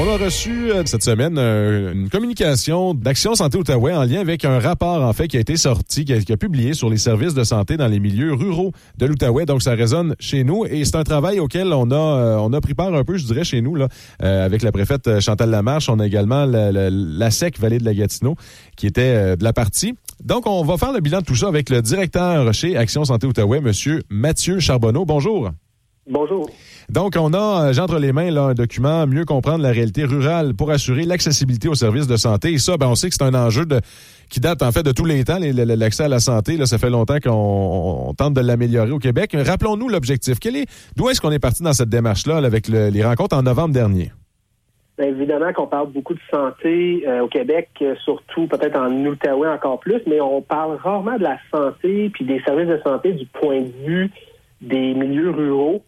On 0.01 0.09
a 0.09 0.17
reçu 0.17 0.71
euh, 0.71 0.85
cette 0.87 1.03
semaine 1.03 1.39
euh, 1.39 1.93
une 1.93 2.09
communication 2.09 2.95
d'Action 2.95 3.35
Santé 3.35 3.59
Outaouais 3.59 3.93
en 3.93 4.05
lien 4.05 4.21
avec 4.21 4.45
un 4.45 4.61
rapport 4.61 5.03
en 5.03 5.13
fait 5.13 5.27
qui 5.27 5.37
a 5.37 5.41
été 5.41 5.57
sorti, 5.57 6.05
qui 6.05 6.33
a, 6.33 6.37
publié 6.37 6.73
sur 6.73 6.89
les 6.89 6.99
services 6.99 7.35
de 7.35 7.43
santé 7.43 7.77
dans 7.77 7.89
les 7.89 7.99
milieux 7.99 8.33
ruraux 8.33 8.71
de 8.97 9.07
l'Outaouais. 9.07 9.45
Donc 9.45 9.61
ça 9.61 9.75
résonne 9.75 10.15
chez 10.21 10.45
nous 10.45 10.65
et 10.67 10.85
c'est 10.85 10.95
un 10.95 11.03
travail 11.03 11.41
auquel 11.41 11.73
on 11.73 11.91
a 11.91 11.97
euh, 11.97 12.61
pris 12.61 12.75
part 12.75 12.95
un 12.95 13.03
peu, 13.03 13.17
je 13.17 13.27
dirais, 13.27 13.43
chez 13.43 13.61
nous 13.61 13.75
avec 14.21 14.63
la 14.63 14.71
préfète 14.71 15.19
Chantal 15.19 15.51
Lamarche. 15.51 15.89
On 15.89 15.99
a 15.99 16.07
également 16.07 16.45
la, 16.47 17.31
SEC 17.33 17.59
Vallée 17.59 17.79
de 17.79 17.85
la 17.85 17.93
Gatineau 17.93 18.37
qui 18.77 18.87
était 18.87 19.37
de 19.37 19.43
la 19.43 19.53
partie. 19.53 19.97
Donc 20.23 20.47
on 20.47 20.63
va 20.63 20.77
faire 20.77 20.93
le 20.93 21.01
bilan 21.01 21.23
de 21.23 21.25
tout 21.25 21.35
ça 21.35 21.49
avec 21.49 21.71
le 21.71 21.83
directeur 21.83 22.55
chez 22.55 22.77
Action 22.77 23.05
Santé 23.05 23.27
Outaouais, 23.27 23.61
Monsieur 23.61 24.05
Mathieu 24.11 24.61
Charbonneau. 24.61 25.05
Bonjour. 25.05 25.51
Bonjour. 26.09 26.49
Donc, 26.91 27.17
on 27.19 27.35
a, 27.35 27.67
euh, 27.69 27.73
j'ai 27.73 27.81
entre 27.83 27.99
les 27.99 28.13
mains 28.13 28.31
là, 28.31 28.45
un 28.45 28.55
document 28.55 29.07
Mieux 29.07 29.25
comprendre 29.27 29.63
la 29.63 29.71
réalité 29.71 30.05
rurale 30.05 30.55
pour 30.55 30.71
assurer 30.71 31.03
l'accessibilité 31.05 31.69
aux 31.69 31.75
services 31.75 32.07
de 32.07 32.17
santé. 32.17 32.53
Et 32.53 32.59
ça, 32.59 32.79
ben, 32.79 32.87
on 32.87 32.95
sait 32.95 33.09
que 33.11 33.15
c'est 33.15 33.25
un 33.25 33.35
enjeu 33.35 33.67
qui 34.31 34.41
date 34.41 34.63
en 34.63 34.73
fait 34.73 34.83
de 34.83 34.93
tous 34.93 35.05
les 35.05 35.23
temps, 35.25 35.39
l'accès 35.39 36.05
à 36.05 36.09
la 36.09 36.19
santé. 36.21 36.57
Là, 36.57 36.65
ça 36.67 36.79
fait 36.79 36.89
longtemps 36.91 37.19
qu'on 37.23 38.09
on 38.09 38.15
tente 38.15 38.33
de 38.35 38.41
l'améliorer 38.41 38.91
au 38.91 38.99
Québec. 38.99 39.37
Rappelons-nous 39.39 39.89
l'objectif. 39.91 40.39
Quel 40.41 40.57
est, 40.57 40.67
d'où 40.97 41.11
est-ce 41.11 41.21
qu'on 41.21 41.31
est 41.31 41.39
parti 41.39 41.63
dans 41.63 41.75
cette 41.75 41.91
démarche-là 41.91 42.41
là, 42.41 42.47
avec 42.47 42.69
le- 42.69 42.89
les 42.89 43.05
rencontres 43.05 43.37
en 43.37 43.43
novembre 43.43 43.75
dernier? 43.75 44.11
Bien 44.99 45.09
évidemment 45.09 45.53
qu'on 45.53 45.67
parle 45.67 45.93
beaucoup 45.93 46.15
de 46.15 46.21
santé 46.31 47.05
euh, 47.07 47.21
au 47.21 47.29
Québec, 47.29 47.69
euh, 47.83 47.95
surtout 48.05 48.49
peut-être 48.49 48.77
en 48.77 48.91
Outaouais 49.05 49.49
encore 49.49 49.79
plus, 49.79 50.01
mais 50.09 50.21
on 50.21 50.41
parle 50.43 50.77
rarement 50.83 51.17
de 51.19 51.23
la 51.23 51.37
santé 51.53 52.09
puis 52.13 52.25
des 52.25 52.41
services 52.41 52.67
de 52.69 52.81
santé 52.83 53.13
du 53.13 53.27
point 53.27 53.61
de 53.61 53.71
vue 53.87 54.11
des 54.61 54.95
milieux 54.95 55.31
ruraux, 55.31 55.85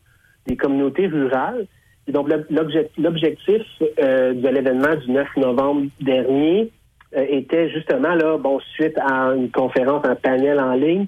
des 0.50 0.56
communautés 0.56 1.06
rurales. 1.06 1.66
Donc 2.08 2.28
l'ob- 2.28 2.46
l'obje- 2.50 2.90
l'objectif 2.98 3.62
euh, 4.02 4.32
de 4.34 4.48
l'événement 4.48 4.94
du 4.96 5.10
9 5.12 5.28
novembre 5.36 5.82
dernier 6.00 6.70
euh, 7.16 7.24
était 7.28 7.70
justement 7.70 8.14
là, 8.14 8.36
bon, 8.36 8.58
suite 8.74 8.98
à 8.98 9.32
une 9.36 9.50
conférence, 9.50 10.04
un 10.04 10.16
panel 10.16 10.58
en 10.60 10.72
ligne, 10.74 11.06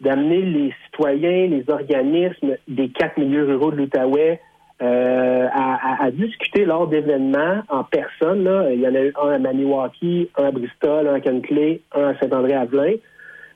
d'amener 0.00 0.42
les 0.42 0.74
citoyens, 0.86 1.46
les 1.46 1.64
organismes 1.68 2.56
des 2.66 2.88
quatre 2.88 3.18
milieux 3.18 3.44
ruraux 3.44 3.70
de 3.70 3.76
l'Outaouais 3.76 4.40
euh, 4.82 5.46
à, 5.52 6.10
discuter 6.10 6.64
lors 6.64 6.86
d'événements 6.88 7.62
en 7.68 7.84
personne. 7.84 8.44
Là. 8.44 8.72
Il 8.72 8.80
y 8.80 8.88
en 8.88 8.94
a 8.94 9.02
eu 9.02 9.12
un 9.22 9.28
à 9.28 9.38
Maniwaki, 9.38 10.30
un 10.38 10.44
à 10.46 10.50
Bristol, 10.50 11.06
un 11.06 11.14
à 11.14 11.20
Kenclay, 11.20 11.80
un 11.94 12.08
à 12.08 12.18
Saint-André-Avelin, 12.18 12.94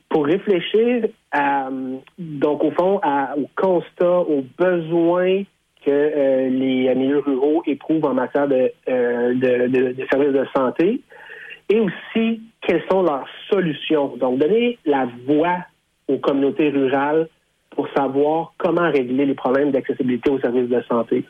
pour 0.09 0.25
réfléchir 0.27 1.07
euh, 1.35 1.97
donc 2.17 2.63
au 2.63 2.71
fond 2.71 2.99
à- 3.03 3.35
au 3.37 3.49
constat, 3.55 4.19
aux 4.21 4.43
besoins 4.57 5.43
que 5.85 5.91
euh, 5.91 6.49
les 6.49 6.93
milieux 6.95 7.19
ruraux 7.19 7.61
éprouvent 7.67 8.05
en 8.05 8.13
matière 8.13 8.47
euh, 8.49 9.33
de 9.33 10.05
services 10.09 10.33
de 10.33 10.45
santé 10.55 11.01
et 11.69 11.79
aussi 11.79 12.41
quelles 12.61 12.83
sont 12.89 13.03
leurs 13.03 13.27
solutions. 13.49 14.15
Donc, 14.17 14.39
donner 14.39 14.77
la 14.85 15.07
voix 15.27 15.57
aux 16.07 16.17
communautés 16.17 16.69
rurales 16.69 17.27
pour 17.71 17.87
savoir 17.89 18.53
comment 18.57 18.89
régler 18.89 19.25
les 19.25 19.33
problèmes 19.33 19.71
d'accessibilité 19.71 20.29
aux 20.29 20.39
services 20.39 20.69
de 20.69 20.81
santé. 20.83 21.25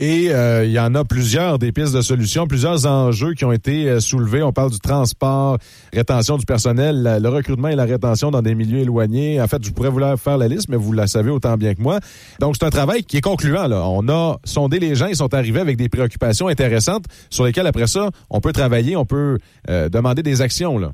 Et 0.00 0.32
euh, 0.32 0.64
il 0.64 0.70
y 0.70 0.78
en 0.78 0.94
a 0.94 1.04
plusieurs 1.04 1.58
des 1.58 1.72
pistes 1.72 1.92
de 1.92 2.02
solutions, 2.02 2.46
plusieurs 2.46 2.86
enjeux 2.86 3.34
qui 3.34 3.44
ont 3.44 3.50
été 3.50 3.88
euh, 3.88 3.98
soulevés. 3.98 4.44
On 4.44 4.52
parle 4.52 4.70
du 4.70 4.78
transport, 4.78 5.58
rétention 5.92 6.36
du 6.36 6.46
personnel, 6.46 7.18
le 7.20 7.28
recrutement 7.28 7.66
et 7.66 7.74
la 7.74 7.84
rétention 7.84 8.30
dans 8.30 8.40
des 8.40 8.54
milieux 8.54 8.78
éloignés. 8.78 9.40
En 9.40 9.48
fait, 9.48 9.60
je 9.64 9.72
pourrais 9.72 9.90
la 9.98 10.16
faire 10.16 10.38
la 10.38 10.46
liste, 10.46 10.68
mais 10.68 10.76
vous 10.76 10.92
la 10.92 11.08
savez 11.08 11.30
autant 11.30 11.56
bien 11.56 11.74
que 11.74 11.82
moi. 11.82 11.98
Donc, 12.38 12.54
c'est 12.56 12.64
un 12.64 12.70
travail 12.70 13.02
qui 13.02 13.16
est 13.16 13.20
concluant. 13.20 13.66
Là. 13.66 13.82
On 13.88 14.08
a 14.08 14.36
sondé 14.44 14.78
les 14.78 14.94
gens, 14.94 15.06
ils 15.06 15.16
sont 15.16 15.34
arrivés 15.34 15.58
avec 15.58 15.76
des 15.76 15.88
préoccupations 15.88 16.46
intéressantes 16.46 17.06
sur 17.28 17.44
lesquelles, 17.44 17.66
après 17.66 17.88
ça, 17.88 18.10
on 18.30 18.40
peut 18.40 18.52
travailler, 18.52 18.94
on 18.94 19.04
peut 19.04 19.38
euh, 19.68 19.88
demander 19.88 20.22
des 20.22 20.42
actions. 20.42 20.78
Là. 20.78 20.92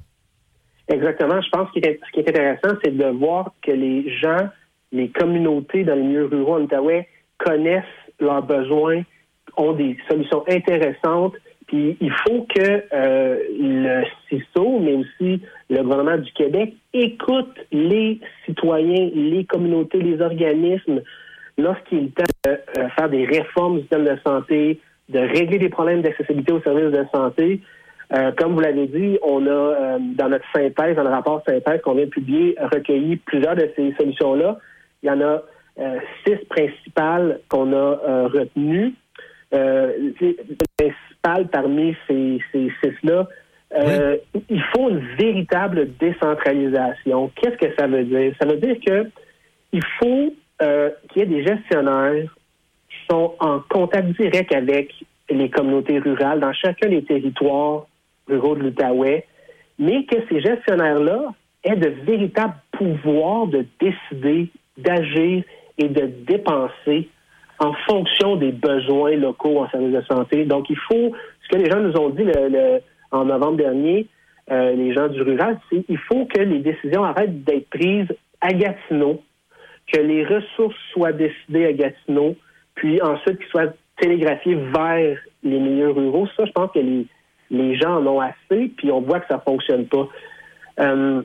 Exactement. 0.88 1.42
Je 1.42 1.50
pense 1.50 1.68
que 1.74 1.80
ce 1.80 2.12
qui 2.12 2.20
est 2.20 2.28
intéressant, 2.30 2.78
c'est 2.82 2.96
de 2.96 3.18
voir 3.18 3.52
que 3.62 3.72
les 3.72 4.11
gens, 4.18 4.48
les 4.92 5.11
communautés 5.11 5.84
dans 5.84 5.94
les 5.94 6.05
milieux 6.05 6.24
ruraux 6.24 6.59
en 6.59 6.66
connaissent 7.38 7.84
leurs 8.20 8.42
besoins, 8.42 9.02
ont 9.56 9.72
des 9.72 9.96
solutions 10.08 10.44
intéressantes. 10.48 11.34
Puis 11.66 11.96
il 12.00 12.12
faut 12.26 12.46
que 12.54 12.84
euh, 12.92 13.38
le 13.58 14.04
CISO, 14.28 14.80
mais 14.80 14.94
aussi 14.94 15.40
le 15.70 15.82
gouvernement 15.82 16.18
du 16.18 16.30
Québec, 16.32 16.74
écoute 16.92 17.54
les 17.72 18.20
citoyens, 18.44 19.10
les 19.14 19.44
communautés, 19.44 20.00
les 20.00 20.20
organismes 20.20 21.00
lorsqu'il 21.56 22.06
est 22.06 22.14
temps 22.14 22.24
de 22.44 22.50
euh, 22.50 22.88
faire 22.90 23.08
des 23.08 23.24
réformes 23.24 23.76
du 23.76 23.80
système 23.82 24.04
de 24.04 24.18
santé, 24.26 24.80
de 25.08 25.18
régler 25.18 25.58
des 25.58 25.68
problèmes 25.68 26.02
d'accessibilité 26.02 26.52
aux 26.52 26.62
services 26.62 26.92
de 26.92 27.04
santé. 27.14 27.60
Euh, 28.12 28.32
comme 28.32 28.54
vous 28.54 28.60
l'avez 28.60 28.86
dit, 28.86 29.18
on 29.22 29.46
a 29.46 29.50
euh, 29.50 29.98
dans 30.00 30.28
notre 30.28 30.44
synthèse, 30.54 30.96
dans 30.96 31.02
le 31.02 31.10
rapport 31.10 31.42
synthèse 31.46 31.80
qu'on 31.82 31.94
vient 31.94 32.04
de 32.04 32.10
publier, 32.10 32.56
recueilli 32.60 33.16
plusieurs 33.16 33.56
de 33.56 33.70
ces 33.74 33.94
solutions-là. 33.94 34.58
Il 35.02 35.06
y 35.06 35.10
en 35.10 35.20
a 35.20 35.42
six 36.25 36.37
principales 36.49 37.41
qu'on 37.49 37.72
a 37.72 37.77
euh, 37.77 38.29
retenues. 38.29 38.95
Euh, 39.53 40.12
les 40.20 40.37
principales 40.77 41.49
parmi 41.49 41.97
ces, 42.09 42.41
ces 42.53 42.72
six-là, 42.83 43.27
euh, 43.77 44.16
il 44.49 44.62
faut 44.75 44.89
une 44.91 45.05
véritable 45.16 45.91
décentralisation. 45.99 47.31
Qu'est-ce 47.37 47.57
que 47.57 47.75
ça 47.77 47.87
veut 47.87 48.05
dire? 48.05 48.33
Ça 48.41 48.47
veut 48.47 48.57
dire 48.57 48.77
que 48.85 49.11
il 49.72 49.83
faut 49.99 50.35
euh, 50.62 50.91
qu'il 51.09 51.22
y 51.22 51.25
ait 51.25 51.29
des 51.29 51.45
gestionnaires 51.45 52.35
qui 52.89 52.97
sont 53.11 53.35
en 53.41 53.61
contact 53.68 54.09
direct 54.20 54.55
avec 54.55 54.93
les 55.29 55.51
communautés 55.51 55.99
rurales 55.99 56.41
dans 56.41 56.53
chacun 56.53 56.89
des 56.89 57.03
territoires 57.03 57.87
ruraux 58.29 58.55
de 58.55 58.62
l'Outaouais, 58.62 59.27
mais 59.79 60.05
que 60.05 60.16
ces 60.29 60.41
gestionnaires-là 60.41 61.33
aient 61.64 61.77
de 61.77 61.89
véritables 61.89 62.55
pouvoirs 62.72 63.47
de 63.49 63.66
décider, 63.81 64.49
d'agir 64.79 65.43
et 65.79 65.89
de 65.89 66.07
dépenser 66.27 67.09
en 67.59 67.72
fonction 67.87 68.37
des 68.37 68.53
besoins 68.53 69.16
locaux 69.16 69.59
en 69.61 69.70
services 69.70 69.95
de 69.95 70.03
santé. 70.03 70.45
Donc, 70.45 70.70
il 70.70 70.77
faut, 70.77 71.12
ce 71.43 71.49
que 71.49 71.57
les 71.57 71.70
gens 71.70 71.81
nous 71.81 71.97
ont 71.97 72.11
dit 72.11 72.25
le- 72.25 72.81
en 73.11 73.25
novembre 73.25 73.57
dernier, 73.57 74.07
euh, 74.51 74.72
les 74.72 74.93
gens 74.93 75.09
du 75.09 75.22
rural, 75.22 75.59
c'est 75.70 75.85
qu'il 75.85 75.99
faut 75.99 76.27
que 76.27 76.41
les 76.41 76.59
décisions 76.59 77.05
arrêtent 77.05 77.45
d'être 77.45 77.68
prises 77.70 78.12
à 78.41 78.53
Gatineau, 78.53 79.22
que 79.93 80.01
les 80.01 80.25
ressources 80.25 80.77
soient 80.93 81.12
décidées 81.12 81.66
à 81.66 81.72
Gatineau, 81.72 82.37
puis 82.75 83.01
ensuite 83.01 83.39
qu'ils 83.39 83.49
soient 83.49 83.72
télégraphiées 83.99 84.57
vers 84.57 85.18
les 85.45 85.59
milieux 85.61 85.91
ruraux. 85.91 86.27
Ça, 86.37 86.45
je 86.45 86.53
pense 86.53 86.72
que 86.72 86.81
les, 86.81 87.07
les 87.51 87.77
gens 87.77 87.99
en 87.99 88.07
ont 88.07 88.20
assez, 88.20 88.68
puis 88.77 88.91
on 88.91 89.01
voit 89.01 89.20
que 89.20 89.29
ça 89.29 89.39
fonctionne 89.39 89.87
pas. 89.87 90.09
Euh, 90.81 91.22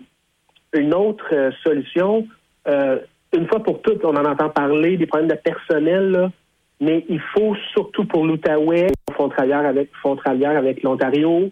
une 0.74 0.94
autre 0.94 1.26
euh, 1.34 1.52
solution, 1.64 2.28
une 3.34 3.48
fois 3.48 3.62
pour 3.62 3.82
toutes, 3.82 4.04
on 4.04 4.16
en 4.16 4.26
entend 4.26 4.50
parler 4.50 4.98
des 4.98 5.06
problèmes 5.06 5.30
de 5.30 5.36
personnel, 5.36 6.12
là, 6.12 6.32
mais 6.82 7.06
il 7.10 7.20
faut 7.34 7.56
surtout 7.74 8.06
pour 8.06 8.26
l'Outaouais, 8.26 8.88
frontalière 9.12 9.66
avec, 9.66 9.90
frontalière 9.96 10.58
avec 10.58 10.82
l'Ontario, 10.84 11.52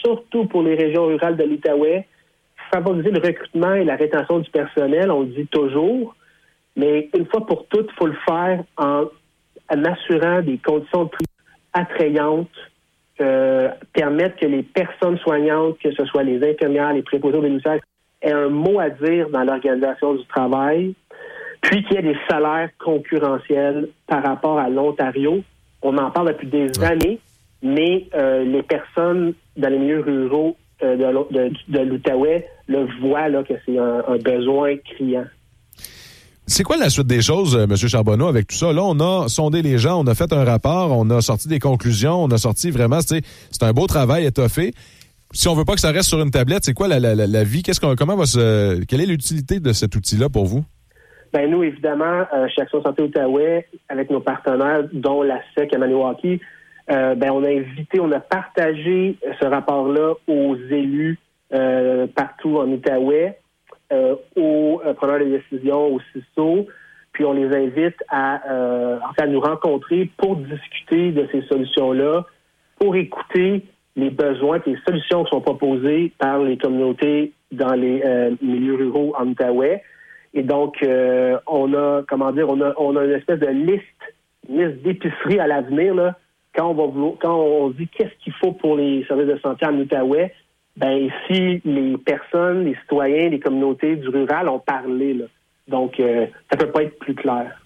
surtout 0.00 0.46
pour 0.46 0.62
les 0.62 0.74
régions 0.74 1.06
rurales 1.06 1.36
de 1.36 1.44
l'Outaouais, 1.44 2.06
favoriser 2.72 3.10
le 3.10 3.20
recrutement 3.20 3.74
et 3.74 3.84
la 3.84 3.96
rétention 3.96 4.38
du 4.38 4.50
personnel, 4.50 5.10
on 5.10 5.20
le 5.20 5.26
dit 5.26 5.46
toujours, 5.48 6.14
mais 6.76 7.10
une 7.16 7.26
fois 7.26 7.44
pour 7.44 7.66
toutes, 7.66 7.88
il 7.90 7.96
faut 7.96 8.06
le 8.06 8.16
faire 8.26 8.62
en, 8.76 9.06
assurant 9.68 10.40
des 10.42 10.58
conditions 10.58 11.04
de 11.04 11.10
attrayantes, 11.72 12.48
euh, 13.20 13.68
permettre 13.92 14.36
que 14.36 14.46
les 14.46 14.62
personnes 14.62 15.18
soignantes, 15.18 15.78
que 15.78 15.92
ce 15.92 16.04
soit 16.06 16.22
les 16.22 16.42
infirmières, 16.48 16.92
les 16.92 17.02
préposés 17.02 17.36
aux 17.36 17.42
bénéficiaires, 17.42 17.80
aient 18.22 18.32
un 18.32 18.48
mot 18.48 18.80
à 18.80 18.90
dire 18.90 19.28
dans 19.30 19.44
l'organisation 19.44 20.14
du 20.14 20.24
travail, 20.26 20.94
puis 21.60 21.84
qu'il 21.84 21.96
y 21.96 21.98
ait 21.98 22.02
des 22.02 22.18
salaires 22.28 22.70
concurrentiels 22.78 23.88
par 24.06 24.22
rapport 24.22 24.58
à 24.58 24.68
l'Ontario. 24.68 25.42
On 25.82 25.96
en 25.98 26.10
parle 26.10 26.28
depuis 26.28 26.48
des 26.48 26.70
années, 26.82 27.18
mais 27.62 28.06
euh, 28.14 28.44
les 28.44 28.62
personnes 28.62 29.34
dans 29.56 29.68
les 29.68 29.78
milieux 29.78 30.00
ruraux 30.00 30.56
euh, 30.82 30.96
de 30.96 31.04
l'O- 31.04 31.28
de, 31.30 31.50
de 31.68 31.78
l'Outaouais 31.80 32.46
le 32.66 32.86
voient 33.00 33.28
là, 33.28 33.42
que 33.42 33.54
c'est 33.66 33.78
un, 33.78 34.02
un 34.08 34.18
besoin 34.18 34.76
criant. 34.78 35.24
C'est 36.46 36.64
quoi 36.64 36.76
la 36.76 36.90
suite 36.90 37.06
des 37.06 37.22
choses, 37.22 37.54
euh, 37.54 37.64
M. 37.64 37.76
Charbonneau, 37.76 38.26
avec 38.26 38.48
tout 38.48 38.56
ça? 38.56 38.72
Là, 38.72 38.82
on 38.82 38.98
a 38.98 39.28
sondé 39.28 39.62
les 39.62 39.78
gens, 39.78 40.00
on 40.00 40.06
a 40.06 40.14
fait 40.14 40.32
un 40.32 40.44
rapport, 40.44 40.90
on 40.90 41.08
a 41.10 41.20
sorti 41.20 41.46
des 41.46 41.60
conclusions, 41.60 42.24
on 42.24 42.28
a 42.28 42.38
sorti 42.38 42.70
vraiment, 42.70 43.00
c'est 43.02 43.22
un 43.62 43.72
beau 43.72 43.86
travail 43.86 44.24
étoffé. 44.26 44.72
Si 45.32 45.46
on 45.46 45.54
veut 45.54 45.64
pas 45.64 45.74
que 45.74 45.80
ça 45.80 45.92
reste 45.92 46.08
sur 46.08 46.20
une 46.20 46.32
tablette, 46.32 46.64
c'est 46.64 46.72
quoi 46.74 46.88
la, 46.88 46.98
la, 46.98 47.14
la, 47.14 47.28
la 47.28 47.44
vie? 47.44 47.62
Qu'est-ce 47.62 47.80
qu'on, 47.80 47.94
comment 47.94 48.16
va 48.16 48.26
se, 48.26 48.82
quelle 48.84 49.00
est 49.00 49.06
l'utilité 49.06 49.60
de 49.60 49.72
cet 49.72 49.94
outil-là 49.94 50.28
pour 50.28 50.46
vous? 50.46 50.64
Ben 51.32 51.48
nous, 51.48 51.62
évidemment, 51.62 52.26
euh, 52.32 52.48
chez 52.48 52.62
Action 52.62 52.82
Santé 52.82 53.02
Outaouais, 53.02 53.66
avec 53.88 54.10
nos 54.10 54.20
partenaires, 54.20 54.84
dont 54.92 55.22
la 55.22 55.40
SEC 55.54 55.72
à 55.74 55.78
Maniwaki, 55.78 56.40
euh, 56.90 57.14
ben 57.14 57.30
on 57.30 57.44
a 57.44 57.48
invité, 57.48 58.00
on 58.00 58.10
a 58.10 58.18
partagé 58.18 59.16
ce 59.40 59.46
rapport-là 59.46 60.14
aux 60.26 60.56
élus 60.56 61.18
euh, 61.52 62.08
partout 62.08 62.58
en 62.58 62.68
Outaouais, 62.68 63.38
euh, 63.92 64.16
aux 64.36 64.80
euh, 64.84 64.92
preneurs 64.94 65.20
de 65.20 65.36
décision, 65.36 65.94
aux 65.94 66.00
CISO, 66.12 66.66
puis 67.12 67.24
on 67.24 67.32
les 67.32 67.54
invite 67.56 67.96
à, 68.08 68.40
euh, 68.50 68.98
à 69.16 69.26
nous 69.26 69.40
rencontrer 69.40 70.10
pour 70.16 70.36
discuter 70.36 71.12
de 71.12 71.28
ces 71.30 71.42
solutions-là, 71.42 72.24
pour 72.80 72.96
écouter 72.96 73.64
les 73.94 74.10
besoins, 74.10 74.60
les 74.66 74.78
solutions 74.86 75.24
qui 75.24 75.30
sont 75.30 75.40
proposées 75.40 76.12
par 76.18 76.38
les 76.40 76.56
communautés 76.56 77.32
dans 77.52 77.74
les 77.74 78.02
milieux 78.40 78.76
ruraux 78.76 79.12
en 79.18 79.26
Outaouais. 79.26 79.82
Et 80.34 80.42
donc, 80.42 80.82
euh, 80.82 81.38
on 81.46 81.74
a, 81.74 82.02
comment 82.08 82.30
dire, 82.32 82.48
on 82.48 82.60
a, 82.60 82.72
on 82.78 82.96
a 82.96 83.04
une 83.04 83.12
espèce 83.12 83.40
de 83.40 83.48
liste, 83.48 83.82
liste 84.48 84.82
d'épicerie 84.82 85.40
à 85.40 85.46
l'avenir, 85.46 85.94
là. 85.94 86.16
Quand 86.54 86.70
on 86.70 86.74
va 86.74 86.86
vouloir- 86.86 87.14
quand 87.20 87.36
on 87.36 87.70
dit 87.70 87.88
qu'est-ce 87.88 88.14
qu'il 88.22 88.32
faut 88.34 88.52
pour 88.52 88.76
les 88.76 89.04
services 89.06 89.28
de 89.28 89.38
santé 89.38 89.66
en 89.66 89.76
Outaouais, 89.78 90.32
ben 90.76 91.08
si 91.26 91.60
les 91.64 91.96
personnes, 91.98 92.64
les 92.64 92.74
citoyens, 92.76 93.28
les 93.28 93.40
communautés 93.40 93.96
du 93.96 94.08
rural 94.08 94.48
ont 94.48 94.58
parlé, 94.58 95.14
là. 95.14 95.26
Donc, 95.68 96.00
euh, 96.00 96.26
ça 96.50 96.56
peut 96.56 96.70
pas 96.70 96.82
être 96.82 96.98
plus 96.98 97.14
clair. 97.14 97.59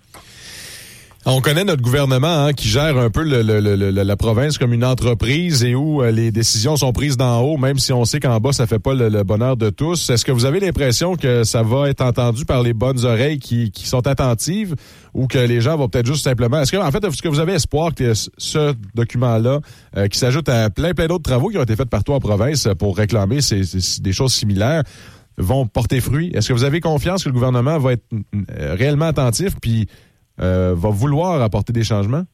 On 1.26 1.40
connaît 1.40 1.64
notre 1.64 1.80
gouvernement 1.80 2.44
hein, 2.44 2.52
qui 2.52 2.68
gère 2.68 2.98
un 2.98 3.08
peu 3.08 3.22
la 3.22 4.16
province 4.16 4.58
comme 4.58 4.74
une 4.74 4.84
entreprise 4.84 5.64
et 5.64 5.74
où 5.74 6.02
euh, 6.02 6.10
les 6.10 6.30
décisions 6.30 6.76
sont 6.76 6.92
prises 6.92 7.16
d'en 7.16 7.40
haut, 7.40 7.56
même 7.56 7.78
si 7.78 7.94
on 7.94 8.04
sait 8.04 8.20
qu'en 8.20 8.40
bas, 8.40 8.52
ça 8.52 8.66
fait 8.66 8.78
pas 8.78 8.92
le, 8.92 9.22
bonheur 9.22 9.56
de 9.56 9.70
tous. 9.70 10.10
Est-ce 10.10 10.22
que 10.22 10.32
vous 10.32 10.44
avez 10.44 10.60
l'impression 10.60 11.16
que 11.16 11.42
ça 11.42 11.62
va 11.62 11.88
être 11.88 12.02
entendu 12.02 12.44
par 12.44 12.62
les 12.62 12.74
bonnes 12.74 13.06
oreilles 13.06 13.38
qui, 13.38 13.72
sont 13.74 14.06
attentives 14.06 14.74
ou 15.14 15.26
que 15.26 15.38
les 15.38 15.62
gens 15.62 15.78
vont 15.78 15.88
peut-être 15.88 16.06
juste 16.06 16.24
simplement... 16.24 16.60
Est-ce 16.60 16.72
que, 16.72 16.76
en 16.76 16.90
fait, 16.90 17.02
est-ce 17.02 17.22
que 17.22 17.28
vous 17.28 17.40
avez 17.40 17.54
espoir 17.54 17.94
que 17.94 18.12
ce- 18.12 18.74
document-là, 18.94 19.60
euh, 19.96 20.08
qui 20.08 20.18
s'ajoute 20.18 20.50
à 20.50 20.68
plein, 20.68 20.92
plein 20.92 21.06
d'autres 21.06 21.22
travaux 21.22 21.48
qui 21.48 21.56
ont 21.56 21.62
été 21.62 21.74
faits 21.74 21.88
partout 21.88 22.12
en 22.12 22.20
province 22.20 22.68
pour 22.78 22.98
réclamer 22.98 23.38
des 23.40 24.12
choses 24.12 24.34
similaires, 24.34 24.82
vont 25.38 25.66
porter 25.66 26.00
fruit? 26.00 26.32
Est-ce 26.34 26.48
que 26.48 26.52
vous 26.52 26.64
avez 26.64 26.80
confiance 26.80 27.24
que 27.24 27.30
le 27.30 27.34
gouvernement 27.34 27.78
va 27.78 27.92
être 27.92 28.04
euh, 28.58 28.74
réellement 28.74 29.06
attentif 29.06 29.54
puis 29.58 29.88
euh, 30.40 30.74
va 30.74 30.90
vouloir 30.90 31.40
apporter 31.42 31.72
des 31.72 31.84
changements? 31.84 32.24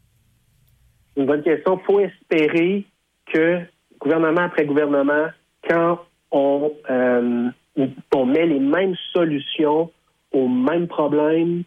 Une 1.16 1.26
bonne 1.26 1.42
question. 1.42 1.78
Il 1.78 1.84
faut 1.84 2.00
espérer 2.00 2.84
que 3.32 3.60
gouvernement 3.98 4.42
après 4.42 4.64
gouvernement, 4.64 5.26
quand 5.68 6.00
on, 6.30 6.72
euh, 6.90 7.48
on 8.14 8.26
met 8.26 8.46
les 8.46 8.60
mêmes 8.60 8.94
solutions 9.12 9.90
aux 10.32 10.48
mêmes 10.48 10.86
problèmes, 10.86 11.64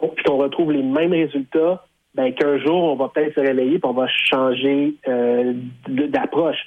puis 0.00 0.24
qu'on 0.24 0.36
retrouve 0.36 0.72
les 0.72 0.82
mêmes 0.82 1.12
résultats, 1.12 1.84
ben 2.14 2.32
qu'un 2.34 2.58
jour, 2.58 2.92
on 2.92 2.96
va 2.96 3.08
peut-être 3.08 3.34
se 3.34 3.40
réveiller 3.40 3.76
et 3.76 3.80
on 3.82 3.92
va 3.92 4.06
changer 4.08 4.94
euh, 5.08 5.54
d'approche. 5.88 6.58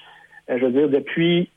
Je 0.48 0.64
veux 0.66 0.72
dire, 0.72 0.90
depuis 0.90 1.50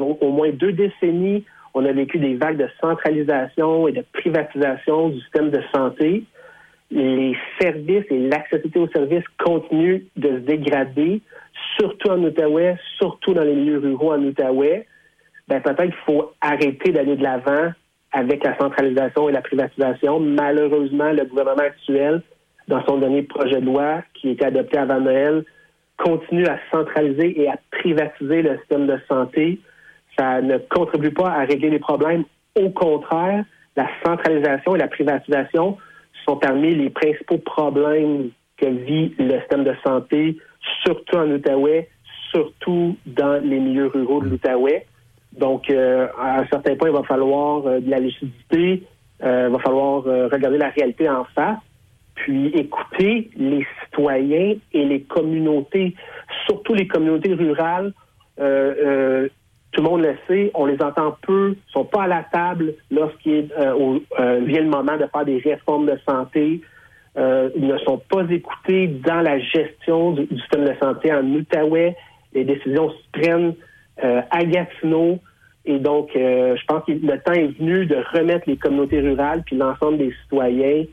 au 0.00 0.30
moins 0.30 0.50
deux 0.50 0.72
décennies, 0.72 1.44
on 1.74 1.84
a 1.84 1.92
vécu 1.92 2.18
des 2.18 2.36
vagues 2.36 2.56
de 2.56 2.68
centralisation 2.80 3.86
et 3.86 3.92
de 3.92 4.04
privatisation 4.12 5.10
du 5.10 5.20
système 5.20 5.50
de 5.50 5.60
santé 5.74 6.24
les 6.90 7.36
services 7.60 8.04
et 8.10 8.18
l'accessibilité 8.18 8.78
aux 8.78 8.88
services 8.88 9.24
continuent 9.44 10.02
de 10.16 10.28
se 10.28 10.42
dégrader, 10.44 11.20
surtout 11.78 12.10
en 12.10 12.22
Outaouais, 12.22 12.76
surtout 12.98 13.34
dans 13.34 13.42
les 13.42 13.54
milieux 13.54 13.78
ruraux 13.78 14.12
en 14.12 14.22
Outaouais, 14.22 14.86
ben 15.48 15.60
peut-être 15.60 15.82
qu'il 15.82 15.94
faut 16.06 16.32
arrêter 16.40 16.92
d'aller 16.92 17.16
de 17.16 17.22
l'avant 17.22 17.72
avec 18.12 18.44
la 18.44 18.56
centralisation 18.58 19.28
et 19.28 19.32
la 19.32 19.42
privatisation. 19.42 20.20
Malheureusement, 20.20 21.12
le 21.12 21.24
gouvernement 21.24 21.62
actuel 21.62 22.22
dans 22.68 22.84
son 22.86 22.98
dernier 22.98 23.22
projet 23.22 23.60
de 23.60 23.66
loi 23.66 24.02
qui 24.14 24.28
a 24.28 24.32
été 24.32 24.44
adopté 24.44 24.78
avant 24.78 25.00
Noël, 25.00 25.44
continue 25.98 26.46
à 26.46 26.58
centraliser 26.72 27.40
et 27.40 27.48
à 27.48 27.58
privatiser 27.70 28.42
le 28.42 28.58
système 28.58 28.86
de 28.86 28.98
santé. 29.08 29.60
Ça 30.18 30.40
ne 30.40 30.58
contribue 30.58 31.12
pas 31.12 31.30
à 31.30 31.44
régler 31.44 31.70
les 31.70 31.78
problèmes. 31.78 32.24
Au 32.54 32.70
contraire, 32.70 33.44
la 33.76 33.88
centralisation 34.04 34.74
et 34.74 34.78
la 34.78 34.88
privatisation 34.88 35.78
sont 36.26 36.36
parmi 36.36 36.74
les 36.74 36.90
principaux 36.90 37.38
problèmes 37.38 38.30
que 38.56 38.66
vit 38.66 39.14
le 39.18 39.38
système 39.40 39.64
de 39.64 39.74
santé, 39.84 40.36
surtout 40.84 41.16
en 41.16 41.30
Outaouais, 41.30 41.88
surtout 42.30 42.96
dans 43.06 43.42
les 43.42 43.58
milieux 43.58 43.86
ruraux 43.86 44.20
de 44.20 44.30
l'Outaouais. 44.30 44.86
Donc, 45.32 45.70
euh, 45.70 46.08
à 46.18 46.40
un 46.40 46.46
certain 46.46 46.74
point, 46.76 46.88
il 46.88 46.94
va 46.94 47.02
falloir 47.02 47.66
euh, 47.66 47.80
de 47.80 47.90
la 47.90 47.98
lucidité, 47.98 48.82
euh, 49.22 49.46
il 49.48 49.52
va 49.52 49.58
falloir 49.58 50.06
euh, 50.06 50.28
regarder 50.28 50.58
la 50.58 50.70
réalité 50.70 51.08
en 51.08 51.24
face, 51.24 51.58
puis 52.14 52.48
écouter 52.48 53.30
les 53.36 53.66
citoyens 53.84 54.54
et 54.72 54.84
les 54.84 55.02
communautés, 55.02 55.94
surtout 56.46 56.74
les 56.74 56.86
communautés 56.86 57.34
rurales. 57.34 57.92
Tout 59.76 59.82
le 59.82 59.90
monde 59.90 60.00
le 60.00 60.16
sait, 60.26 60.50
on 60.54 60.64
les 60.64 60.80
entend 60.80 61.14
peu, 61.20 61.54
sont 61.68 61.84
pas 61.84 62.04
à 62.04 62.06
la 62.06 62.22
table 62.22 62.72
lorsqu'il 62.90 63.52
euh, 63.58 63.98
euh, 64.18 64.40
vient 64.46 64.62
le 64.62 64.70
moment 64.70 64.96
de 64.96 65.04
faire 65.12 65.24
des 65.26 65.36
réformes 65.36 65.84
de 65.84 65.98
santé. 66.08 66.62
Euh, 67.18 67.50
ils 67.54 67.66
ne 67.66 67.76
sont 67.78 67.98
pas 68.10 68.22
écoutés 68.30 68.86
dans 68.86 69.20
la 69.20 69.38
gestion 69.38 70.12
du, 70.12 70.26
système 70.28 70.64
de 70.64 70.72
santé 70.82 71.12
en 71.12 71.22
Outaouais. 71.26 71.94
Les 72.32 72.44
décisions 72.44 72.90
se 72.90 73.20
prennent 73.20 73.54
à 73.98 74.44
Gatineau. 74.44 75.18
Et 75.66 75.78
donc, 75.78 76.08
je 76.14 76.64
pense 76.66 76.82
que 76.86 76.92
le 76.92 77.20
temps 77.20 77.32
est 77.32 77.58
venu 77.58 77.84
de 77.84 77.96
remettre 78.14 78.48
les 78.48 78.56
communautés 78.56 79.00
rurales 79.00 79.42
puis 79.44 79.56
l'ensemble 79.56 79.98
des 79.98 80.12
citoyens 80.22 80.84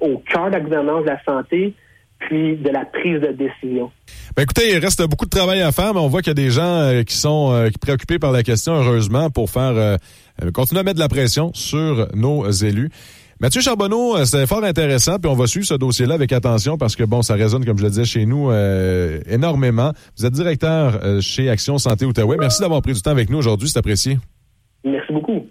au 0.00 0.18
cœur 0.18 0.46
de 0.46 0.52
la 0.52 0.60
gouvernance 0.60 1.04
de 1.04 1.10
la 1.10 1.22
santé 1.22 1.74
puis 2.28 2.56
de 2.56 2.70
la 2.70 2.84
prise 2.84 3.20
de 3.20 3.32
décision. 3.32 3.90
Ben 4.36 4.42
écoutez, 4.42 4.72
il 4.72 4.78
reste 4.78 5.02
beaucoup 5.08 5.26
de 5.26 5.30
travail 5.30 5.60
à 5.62 5.72
faire, 5.72 5.94
mais 5.94 6.00
on 6.00 6.08
voit 6.08 6.20
qu'il 6.20 6.30
y 6.30 6.32
a 6.32 6.34
des 6.34 6.50
gens 6.50 6.62
euh, 6.62 7.02
qui 7.02 7.14
sont 7.14 7.52
euh, 7.52 7.68
préoccupés 7.80 8.18
par 8.18 8.32
la 8.32 8.42
question, 8.42 8.74
heureusement, 8.74 9.30
pour 9.30 9.50
faire 9.50 9.72
euh, 9.76 9.96
continuer 10.52 10.80
à 10.80 10.82
mettre 10.82 10.96
de 10.96 11.00
la 11.00 11.08
pression 11.08 11.50
sur 11.54 12.08
nos 12.14 12.50
élus. 12.50 12.90
Mathieu 13.40 13.60
Charbonneau, 13.60 14.24
c'était 14.24 14.46
fort 14.46 14.64
intéressant, 14.64 15.18
puis 15.18 15.30
on 15.30 15.34
va 15.34 15.46
suivre 15.46 15.66
ce 15.66 15.74
dossier-là 15.74 16.14
avec 16.14 16.32
attention 16.32 16.78
parce 16.78 16.94
que 16.96 17.04
bon, 17.04 17.20
ça 17.22 17.34
résonne, 17.34 17.64
comme 17.64 17.76
je 17.76 17.82
le 17.82 17.90
disais, 17.90 18.04
chez 18.04 18.26
nous 18.26 18.50
énormément. 19.28 19.92
Vous 20.16 20.24
êtes 20.24 20.32
directeur 20.32 21.20
chez 21.20 21.50
Action 21.50 21.76
Santé 21.78 22.06
Outaouais. 22.06 22.36
Merci 22.38 22.60
d'avoir 22.60 22.80
pris 22.80 22.92
du 22.92 23.02
temps 23.02 23.10
avec 23.10 23.28
nous 23.30 23.38
aujourd'hui, 23.38 23.68
c'est 23.68 23.78
apprécié. 23.78 24.18
Merci 24.84 25.12
beaucoup. 25.12 25.46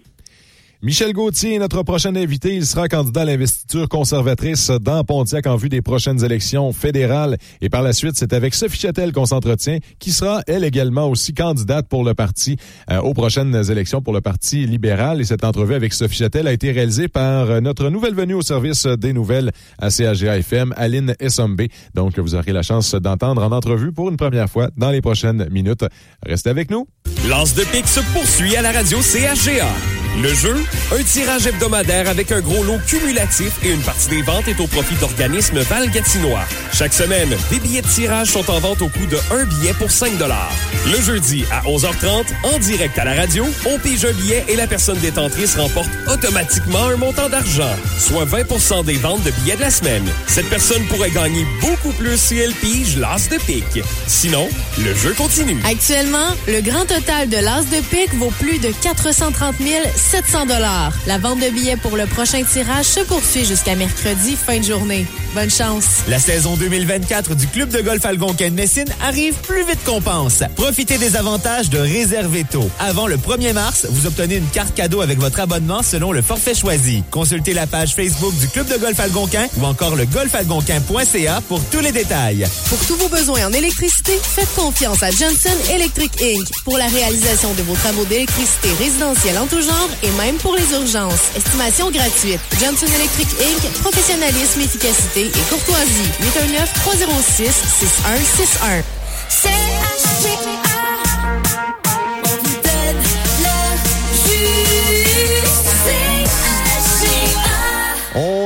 Michel 0.82 1.12
Gauthier 1.12 1.54
est 1.54 1.58
notre 1.58 1.82
prochain 1.82 2.14
invité. 2.14 2.54
Il 2.54 2.66
sera 2.66 2.88
candidat 2.88 3.22
à 3.22 3.24
l'investiture 3.24 3.88
conservatrice 3.88 4.70
dans 4.82 5.02
Pontiac 5.04 5.46
en 5.46 5.56
vue 5.56 5.68
des 5.68 5.80
prochaines 5.80 6.22
élections 6.22 6.72
fédérales. 6.72 7.38
Et 7.60 7.70
par 7.70 7.82
la 7.82 7.92
suite, 7.92 8.16
c'est 8.16 8.32
avec 8.32 8.54
Sophie 8.54 8.80
Châtel 8.80 9.12
qu'on 9.12 9.24
s'entretient, 9.24 9.78
qui 9.98 10.12
sera, 10.12 10.42
elle 10.46 10.64
également, 10.64 11.08
aussi 11.08 11.32
candidate 11.32 11.88
pour 11.88 12.04
le 12.04 12.14
parti 12.14 12.56
euh, 12.90 13.00
aux 13.00 13.14
prochaines 13.14 13.54
élections 13.70 14.02
pour 14.02 14.12
le 14.12 14.20
Parti 14.20 14.66
libéral. 14.66 15.20
Et 15.20 15.24
cette 15.24 15.44
entrevue 15.44 15.74
avec 15.74 15.94
Sophie 15.94 16.18
Châtel 16.18 16.46
a 16.46 16.52
été 16.52 16.70
réalisée 16.70 17.08
par 17.08 17.50
euh, 17.50 17.60
notre 17.60 17.88
nouvelle 17.88 18.14
venue 18.14 18.34
au 18.34 18.42
service 18.42 18.86
des 18.86 19.12
nouvelles 19.12 19.52
à 19.78 19.88
CAGA 19.88 20.38
FM, 20.38 20.74
Aline 20.76 21.14
Essombe. 21.20 21.62
Donc, 21.94 22.18
vous 22.18 22.34
aurez 22.34 22.52
la 22.52 22.62
chance 22.62 22.94
d'entendre 22.94 23.42
en 23.42 23.52
entrevue 23.52 23.92
pour 23.92 24.10
une 24.10 24.16
première 24.16 24.50
fois 24.50 24.68
dans 24.76 24.90
les 24.90 25.00
prochaines 25.00 25.48
minutes. 25.50 25.84
Restez 26.24 26.50
avec 26.50 26.70
nous. 26.70 26.86
Lance 27.28 27.54
de 27.54 27.62
pique 27.62 27.88
se 27.88 28.00
poursuit 28.12 28.56
à 28.56 28.62
la 28.62 28.72
radio 28.72 28.98
CHGA. 29.00 29.93
Le 30.22 30.32
jeu, 30.32 30.54
un 30.96 31.02
tirage 31.02 31.46
hebdomadaire 31.48 32.08
avec 32.08 32.30
un 32.30 32.40
gros 32.40 32.62
lot 32.62 32.78
cumulatif 32.86 33.52
et 33.64 33.70
une 33.70 33.80
partie 33.80 34.08
des 34.08 34.22
ventes 34.22 34.46
est 34.46 34.60
au 34.60 34.68
profit 34.68 34.94
d'organismes 34.94 35.58
Val-Gatinois. 35.58 36.44
Chaque 36.72 36.92
semaine, 36.92 37.36
des 37.50 37.58
billets 37.58 37.82
de 37.82 37.88
tirage 37.88 38.28
sont 38.28 38.48
en 38.48 38.60
vente 38.60 38.80
au 38.80 38.88
coût 38.88 39.06
de 39.06 39.18
un 39.32 39.44
billet 39.44 39.72
pour 39.72 39.90
5 39.90 40.12
Le 40.86 41.02
jeudi 41.02 41.44
à 41.50 41.62
11h30, 41.62 42.26
en 42.44 42.58
direct 42.60 42.96
à 42.96 43.04
la 43.04 43.14
radio, 43.14 43.44
on 43.66 43.78
pige 43.80 44.04
un 44.04 44.12
billet 44.12 44.44
et 44.48 44.54
la 44.54 44.68
personne 44.68 44.98
détentrice 44.98 45.56
remporte 45.56 45.90
automatiquement 46.06 46.84
un 46.84 46.96
montant 46.96 47.28
d'argent, 47.28 47.74
soit 47.98 48.24
20% 48.24 48.84
des 48.84 48.94
ventes 48.94 49.24
de 49.24 49.32
billets 49.32 49.56
de 49.56 49.62
la 49.62 49.70
semaine. 49.70 50.06
Cette 50.28 50.48
personne 50.48 50.84
pourrait 50.84 51.10
gagner 51.10 51.44
beaucoup 51.60 51.92
plus 51.92 52.16
si 52.16 52.38
elle 52.38 52.54
pige 52.54 52.96
l'as 52.98 53.28
de 53.28 53.36
pique. 53.38 53.82
Sinon, 54.06 54.48
le 54.78 54.94
jeu 54.94 55.12
continue. 55.16 55.60
Actuellement, 55.68 56.28
le 56.46 56.60
grand 56.60 56.84
total 56.86 57.28
de 57.28 57.38
l'As 57.38 57.64
de 57.64 57.80
pique 57.90 58.14
vaut 58.14 58.32
plus 58.38 58.58
de 58.58 58.72
430 58.80 59.56
700 60.04 60.46
dollars. 60.46 60.92
La 61.06 61.18
vente 61.18 61.40
de 61.40 61.48
billets 61.48 61.76
pour 61.76 61.96
le 61.96 62.06
prochain 62.06 62.42
tirage 62.44 62.84
se 62.84 63.00
poursuit 63.00 63.44
jusqu'à 63.44 63.74
mercredi 63.74 64.36
fin 64.36 64.58
de 64.58 64.64
journée. 64.64 65.06
Bonne 65.34 65.50
chance. 65.50 66.04
La 66.06 66.20
saison 66.20 66.54
2024 66.56 67.34
du 67.34 67.48
Club 67.48 67.68
de 67.70 67.80
golf 67.80 68.04
Algonquin 68.04 68.50
de 68.50 68.54
Messine 68.54 68.84
arrive 69.02 69.34
plus 69.34 69.66
vite 69.66 69.82
qu'on 69.84 70.00
pense. 70.00 70.44
Profitez 70.54 70.96
des 70.96 71.16
avantages 71.16 71.70
de 71.70 71.78
réserver 71.78 72.44
tôt. 72.48 72.70
Avant 72.78 73.08
le 73.08 73.16
1er 73.16 73.52
mars, 73.52 73.84
vous 73.90 74.06
obtenez 74.06 74.36
une 74.36 74.46
carte 74.46 74.74
cadeau 74.74 75.00
avec 75.00 75.18
votre 75.18 75.40
abonnement 75.40 75.82
selon 75.82 76.12
le 76.12 76.22
forfait 76.22 76.54
choisi. 76.54 77.02
Consultez 77.10 77.52
la 77.52 77.66
page 77.66 77.96
Facebook 77.96 78.32
du 78.38 78.46
Club 78.46 78.68
de 78.68 78.76
golf 78.76 79.00
Algonquin 79.00 79.48
ou 79.58 79.64
encore 79.64 79.96
le 79.96 80.04
golfalgonquin.ca 80.04 81.40
pour 81.48 81.60
tous 81.64 81.80
les 81.80 81.90
détails. 81.90 82.46
Pour 82.68 82.78
tous 82.86 82.94
vos 82.94 83.08
besoins 83.08 83.46
en 83.46 83.52
électricité, 83.52 84.12
faites 84.22 84.54
confiance 84.54 85.02
à 85.02 85.10
Johnson 85.10 85.56
Electric 85.72 86.12
Inc. 86.22 86.46
pour 86.64 86.78
la 86.78 86.86
réalisation 86.86 87.52
de 87.54 87.62
vos 87.62 87.74
travaux 87.74 88.04
d'électricité 88.04 88.68
résidentielle 88.78 89.38
en 89.38 89.46
tout 89.46 89.60
genre 89.62 89.90
et 90.04 90.10
même 90.12 90.36
pour 90.36 90.54
les 90.54 90.72
urgences. 90.72 91.32
Estimation 91.36 91.90
gratuite. 91.90 92.40
Johnson 92.60 92.86
Electric 92.86 93.28
Inc. 93.40 93.72
Professionnalisme, 93.80 94.60
efficacité 94.60 95.23
et 95.28 95.48
courtoisie. 95.48 96.10
819 96.22 96.72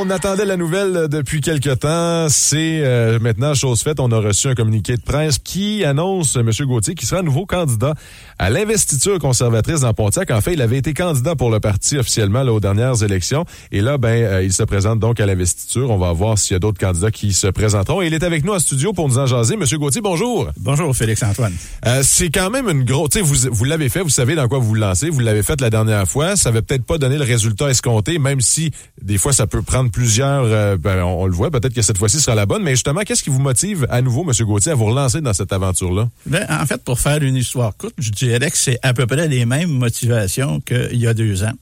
On 0.09 0.11
attendait 0.11 0.47
la 0.47 0.57
nouvelle 0.57 1.09
depuis 1.11 1.43
quelque 1.43 1.69
temps. 1.75 2.31
C'est 2.31 2.81
euh, 2.83 3.19
maintenant 3.19 3.53
chose 3.53 3.83
faite. 3.83 4.01
On 4.01 4.11
a 4.11 4.19
reçu 4.19 4.49
un 4.49 4.55
communiqué 4.55 4.97
de 4.97 5.03
presse 5.03 5.37
qui 5.37 5.85
annonce 5.85 6.35
M. 6.37 6.51
Gauthier 6.63 6.95
qui 6.95 7.05
sera 7.05 7.21
nouveau 7.21 7.45
candidat 7.45 7.93
à 8.39 8.49
l'investiture 8.49 9.19
conservatrice 9.19 9.81
dans 9.81 9.93
Pontiac. 9.93 10.31
En 10.31 10.41
fait, 10.41 10.55
il 10.55 10.63
avait 10.63 10.79
été 10.79 10.95
candidat 10.95 11.37
pour 11.37 11.51
le 11.51 11.61
parti 11.61 11.99
officiellement 11.99 12.43
là, 12.43 12.55
aux 12.55 12.61
dernières 12.61 13.03
élections. 13.03 13.45
Et 13.71 13.83
là, 13.83 13.99
ben, 13.99 14.09
euh, 14.09 14.43
il 14.43 14.51
se 14.51 14.63
présente 14.63 14.99
donc 14.99 15.21
à 15.21 15.27
l'investiture. 15.27 15.91
On 15.91 15.99
va 15.99 16.11
voir 16.13 16.39
s'il 16.39 16.55
y 16.55 16.57
a 16.57 16.59
d'autres 16.59 16.81
candidats 16.81 17.11
qui 17.11 17.35
se 17.35 17.49
présenteront. 17.49 18.01
Et 18.01 18.07
il 18.07 18.15
est 18.15 18.25
avec 18.25 18.47
nous 18.47 18.55
en 18.55 18.59
studio 18.61 18.95
pour 18.95 19.11
nous 19.11 19.19
en 19.19 19.27
jaser. 19.27 19.57
M. 19.57 19.65
Gauthier, 19.79 20.01
bonjour. 20.01 20.49
Bonjour, 20.57 20.97
Félix-Antoine. 20.97 21.53
Euh, 21.85 22.01
c'est 22.03 22.31
quand 22.31 22.49
même 22.49 22.71
une 22.71 22.85
grosse... 22.85 23.11
Tu 23.11 23.19
sais, 23.19 23.23
vous, 23.23 23.51
vous 23.53 23.65
l'avez 23.67 23.91
fait, 23.91 24.01
vous 24.01 24.09
savez 24.09 24.37
dans 24.37 24.49
quoi 24.49 24.59
vous 24.59 24.69
vous 24.69 24.75
lancez. 24.75 25.11
Vous 25.11 25.21
l'avez 25.21 25.43
fait 25.43 25.61
la 25.61 25.69
dernière 25.69 26.09
fois. 26.09 26.35
Ça 26.35 26.49
avait 26.49 26.63
peut-être 26.63 26.85
pas 26.85 26.97
donné 26.97 27.19
le 27.19 27.25
résultat 27.25 27.69
escompté, 27.69 28.19
même 28.19 28.41
si 28.41 28.71
des 29.03 29.19
fois 29.19 29.35
ça 29.35 29.47
peut 29.47 29.61
prendre 29.61 29.91
plusieurs... 29.99 30.45
euh, 30.45 30.77
ben, 30.77 31.03
on, 31.03 31.27
le 31.27 31.33
voit, 31.33 31.51
peut-être 31.51 31.75
que 31.75 31.83
cette 31.83 31.99
fois-ci 31.99 32.21
sera 32.21 32.37
la 32.37 32.47
bonne. 32.47 32.63
Mais 32.63 32.71
justement, 32.71 33.01
qu'est-ce 33.01 33.23
qui 33.25 33.31
vous 33.31 33.41
motive 33.41 33.85
à 33.91 34.01
nouveau, 34.01 34.25
M. 34.25 34.33
Gauthier, 34.47 34.71
à 34.71 34.75
vous 34.77 34.85
relancer 34.85 35.21
dans 35.21 35.33
cette 35.33 35.53
aventure-là? 35.53 36.09
Ben, 36.27 36.47
en 36.49 36.65
fait, 36.67 36.83
pour 36.85 37.01
faire 37.01 37.21
une 37.23 37.35
histoire 37.35 37.77
courte, 37.77 37.95
je 37.99 38.11
dirais 38.13 38.49
que 38.51 38.57
c'est 38.57 38.79
à 38.85 38.95
peu 38.95 39.07
près 39.07 39.27
les 39.27 39.45
mêmes 39.45 39.71
motivations 39.71 40.61
qu'il 40.61 40.97
y 41.01 41.09
a 41.09 41.15
deux 41.15 41.43
ans. 41.43 41.53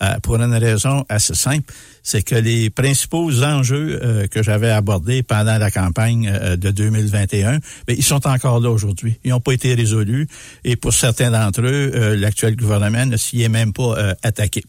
Euh, 0.00 0.18
pour 0.22 0.36
une 0.36 0.54
raison 0.54 1.04
assez 1.08 1.34
simple, 1.34 1.72
c'est 2.04 2.22
que 2.22 2.34
les 2.36 2.68
principaux 2.70 3.42
enjeux 3.42 3.98
euh, 4.04 4.26
que 4.28 4.42
j'avais 4.44 4.70
abordés 4.70 5.22
pendant 5.24 5.56
la 5.58 5.70
campagne 5.72 6.30
de 6.56 6.70
2021, 6.70 7.52
ben, 7.58 7.60
ils 7.96 8.04
sont 8.04 8.24
encore 8.28 8.60
là 8.60 8.70
aujourd'hui. 8.70 9.18
Ils 9.24 9.30
n'ont 9.30 9.40
pas 9.40 9.52
été 9.52 9.72
résolus 9.74 10.28
et 10.62 10.76
pour 10.76 10.92
certains 10.92 11.30
d'entre 11.30 11.62
eux, 11.62 12.14
l'actuel 12.16 12.54
gouvernement 12.54 13.06
ne 13.06 13.16
s'y 13.16 13.42
est 13.42 13.48
même 13.48 13.72
pas 13.72 13.96
attaqué. 14.22 14.62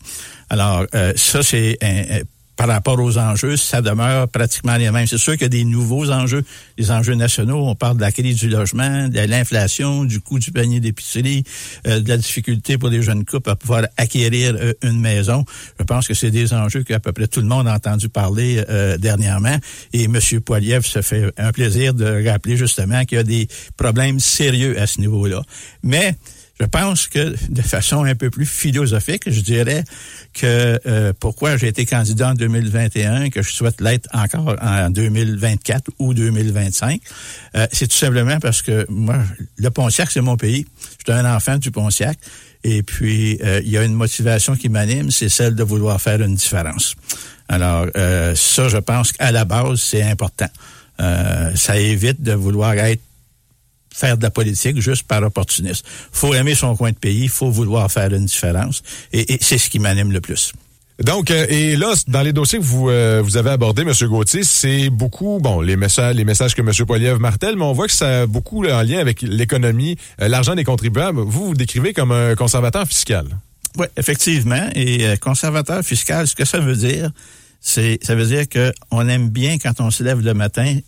Alors, 0.50 0.86
ça, 1.16 1.44
c'est 1.44 1.78
un- 1.84 2.18
un- 2.18 2.22
par 2.60 2.68
rapport 2.68 3.00
aux 3.00 3.18
enjeux, 3.18 3.56
ça 3.56 3.82
demeure 3.82 4.28
pratiquement 4.28 4.76
les 4.76 4.92
mêmes. 4.92 5.08
C'est 5.08 5.18
sûr 5.18 5.32
qu'il 5.32 5.44
y 5.44 5.46
a 5.46 5.48
des 5.48 5.64
nouveaux 5.64 6.12
enjeux, 6.12 6.44
des 6.78 6.92
enjeux 6.92 7.16
nationaux. 7.16 7.66
On 7.66 7.74
parle 7.74 7.96
de 7.96 8.02
la 8.02 8.12
crise 8.12 8.36
du 8.36 8.50
logement, 8.50 9.08
de 9.08 9.18
l'inflation, 9.18 10.04
du 10.04 10.20
coût 10.20 10.40
du 10.40 10.52
panier 10.52 10.82
d'épicerie, 10.82 11.46
euh, 11.88 12.02
de 12.02 12.10
la 12.10 12.18
difficulté 12.18 12.78
pour 12.78 12.90
les 12.90 13.02
jeunes 13.02 13.24
couples 13.24 13.50
à 13.50 13.56
pouvoir 13.56 13.84
acquérir 13.96 14.58
euh, 14.60 14.74
une 14.84 15.00
maison. 15.00 15.46
Je 15.80 15.86
pense 15.86 16.06
que 16.06 16.14
c'est 16.14 16.32
des 16.32 16.54
enjeux 16.54 16.84
qu'à 16.84 17.00
peu 17.00 17.14
près 17.14 17.28
tout 17.28 17.40
le 17.40 17.48
monde 17.48 17.66
a 17.66 17.74
entendu 17.74 18.10
parler 18.10 18.62
euh, 18.70 18.98
dernièrement. 18.98 19.56
Et 19.94 20.04
M. 20.04 20.20
Poiliev 20.46 20.86
se 20.86 21.02
fait 21.02 21.32
un 21.38 21.54
plaisir 21.54 21.94
de 21.94 22.28
rappeler 22.28 22.58
justement 22.58 23.06
qu'il 23.06 23.20
y 23.20 23.22
a 23.22 23.24
des 23.24 23.48
problèmes 23.78 24.20
sérieux 24.20 24.78
à 24.78 24.86
ce 24.86 25.00
niveau-là. 25.00 25.44
Mais 25.82 26.14
je 26.60 26.66
pense 26.66 27.08
que 27.08 27.36
de 27.50 27.62
façon 27.62 28.04
un 28.04 28.16
peu 28.16 28.30
plus 28.30 28.46
philosophique, 28.46 29.24
je 29.28 29.40
dirais 29.40 29.84
que 30.34 30.80
euh, 30.86 31.14
pourquoi 31.18 31.56
j'ai 31.58 31.68
été 31.68 31.86
candidat 31.86 32.32
en 32.32 32.34
2021, 32.34 33.30
que 33.30 33.42
je 33.42 33.52
souhaite 33.52 33.80
l'être 33.80 34.10
encore 34.14 34.56
en 34.62 34.90
2024 34.90 35.92
ou 36.00 36.14
2025, 36.14 37.02
euh, 37.56 37.68
c'est 37.72 37.88
tout 37.88 37.96
simplement 37.96 38.40
parce 38.40 38.62
que 38.62 38.86
moi, 38.90 39.18
le 39.58 39.70
Pontiac, 39.70 40.12
c'est 40.12 40.22
mon 40.22 40.36
pays. 40.36 40.66
Je 41.00 41.12
suis 41.12 41.20
un 41.20 41.34
enfant 41.34 41.58
du 41.58 41.72
Pontiac 41.72 42.18
Et 42.64 42.84
puis, 42.84 43.40
euh, 43.44 43.62
il 43.64 43.72
y 43.72 43.78
a 43.78 43.84
une 43.84 43.94
motivation 43.94 44.56
qui 44.56 44.68
m'anime, 44.68 45.12
c'est 45.12 45.30
celle 45.30 45.56
de 45.56 45.64
vouloir 45.64 46.02
faire 46.02 46.22
une 46.22 46.36
différence. 46.36 46.96
Alors, 47.48 47.88
euh, 47.96 48.36
ça, 48.36 48.68
je 48.68 48.78
pense 48.78 49.14
qu'à 49.14 49.32
la 49.32 49.46
base, 49.46 49.80
c'est 49.82 50.04
important. 50.04 50.50
Euh, 51.02 51.56
ça 51.56 51.78
évite 51.78 52.22
de 52.22 52.34
vouloir 52.34 52.74
être 52.74 53.02
faire 53.94 54.18
de 54.18 54.24
la 54.24 54.32
politique 54.32 54.80
juste 54.80 55.04
par 55.04 55.24
opportunisme. 55.24 55.86
faut 56.12 56.34
aimer 56.34 56.56
son 56.56 56.76
coin 56.76 56.92
de 56.92 56.98
pays, 56.98 57.28
faut 57.28 57.50
vouloir 57.50 57.92
faire 57.92 58.14
une 58.14 58.26
différence, 58.26 58.82
et, 59.14 59.34
et 59.34 59.38
c'est 59.42 59.58
ce 59.58 59.70
qui 59.70 59.80
m'anime 59.80 60.12
le 60.12 60.22
plus. 60.22 60.54
Donc, 61.04 61.32
euh, 61.32 61.46
et 61.48 61.78
là, 61.78 61.94
dans 62.08 62.22
les 62.22 62.34
dossiers 62.34 62.60
que 62.60 62.64
vous, 62.64 62.90
euh, 62.90 63.22
vous 63.24 63.38
avez 63.38 63.52
abordés, 63.52 63.84
M. 63.84 63.94
Gauthier, 64.10 64.44
c'est 64.44 64.90
beaucoup, 64.90 65.40
bon, 65.42 65.62
les 65.62 65.78
messages, 65.78 66.16
les 66.16 66.26
messages 66.26 66.56
que 66.56 66.62
M. 66.62 66.72
Poiliev 66.86 67.20
martèle, 67.20 67.56
mais 67.56 67.64
on 67.64 67.72
voit 67.72 67.88
que 67.88 67.94
ça 67.94 68.22
a 68.22 68.26
beaucoup 68.26 68.66
en 68.66 68.82
lien 68.82 69.00
avec 69.00 69.22
l'économie, 69.22 69.98
euh, 70.22 70.28
l'argent 70.28 70.56
des 70.56 70.66
contribuables. 70.66 71.22
Vous 71.22 71.48
vous 71.48 71.54
décrivez 71.54 71.94
comme 71.94 72.12
un 72.12 72.36
conservateur 72.36 72.86
fiscal. 72.86 73.28
Oui, 73.78 73.86
effectivement. 73.96 74.68
Et 74.76 75.06
conservateur 75.22 75.84
fiscal, 75.84 76.28
ce 76.28 76.36
que 76.36 76.44
ça 76.44 76.60
veut 76.60 76.76
dire, 76.76 77.12
c'est 77.62 78.00
ça 78.02 78.16
veut 78.16 78.26
dire 78.26 78.50
que 78.50 78.74
on 78.92 79.08
aime 79.08 79.30
bien 79.30 79.58
quand 79.58 79.80
on 79.80 79.92
se 79.92 80.04
lève 80.04 80.22
le 80.22 80.34
matin 80.34 80.80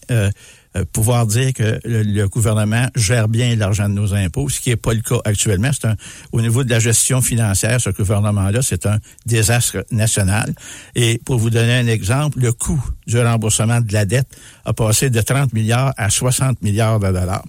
pouvoir 0.93 1.25
dire 1.27 1.53
que 1.53 1.79
le, 1.83 2.03
le 2.03 2.27
gouvernement 2.27 2.87
gère 2.95 3.27
bien 3.27 3.55
l'argent 3.55 3.89
de 3.89 3.93
nos 3.93 4.13
impôts, 4.13 4.49
ce 4.49 4.61
qui 4.61 4.69
n'est 4.69 4.75
pas 4.75 4.93
le 4.93 5.01
cas 5.01 5.19
actuellement. 5.25 5.71
C'est 5.73 5.87
un 5.87 5.95
au 6.31 6.41
niveau 6.41 6.63
de 6.63 6.69
la 6.69 6.79
gestion 6.79 7.21
financière, 7.21 7.79
ce 7.81 7.89
gouvernement-là, 7.89 8.61
c'est 8.61 8.85
un 8.85 8.99
désastre 9.25 9.85
national. 9.91 10.53
Et 10.95 11.19
pour 11.25 11.37
vous 11.37 11.49
donner 11.49 11.75
un 11.75 11.87
exemple, 11.87 12.39
le 12.39 12.53
coût 12.53 12.81
du 13.07 13.19
remboursement 13.19 13.81
de 13.81 13.91
la 13.93 14.05
dette 14.05 14.27
a 14.65 14.73
passé 14.73 15.09
de 15.09 15.21
30 15.21 15.53
milliards 15.53 15.93
à 15.97 16.09
60 16.09 16.61
milliards 16.61 16.99
de 16.99 17.07
dollars. 17.07 17.43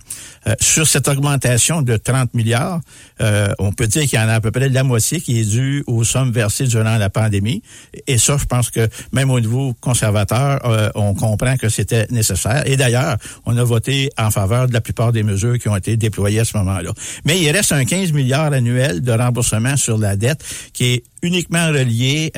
Euh, 0.46 0.54
sur 0.60 0.86
cette 0.86 1.06
augmentation 1.08 1.82
de 1.82 1.96
30 1.96 2.34
milliards, 2.34 2.80
euh, 3.20 3.52
on 3.58 3.72
peut 3.72 3.86
dire 3.86 4.02
qu'il 4.02 4.18
y 4.18 4.22
en 4.22 4.28
a 4.28 4.34
à 4.34 4.40
peu 4.40 4.50
près 4.50 4.68
la 4.68 4.82
moitié 4.82 5.20
qui 5.20 5.38
est 5.38 5.44
due 5.44 5.84
aux 5.86 6.04
sommes 6.04 6.32
versées 6.32 6.66
durant 6.66 6.96
la 6.96 7.10
pandémie. 7.10 7.62
Et 8.06 8.18
ça, 8.18 8.36
je 8.36 8.44
pense 8.46 8.70
que 8.70 8.88
même 9.12 9.30
au 9.30 9.38
niveau 9.38 9.74
conservateur, 9.80 10.60
euh, 10.64 10.90
on 10.94 11.14
comprend 11.14 11.56
que 11.56 11.68
c'était 11.68 12.06
nécessaire. 12.10 12.66
Et 12.66 12.76
d'ailleurs, 12.76 13.11
on 13.46 13.56
a 13.56 13.64
voté 13.64 14.10
en 14.18 14.30
faveur 14.30 14.68
de 14.68 14.72
la 14.72 14.80
plupart 14.80 15.12
des 15.12 15.22
mesures 15.22 15.58
qui 15.58 15.68
ont 15.68 15.76
été 15.76 15.96
déployées 15.96 16.40
à 16.40 16.44
ce 16.44 16.56
moment-là. 16.58 16.92
Mais 17.24 17.40
il 17.40 17.50
reste 17.50 17.72
un 17.72 17.84
15 17.84 18.12
milliards 18.12 18.52
annuel 18.52 19.00
de 19.00 19.12
remboursement 19.12 19.76
sur 19.76 19.98
la 19.98 20.16
dette 20.16 20.44
qui 20.72 20.84
est 20.94 21.04
uniquement 21.22 21.68
relié 21.68 22.32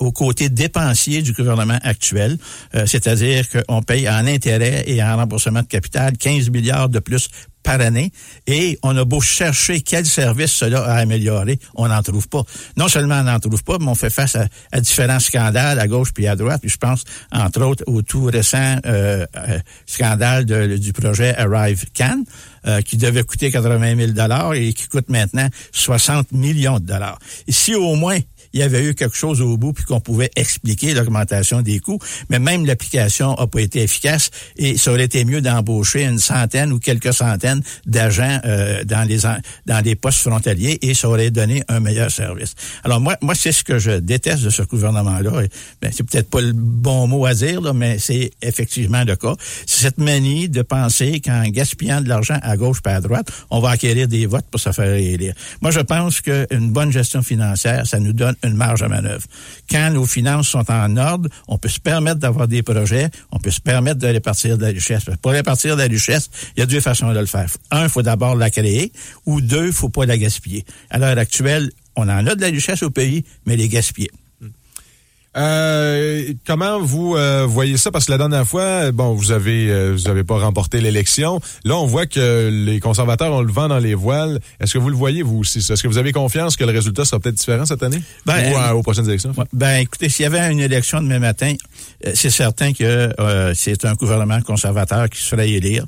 au 0.00 0.12
côté 0.12 0.48
dépensier 0.48 1.22
du 1.22 1.32
gouvernement 1.32 1.78
actuel, 1.82 2.36
euh, 2.74 2.84
c'est-à-dire 2.86 3.44
qu'on 3.48 3.82
paye 3.82 4.08
en 4.08 4.26
intérêt 4.26 4.84
et 4.86 5.02
en 5.02 5.16
remboursement 5.16 5.62
de 5.62 5.66
capital 5.66 6.16
15 6.16 6.50
milliards 6.50 6.88
de 6.88 6.98
plus 6.98 7.28
par 7.66 7.80
année 7.80 8.12
et 8.46 8.78
on 8.84 8.96
a 8.96 9.04
beau 9.04 9.20
chercher 9.20 9.80
quel 9.80 10.06
service 10.06 10.52
cela 10.52 10.84
a 10.84 10.94
amélioré, 10.98 11.58
on 11.74 11.88
n'en 11.88 12.00
trouve 12.00 12.28
pas. 12.28 12.42
Non 12.76 12.86
seulement 12.86 13.18
on 13.20 13.24
n'en 13.24 13.40
trouve 13.40 13.62
pas, 13.64 13.76
mais 13.80 13.88
on 13.88 13.96
fait 13.96 14.08
face 14.08 14.36
à, 14.36 14.80
différents 14.80 15.18
scandales 15.18 15.80
à 15.80 15.88
gauche 15.88 16.12
puis 16.14 16.28
à 16.28 16.36
droite. 16.36 16.60
Puis 16.60 16.70
je 16.70 16.76
pense 16.76 17.02
entre 17.32 17.62
autres 17.62 17.82
au 17.88 18.02
tout 18.02 18.26
récent 18.26 18.76
euh, 18.86 19.26
euh, 19.36 19.58
scandale 19.84 20.44
du 20.78 20.92
projet 20.92 21.34
Arrive 21.36 21.86
Can 21.96 22.22
euh, 22.68 22.80
qui 22.82 22.96
devait 22.96 23.24
coûter 23.24 23.50
80 23.50 23.96
000 23.96 24.12
dollars 24.12 24.54
et 24.54 24.72
qui 24.72 24.86
coûte 24.86 25.08
maintenant 25.08 25.48
60 25.72 26.30
millions 26.30 26.78
de 26.78 26.86
dollars. 26.86 27.18
Et 27.48 27.52
si 27.52 27.74
au 27.74 27.96
moins 27.96 28.20
il 28.56 28.60
y 28.60 28.62
avait 28.62 28.82
eu 28.82 28.94
quelque 28.94 29.16
chose 29.16 29.42
au 29.42 29.58
bout 29.58 29.74
puis 29.74 29.84
qu'on 29.84 30.00
pouvait 30.00 30.30
expliquer 30.34 30.94
l'augmentation 30.94 31.60
des 31.60 31.78
coûts, 31.78 31.98
mais 32.30 32.38
même 32.38 32.64
l'application 32.64 33.36
n'a 33.38 33.46
pas 33.46 33.60
été 33.60 33.82
efficace 33.82 34.30
et 34.56 34.78
ça 34.78 34.92
aurait 34.92 35.04
été 35.04 35.26
mieux 35.26 35.42
d'embaucher 35.42 36.04
une 36.04 36.18
centaine 36.18 36.72
ou 36.72 36.78
quelques 36.78 37.12
centaines 37.12 37.62
d'agents 37.84 38.40
euh, 38.46 38.82
dans 38.84 39.06
les 39.06 39.18
dans 39.66 39.84
les 39.84 39.94
postes 39.94 40.20
frontaliers 40.20 40.78
et 40.80 40.94
ça 40.94 41.10
aurait 41.10 41.30
donné 41.30 41.64
un 41.68 41.80
meilleur 41.80 42.10
service. 42.10 42.54
Alors 42.82 42.98
moi 42.98 43.18
moi 43.20 43.34
c'est 43.34 43.52
ce 43.52 43.62
que 43.62 43.78
je 43.78 43.90
déteste 43.98 44.42
de 44.42 44.48
ce 44.48 44.62
gouvernement 44.62 45.18
là. 45.18 45.42
Ben, 45.82 45.90
c'est 45.94 46.04
peut-être 46.04 46.30
pas 46.30 46.40
le 46.40 46.54
bon 46.54 47.06
mot 47.06 47.26
à 47.26 47.34
dire 47.34 47.60
là, 47.60 47.74
mais 47.74 47.98
c'est 47.98 48.30
effectivement 48.40 49.04
le 49.04 49.16
cas. 49.16 49.34
C'est 49.66 49.82
cette 49.82 49.98
manie 49.98 50.48
de 50.48 50.62
penser 50.62 51.20
qu'en 51.20 51.42
gaspillant 51.48 52.00
de 52.00 52.08
l'argent 52.08 52.38
à 52.40 52.56
gauche 52.56 52.80
pas 52.80 52.94
à 52.94 53.00
droite, 53.02 53.30
on 53.50 53.60
va 53.60 53.70
acquérir 53.70 54.08
des 54.08 54.24
votes 54.24 54.46
pour 54.50 54.60
se 54.60 54.72
faire 54.72 54.94
élire. 54.94 55.34
Moi 55.60 55.72
je 55.72 55.80
pense 55.80 56.22
qu'une 56.22 56.70
bonne 56.70 56.90
gestion 56.90 57.22
financière, 57.22 57.86
ça 57.86 58.00
nous 58.00 58.14
donne 58.14 58.36
une 58.46 58.56
marge 58.56 58.80
de 58.80 58.86
manœuvre. 58.86 59.24
Quand 59.70 59.90
nos 59.90 60.06
finances 60.06 60.48
sont 60.48 60.70
en 60.70 60.96
ordre, 60.96 61.28
on 61.48 61.58
peut 61.58 61.68
se 61.68 61.80
permettre 61.80 62.18
d'avoir 62.18 62.48
des 62.48 62.62
projets, 62.62 63.10
on 63.30 63.38
peut 63.38 63.50
se 63.50 63.60
permettre 63.60 64.00
de 64.00 64.06
répartir 64.06 64.56
de 64.56 64.62
la 64.62 64.68
richesse. 64.68 65.04
Pour 65.22 65.32
répartir 65.32 65.76
de 65.76 65.82
la 65.82 65.88
richesse, 65.88 66.30
il 66.56 66.60
y 66.60 66.62
a 66.62 66.66
deux 66.66 66.80
façons 66.80 67.12
de 67.12 67.18
le 67.18 67.26
faire. 67.26 67.50
Un, 67.70 67.84
il 67.84 67.88
faut 67.88 68.02
d'abord 68.02 68.36
la 68.36 68.50
créer, 68.50 68.92
ou 69.24 69.40
deux, 69.40 69.66
il 69.66 69.72
faut 69.72 69.88
pas 69.88 70.06
la 70.06 70.18
gaspiller. 70.18 70.64
À 70.90 70.98
l'heure 70.98 71.18
actuelle, 71.18 71.70
on 71.96 72.02
en 72.02 72.26
a 72.26 72.34
de 72.34 72.40
la 72.40 72.48
richesse 72.48 72.82
au 72.82 72.90
pays, 72.90 73.24
mais 73.46 73.56
les 73.56 73.68
gaspiller. 73.68 74.10
Euh, 75.36 76.32
comment 76.46 76.80
vous 76.80 77.16
euh, 77.16 77.46
voyez 77.46 77.76
ça? 77.76 77.90
Parce 77.90 78.06
que 78.06 78.10
la 78.10 78.18
dernière 78.18 78.46
fois, 78.46 78.90
bon, 78.92 79.12
vous 79.14 79.32
avez 79.32 79.70
euh, 79.70 79.92
vous 79.92 80.08
avez 80.08 80.24
pas 80.24 80.38
remporté 80.38 80.80
l'élection. 80.80 81.40
Là, 81.64 81.76
on 81.76 81.86
voit 81.86 82.06
que 82.06 82.48
les 82.50 82.80
conservateurs 82.80 83.32
ont 83.32 83.42
le 83.42 83.52
vent 83.52 83.68
dans 83.68 83.78
les 83.78 83.94
voiles. 83.94 84.40
Est-ce 84.60 84.74
que 84.74 84.78
vous 84.78 84.88
le 84.88 84.96
voyez 84.96 85.22
vous 85.22 85.38
aussi 85.38 85.58
Est-ce 85.58 85.82
que 85.82 85.88
vous 85.88 85.98
avez 85.98 86.12
confiance 86.12 86.56
que 86.56 86.64
le 86.64 86.72
résultat 86.72 87.04
sera 87.04 87.20
peut-être 87.20 87.36
différent 87.36 87.66
cette 87.66 87.82
année? 87.82 88.02
Ben, 88.24 88.52
ou 88.52 88.56
euh, 88.56 88.72
aux 88.72 88.82
prochaines 88.82 89.08
élections? 89.08 89.34
Ben, 89.52 89.78
écoutez, 89.78 90.08
s'il 90.08 90.22
y 90.22 90.26
avait 90.26 90.50
une 90.50 90.60
élection 90.60 91.02
demain 91.02 91.18
matin, 91.18 91.54
c'est 92.14 92.30
certain 92.30 92.72
que 92.72 93.12
c'est 93.54 93.84
un 93.84 93.94
gouvernement 93.94 94.40
conservateur 94.40 95.08
qui 95.10 95.20
serait 95.20 95.50
élire 95.50 95.84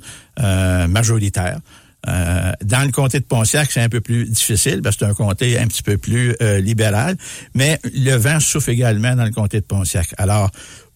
majoritaire. 0.89 1.59
Euh, 2.07 2.53
dans 2.63 2.85
le 2.85 2.93
comté 2.93 3.19
de 3.19 3.25
Pontiac, 3.25 3.71
c'est 3.73 3.81
un 3.81 3.89
peu 3.89 4.01
plus 4.01 4.27
difficile 4.27 4.83
parce 4.83 4.97
que 4.97 5.05
c'est 5.05 5.11
un 5.11 5.15
comté 5.15 5.59
un 5.59 5.67
petit 5.67 5.83
peu 5.83 5.99
plus 5.99 6.35
euh, 6.41 6.61
libéral, 6.61 7.17
mais 7.55 7.81
le 7.93 8.15
vent 8.15 8.39
souffle 8.41 8.71
également 8.71 9.17
dans 9.17 9.25
le 9.25 9.33
comté 9.33 9.61
de 9.61 9.67
Pontiac. 9.67 10.15
Alors, 10.17 10.51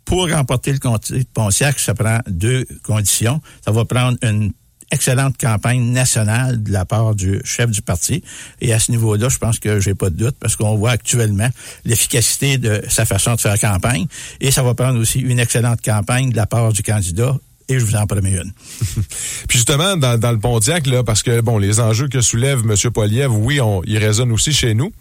pour 0.05 0.31
remporter 0.31 0.73
le 0.73 0.79
comté 0.79 1.19
de 1.19 1.29
Pontiac, 1.33 1.79
ça 1.79 1.95
prend 1.95 2.21
deux 2.27 2.67
conditions. 2.83 3.41
Ça 3.65 3.73
va 3.73 3.85
prendre 3.85 4.17
une 4.23 4.53
excellente 4.93 5.39
campagne 5.39 5.81
nationale 5.91 6.63
de 6.63 6.71
la 6.71 6.85
part 6.85 7.15
du 7.15 7.41
chef 7.45 7.71
du 7.71 7.83
parti. 7.83 8.23
Et 8.61 8.73
à 8.73 8.79
ce 8.79 8.91
niveau-là, 8.91 9.29
je 9.29 9.39
pense 9.39 9.59
que 9.59 9.81
j'ai 9.81 9.95
pas 9.95 10.11
de 10.11 10.17
doute 10.17 10.37
parce 10.39 10.55
qu'on 10.55 10.77
voit 10.77 10.91
actuellement 10.91 11.49
l'efficacité 11.85 12.59
de 12.59 12.83
sa 12.89 13.05
façon 13.05 13.35
de 13.35 13.41
faire 13.41 13.59
campagne. 13.59 14.07
Et 14.41 14.51
ça 14.51 14.63
va 14.63 14.75
prendre 14.75 15.01
aussi 15.01 15.21
une 15.21 15.39
excellente 15.39 15.81
campagne 15.83 16.31
de 16.31 16.37
la 16.37 16.47
part 16.47 16.73
du 16.73 16.83
candidat 16.83 17.37
et 17.69 17.79
je 17.79 17.85
vous 17.85 17.97
en 17.97 18.07
promets 18.07 18.33
une. 18.33 18.53
Puis 19.49 19.59
justement, 19.59 19.97
dans, 19.97 20.19
dans, 20.19 20.33
le 20.33 20.39
Pontiac, 20.39 20.87
là, 20.87 21.03
parce 21.03 21.23
que 21.23 21.41
bon, 21.41 21.59
les 21.59 21.81
enjeux 21.81 22.09
que 22.09 22.21
soulève 22.21 22.61
M. 22.69 22.91
Poiliev, 22.91 23.33
oui, 23.33 23.61
ils 23.87 23.99
résonnent 23.99 24.33
aussi 24.33 24.53
chez 24.53 24.75
nous 24.75 24.93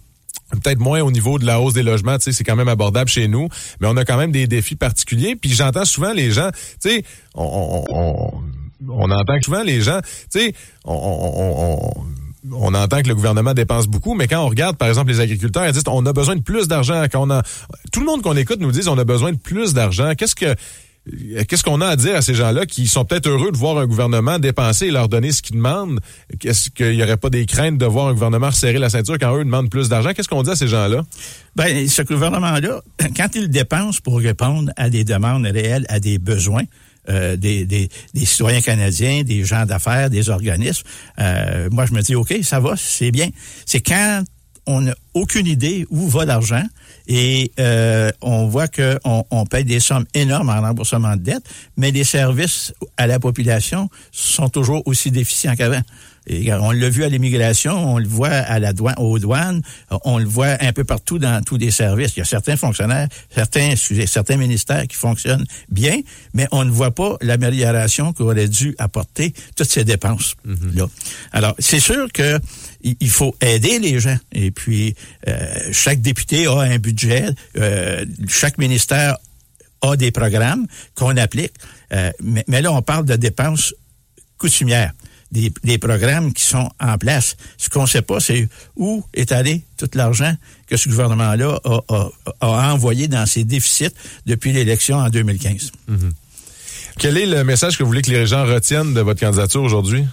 peut-être 0.59 0.79
moins 0.79 1.01
au 1.01 1.11
niveau 1.11 1.39
de 1.39 1.45
la 1.45 1.59
hausse 1.59 1.73
des 1.73 1.83
logements, 1.83 2.17
c'est 2.19 2.43
quand 2.43 2.55
même 2.55 2.67
abordable 2.67 3.09
chez 3.09 3.27
nous, 3.27 3.47
mais 3.79 3.87
on 3.87 3.97
a 3.97 4.05
quand 4.05 4.17
même 4.17 4.31
des 4.31 4.47
défis 4.47 4.75
particuliers. 4.75 5.35
Puis 5.35 5.51
j'entends 5.51 5.85
souvent 5.85 6.13
les 6.13 6.31
gens, 6.31 6.49
tu 6.81 6.89
sais, 6.89 7.03
on, 7.35 7.83
on, 7.89 8.31
on, 8.89 9.11
entend 9.11 9.33
souvent 9.43 9.63
les 9.63 9.81
gens, 9.81 9.99
tu 10.31 10.39
sais, 10.39 10.53
on, 10.85 11.93
on, 12.51 12.73
entend 12.73 13.01
que 13.01 13.07
le 13.07 13.15
gouvernement 13.15 13.53
dépense 13.53 13.87
beaucoup, 13.87 14.13
mais 14.13 14.27
quand 14.27 14.43
on 14.43 14.49
regarde, 14.49 14.77
par 14.77 14.87
exemple, 14.87 15.11
les 15.11 15.19
agriculteurs, 15.19 15.65
ils 15.65 15.71
disent 15.71 15.83
on 15.87 16.05
a 16.05 16.13
besoin 16.13 16.35
de 16.35 16.41
plus 16.41 16.67
d'argent. 16.67 17.03
Quand 17.11 17.27
on 17.27 17.29
a, 17.29 17.43
tout 17.91 17.99
le 17.99 18.05
monde 18.05 18.21
qu'on 18.21 18.35
écoute 18.35 18.59
nous 18.59 18.71
dit 18.71 18.81
on 18.87 18.97
a 18.97 19.03
besoin 19.03 19.31
de 19.31 19.37
plus 19.37 19.73
d'argent. 19.73 20.13
Qu'est-ce 20.17 20.35
que 20.35 20.55
Qu'est-ce 21.47 21.63
qu'on 21.63 21.81
a 21.81 21.87
à 21.87 21.95
dire 21.95 22.15
à 22.15 22.21
ces 22.21 22.35
gens-là 22.35 22.67
qui 22.67 22.87
sont 22.87 23.05
peut-être 23.05 23.27
heureux 23.27 23.51
de 23.51 23.57
voir 23.57 23.79
un 23.79 23.87
gouvernement 23.87 24.37
dépenser 24.37 24.87
et 24.87 24.91
leur 24.91 25.09
donner 25.09 25.31
ce 25.31 25.41
qu'ils 25.41 25.55
demandent? 25.55 25.99
Est-ce 26.43 26.69
qu'il 26.69 26.91
n'y 26.91 27.01
aurait 27.01 27.17
pas 27.17 27.31
des 27.31 27.47
craintes 27.47 27.79
de 27.79 27.85
voir 27.85 28.07
un 28.07 28.13
gouvernement 28.13 28.47
resserrer 28.47 28.77
la 28.77 28.89
ceinture 28.89 29.17
quand 29.19 29.35
eux 29.35 29.43
demandent 29.43 29.71
plus 29.71 29.89
d'argent? 29.89 30.11
Qu'est-ce 30.13 30.29
qu'on 30.29 30.43
dit 30.43 30.51
à 30.51 30.55
ces 30.55 30.67
gens-là? 30.67 31.03
Ben, 31.55 31.87
ce 31.87 32.03
gouvernement-là, 32.03 32.81
quand 33.17 33.29
il 33.33 33.49
dépense 33.49 33.99
pour 33.99 34.19
répondre 34.19 34.71
à 34.77 34.91
des 34.91 35.03
demandes 35.03 35.45
réelles, 35.45 35.87
à 35.89 35.99
des 35.99 36.19
besoins, 36.19 36.63
euh, 37.09 37.35
des, 37.35 37.89
citoyens 38.13 38.61
canadiens, 38.61 39.23
des 39.23 39.43
gens 39.43 39.65
d'affaires, 39.65 40.11
des 40.11 40.29
organismes, 40.29 40.85
euh, 41.19 41.67
moi 41.71 41.87
je 41.87 41.93
me 41.93 42.01
dis, 42.01 42.13
OK, 42.13 42.31
ça 42.43 42.59
va, 42.59 42.75
c'est 42.77 43.09
bien. 43.09 43.29
C'est 43.65 43.81
quand 43.81 44.23
on 44.67 44.81
n'a 44.81 44.93
aucune 45.15 45.47
idée 45.47 45.87
où 45.89 46.07
va 46.07 46.25
l'argent 46.25 46.63
et 47.07 47.51
euh, 47.59 48.11
on 48.21 48.47
voit 48.47 48.67
qu'on 48.67 49.25
on 49.29 49.45
paye 49.45 49.65
des 49.65 49.79
sommes 49.79 50.05
énormes 50.13 50.49
en 50.49 50.61
remboursement 50.61 51.15
de 51.15 51.21
dette, 51.21 51.43
mais 51.77 51.91
les 51.91 52.03
services 52.03 52.73
à 52.97 53.07
la 53.07 53.19
population 53.19 53.89
sont 54.11 54.49
toujours 54.49 54.81
aussi 54.85 55.11
déficients 55.11 55.55
qu'avant. 55.55 55.81
Et 56.27 56.53
on 56.53 56.69
l'a 56.71 56.89
vu 56.89 57.03
à 57.03 57.09
l'immigration, 57.09 57.93
on 57.93 57.97
le 57.97 58.07
voit 58.07 58.29
à 58.29 58.59
la 58.59 58.73
douane, 58.73 58.93
aux 58.99 59.17
douanes, 59.17 59.61
on 60.05 60.19
le 60.19 60.25
voit 60.25 60.55
un 60.61 60.71
peu 60.71 60.83
partout 60.83 61.17
dans 61.17 61.41
tous 61.41 61.57
les 61.57 61.71
services. 61.71 62.15
Il 62.15 62.19
y 62.19 62.21
a 62.21 62.25
certains 62.25 62.55
fonctionnaires, 62.57 63.07
certains, 63.33 63.71
excusez, 63.71 64.05
certains 64.05 64.37
ministères 64.37 64.87
qui 64.87 64.95
fonctionnent 64.95 65.45
bien, 65.69 65.99
mais 66.35 66.47
on 66.51 66.63
ne 66.63 66.69
voit 66.69 66.91
pas 66.91 67.17
l'amélioration 67.21 68.13
qu'aurait 68.13 68.47
dû 68.47 68.75
apporter 68.77 69.33
toutes 69.55 69.69
ces 69.69 69.83
dépenses 69.83 70.35
là. 70.75 70.85
Alors, 71.31 71.55
c'est 71.57 71.79
sûr 71.79 72.07
que 72.13 72.39
il 72.83 73.09
faut 73.09 73.35
aider 73.41 73.79
les 73.79 73.99
gens. 73.99 74.17
Et 74.31 74.51
puis, 74.51 74.95
euh, 75.27 75.69
chaque 75.71 76.01
député 76.01 76.47
a 76.47 76.59
un 76.59 76.77
budget, 76.77 77.25
euh, 77.57 78.05
chaque 78.27 78.57
ministère 78.57 79.17
a 79.81 79.95
des 79.95 80.11
programmes 80.11 80.67
qu'on 80.95 81.17
applique. 81.17 81.53
Euh, 81.93 82.11
mais, 82.21 82.61
là, 82.61 82.71
on 82.71 82.81
parle 82.81 83.05
de 83.05 83.15
dépenses 83.15 83.73
coutumières 84.37 84.93
des, 85.31 85.77
programmes 85.77 86.33
qui 86.33 86.43
sont 86.43 86.69
en 86.79 86.97
place. 86.97 87.37
Ce 87.57 87.69
qu'on 87.69 87.83
ne 87.83 87.87
sait 87.87 88.01
pas, 88.01 88.19
c'est 88.19 88.49
où 88.75 89.03
est 89.13 89.31
allé 89.31 89.63
tout 89.77 89.89
l'argent 89.93 90.35
que 90.67 90.75
ce 90.75 90.89
gouvernement-là 90.89 91.57
a, 92.41 92.71
envoyé 92.73 93.07
dans 93.07 93.25
ses 93.25 93.45
déficits 93.45 93.95
depuis 94.25 94.51
l'élection 94.51 94.97
en 94.97 95.09
2015. 95.09 95.71
Quel 96.99 97.17
est 97.17 97.25
le 97.25 97.45
message 97.45 97.77
que 97.77 97.83
vous 97.83 97.87
voulez 97.87 98.01
que 98.01 98.11
les 98.11 98.27
gens 98.27 98.45
retiennent 98.45 98.93
de 98.93 98.99
votre 98.99 99.21
candidature 99.21 99.63
aujourd'hui? 99.63 100.03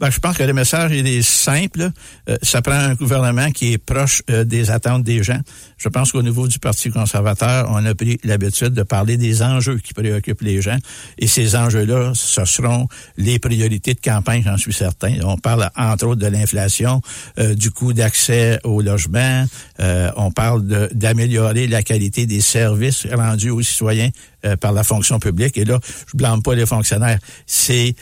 Ben, 0.00 0.10
je 0.10 0.18
pense 0.18 0.36
que 0.36 0.42
le 0.42 0.52
message 0.52 0.92
il 0.92 1.06
est 1.06 1.22
simple. 1.22 1.90
Euh, 2.28 2.36
ça 2.42 2.62
prend 2.62 2.74
un 2.74 2.94
gouvernement 2.94 3.50
qui 3.50 3.72
est 3.72 3.78
proche 3.78 4.22
euh, 4.30 4.44
des 4.44 4.70
attentes 4.70 5.02
des 5.02 5.22
gens. 5.22 5.40
Je 5.76 5.88
pense 5.88 6.12
qu'au 6.12 6.22
niveau 6.22 6.48
du 6.48 6.58
Parti 6.58 6.90
conservateur, 6.90 7.68
on 7.70 7.84
a 7.84 7.94
pris 7.94 8.18
l'habitude 8.24 8.70
de 8.70 8.82
parler 8.82 9.16
des 9.16 9.42
enjeux 9.42 9.78
qui 9.78 9.94
préoccupent 9.94 10.42
les 10.42 10.62
gens. 10.62 10.78
Et 11.18 11.26
ces 11.26 11.56
enjeux-là, 11.56 12.12
ce 12.14 12.44
seront 12.44 12.88
les 13.16 13.38
priorités 13.38 13.94
de 13.94 14.00
campagne, 14.00 14.42
j'en 14.44 14.56
suis 14.56 14.72
certain. 14.72 15.14
On 15.24 15.36
parle 15.36 15.70
entre 15.76 16.06
autres 16.06 16.20
de 16.20 16.26
l'inflation, 16.26 17.00
euh, 17.38 17.54
du 17.54 17.70
coût 17.70 17.92
d'accès 17.92 18.58
au 18.64 18.80
logement. 18.80 19.46
Euh, 19.80 20.10
on 20.16 20.30
parle 20.30 20.66
d'améliorer 20.92 21.66
la 21.66 21.82
qualité 21.82 22.26
des 22.26 22.40
services 22.40 23.06
rendus 23.12 23.50
aux 23.50 23.62
citoyens 23.62 24.10
euh, 24.44 24.56
par 24.56 24.72
la 24.72 24.84
fonction 24.84 25.18
publique. 25.18 25.56
Et 25.58 25.64
là, 25.64 25.78
je 26.06 26.16
blâme 26.16 26.42
pas 26.42 26.54
les 26.54 26.66
fonctionnaires. 26.66 27.18
C'est 27.46 27.94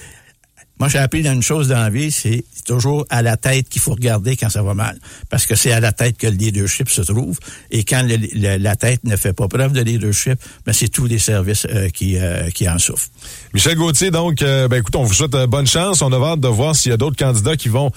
moi, 0.78 0.88
j'ai 0.88 0.98
appris 0.98 1.24
une 1.24 1.42
chose 1.42 1.68
dans 1.68 1.78
la 1.78 1.90
vie, 1.90 2.10
c'est 2.10 2.44
toujours 2.66 3.06
à 3.10 3.22
la 3.22 3.36
tête 3.36 3.68
qu'il 3.68 3.80
faut 3.80 3.92
regarder 3.92 4.36
quand 4.36 4.48
ça 4.48 4.62
va 4.62 4.74
mal. 4.74 4.98
Parce 5.30 5.46
que 5.46 5.54
c'est 5.54 5.72
à 5.72 5.80
la 5.80 5.92
tête 5.92 6.16
que 6.16 6.26
le 6.26 6.34
leadership 6.34 6.88
se 6.88 7.02
trouve. 7.02 7.38
Et 7.70 7.84
quand 7.84 8.04
la 8.34 8.76
tête 8.76 9.04
ne 9.04 9.16
fait 9.16 9.32
pas 9.32 9.48
preuve 9.48 9.72
de 9.72 9.80
leadership, 9.80 10.40
ben 10.66 10.72
c'est 10.72 10.88
tous 10.88 11.06
les 11.06 11.18
services 11.18 11.66
euh, 11.70 11.88
qui, 11.88 12.18
euh, 12.18 12.50
qui 12.50 12.68
en 12.68 12.78
souffrent. 12.78 13.08
Michel 13.54 13.76
Gauthier, 13.76 14.10
donc, 14.10 14.42
euh, 14.42 14.66
ben 14.66 14.78
écoute, 14.78 14.96
on 14.96 15.04
vous 15.04 15.14
souhaite 15.14 15.34
euh, 15.34 15.46
bonne 15.46 15.66
chance. 15.66 16.02
On 16.02 16.12
a 16.12 16.32
hâte 16.32 16.40
de 16.40 16.48
voir 16.48 16.74
s'il 16.74 16.90
y 16.90 16.94
a 16.94 16.96
d'autres 16.96 17.16
candidats 17.16 17.56
qui 17.56 17.68
vont 17.68 17.90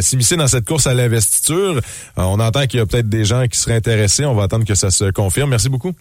s'immiscer 0.00 0.36
dans 0.36 0.48
cette 0.48 0.66
course 0.66 0.86
à 0.86 0.92
l'investiture. 0.92 1.80
On 2.16 2.40
entend 2.40 2.66
qu'il 2.66 2.78
y 2.78 2.82
a 2.82 2.86
peut-être 2.86 3.08
des 3.08 3.24
gens 3.24 3.46
qui 3.46 3.58
seraient 3.58 3.76
intéressés. 3.76 4.26
On 4.26 4.34
va 4.34 4.42
attendre 4.42 4.66
que 4.66 4.74
ça 4.74 4.90
se 4.90 5.10
confirme. 5.10 5.50
Merci 5.50 5.70
beaucoup. 5.70 5.94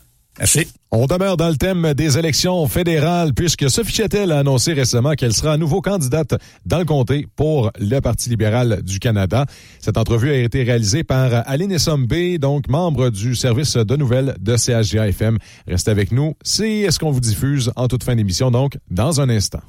On 0.92 1.06
demeure 1.06 1.36
dans 1.36 1.50
le 1.50 1.58
thème 1.58 1.94
des 1.94 2.18
élections 2.18 2.68
fédérales 2.68 3.34
puisque 3.34 3.70
Sophie 3.70 3.94
Chettel 3.94 4.32
a 4.32 4.40
annoncé 4.40 4.74
récemment 4.74 5.14
qu'elle 5.14 5.34
sera 5.34 5.54
à 5.54 5.58
nouveau 5.58 5.82
candidate 5.82 6.36
dans 6.66 6.80
le 6.80 6.86
comté 6.86 7.28
pour 7.36 7.72
le 7.80 8.00
Parti 8.00 8.30
libéral 8.30 8.82
du 8.84 9.00
Canada. 9.00 9.46
Cette 9.80 9.98
entrevue 9.98 10.32
a 10.32 10.38
été 10.38 10.64
réalisée 10.64 11.04
par 11.04 11.44
Aline 11.48 11.72
Essombe, 11.72 12.38
donc 12.40 12.70
membre 12.70 13.10
du 13.10 13.36
service 13.36 13.76
de 13.76 13.96
nouvelles 13.96 14.36
de 14.40 14.56
CHGA 14.56 15.10
FM. 15.10 15.38
Restez 15.68 15.92
avec 15.92 16.12
nous. 16.12 16.36
C'est 16.44 16.90
ce 16.92 17.00
qu'on 17.00 17.12
vous 17.12 17.20
diffuse 17.20 17.72
en 17.76 17.88
toute 17.88 18.04
fin 18.04 18.16
d'émission, 18.16 18.52
donc 18.52 18.78
dans 18.90 19.20
un 19.20 19.30
instant. 19.30 19.62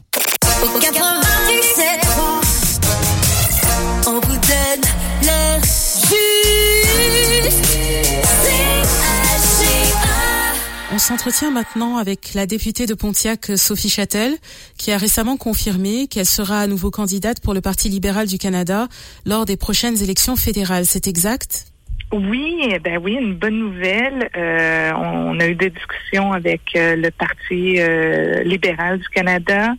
On 10.98 11.00
s'entretient 11.00 11.52
maintenant 11.52 11.96
avec 11.96 12.34
la 12.34 12.44
députée 12.44 12.86
de 12.86 12.92
Pontiac, 12.92 13.52
Sophie 13.54 13.88
Châtel, 13.88 14.32
qui 14.78 14.90
a 14.90 14.98
récemment 14.98 15.36
confirmé 15.36 16.08
qu'elle 16.08 16.26
sera 16.26 16.58
à 16.58 16.66
nouveau 16.66 16.90
candidate 16.90 17.38
pour 17.40 17.54
le 17.54 17.60
Parti 17.60 17.88
libéral 17.88 18.26
du 18.26 18.36
Canada 18.36 18.88
lors 19.24 19.44
des 19.44 19.56
prochaines 19.56 20.02
élections 20.02 20.34
fédérales. 20.34 20.86
C'est 20.86 21.06
exact? 21.06 21.66
Oui, 22.10 22.62
eh 22.68 22.80
ben 22.80 22.98
oui, 23.00 23.12
une 23.12 23.34
bonne 23.34 23.60
nouvelle. 23.60 24.28
Euh, 24.36 24.90
on 24.96 25.38
a 25.38 25.46
eu 25.46 25.54
des 25.54 25.70
discussions 25.70 26.32
avec 26.32 26.62
euh, 26.74 26.96
le 26.96 27.12
Parti 27.12 27.76
euh, 27.78 28.42
libéral 28.42 28.98
du 28.98 29.08
Canada 29.10 29.74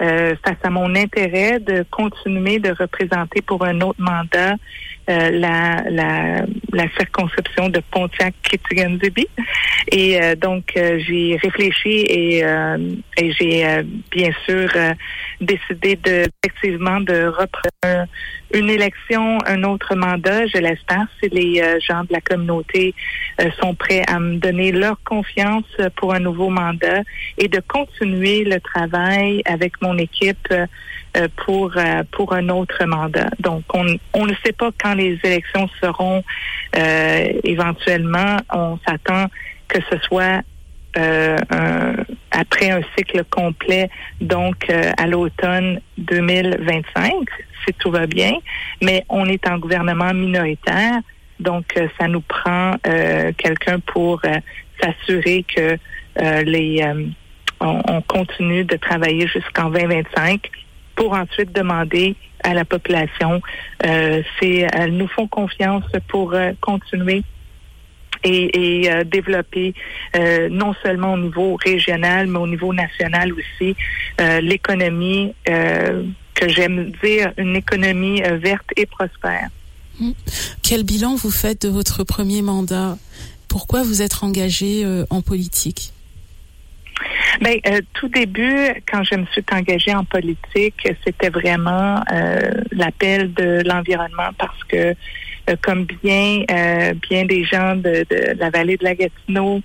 face 0.00 0.58
à 0.64 0.70
mon 0.70 0.96
intérêt 0.96 1.60
de 1.60 1.84
continuer 1.88 2.58
de 2.58 2.74
représenter 2.76 3.40
pour 3.42 3.64
un 3.64 3.80
autre 3.80 4.00
mandat 4.00 4.56
euh, 5.10 5.30
la, 5.30 5.84
la, 5.90 6.46
la 6.72 6.88
circonscription 6.96 7.68
de 7.68 7.80
Pontiac-Kitsiganzibi. 7.90 9.26
Et 9.92 10.22
euh, 10.22 10.34
donc, 10.34 10.64
euh, 10.76 10.98
j'ai 11.06 11.36
réfléchi 11.42 12.06
et, 12.08 12.44
euh, 12.44 12.78
et 13.16 13.32
j'ai 13.32 13.66
bien 14.10 14.30
sûr 14.46 14.68
décidé 15.40 15.96
de 15.96 16.26
effectivement 16.42 17.00
de 17.00 17.26
reprendre 17.26 18.08
une 18.54 18.70
élection, 18.70 19.38
un 19.46 19.64
autre 19.64 19.96
mandat, 19.96 20.46
je 20.46 20.58
l'espère, 20.58 21.06
si 21.20 21.28
les 21.28 21.60
euh, 21.60 21.78
gens 21.80 22.02
de 22.04 22.12
la 22.12 22.20
communauté 22.20 22.94
euh, 23.40 23.50
sont 23.60 23.74
prêts 23.74 24.04
à 24.06 24.20
me 24.20 24.36
donner 24.36 24.70
leur 24.70 25.02
confiance 25.02 25.64
pour 25.96 26.14
un 26.14 26.20
nouveau 26.20 26.50
mandat 26.50 27.02
et 27.36 27.48
de 27.48 27.60
continuer 27.60 28.44
le 28.44 28.60
travail 28.60 29.42
avec 29.44 29.82
mon 29.82 29.98
équipe 29.98 30.48
euh, 30.52 31.28
pour 31.44 31.74
pour 32.10 32.32
un 32.32 32.48
autre 32.48 32.84
mandat. 32.86 33.30
Donc, 33.38 33.62
on, 33.72 33.86
on 34.14 34.26
ne 34.26 34.34
sait 34.44 34.52
pas 34.52 34.70
quand 34.80 34.94
les 34.94 35.18
élections 35.22 35.68
seront 35.80 36.24
éventuellement. 37.44 38.36
On 38.52 38.78
s'attend 38.84 39.26
que 39.68 39.78
ce 39.90 39.98
soit 39.98 40.42
euh, 40.96 41.36
après 42.30 42.70
un 42.70 42.80
cycle 42.96 43.24
complet, 43.24 43.90
donc 44.20 44.68
euh, 44.70 44.92
à 44.96 45.06
l'automne 45.06 45.80
2025, 45.98 47.12
si 47.64 47.74
tout 47.74 47.90
va 47.90 48.06
bien. 48.06 48.34
Mais 48.82 49.04
on 49.08 49.26
est 49.26 49.46
en 49.48 49.58
gouvernement 49.58 50.12
minoritaire, 50.14 51.00
donc 51.40 51.64
euh, 51.76 51.88
ça 51.98 52.08
nous 52.08 52.20
prend 52.20 52.76
euh, 52.86 53.32
quelqu'un 53.36 53.80
pour 53.80 54.20
euh, 54.24 54.36
s'assurer 54.80 55.44
que 55.44 55.78
euh, 56.20 56.42
les 56.42 56.84
on, 57.60 57.80
on 57.88 58.02
continue 58.02 58.64
de 58.64 58.76
travailler 58.76 59.26
jusqu'en 59.26 59.70
2025 59.70 60.50
pour 60.96 61.12
ensuite 61.12 61.52
demander 61.52 62.14
à 62.42 62.52
la 62.52 62.64
population 62.64 63.40
c'est 63.82 64.66
elles 64.72 64.96
nous 64.96 65.08
font 65.08 65.26
confiance 65.26 65.84
pour 66.08 66.34
continuer 66.60 67.24
et, 68.24 68.82
et, 68.82 68.90
euh, 68.90 69.04
développer 69.04 69.74
euh, 70.16 70.48
non 70.50 70.74
seulement 70.82 71.14
au 71.14 71.18
niveau 71.18 71.56
régional, 71.56 72.26
mais 72.26 72.38
au 72.38 72.46
niveau 72.46 72.72
national 72.72 73.32
aussi 73.32 73.76
euh, 74.20 74.40
l'économie 74.40 75.34
que 75.44 76.48
j'aime 76.48 76.90
dire 77.02 77.32
une 77.36 77.54
économie 77.54 78.20
verte 78.22 78.66
et 78.76 78.86
prospère. 78.86 79.48
Quel 80.62 80.82
bilan 80.82 81.14
vous 81.14 81.30
faites 81.30 81.62
de 81.62 81.68
votre 81.68 82.02
premier 82.02 82.42
mandat? 82.42 82.96
Pourquoi 83.48 83.84
vous 83.84 84.02
êtes 84.02 84.22
engagé 84.22 84.84
euh, 84.84 85.04
en 85.10 85.22
politique? 85.22 85.92
Ben, 87.40 87.58
euh, 87.66 87.80
tout 87.94 88.08
début, 88.08 88.68
quand 88.90 89.04
je 89.04 89.16
me 89.16 89.26
suis 89.26 89.44
engagée 89.52 89.94
en 89.94 90.04
politique, 90.04 90.88
c'était 91.06 91.28
vraiment 91.28 92.02
euh, 92.12 92.50
l'appel 92.72 93.32
de 93.34 93.62
l'environnement 93.64 94.30
parce 94.38 94.62
que, 94.64 94.94
comme 95.62 95.84
bien 95.84 96.44
euh, 96.50 96.94
bien 97.08 97.24
des 97.24 97.44
gens 97.44 97.74
de, 97.76 98.04
de 98.08 98.38
la 98.38 98.50
vallée 98.50 98.76
de 98.76 98.84
la 98.84 98.94
Gatineau 98.94 99.60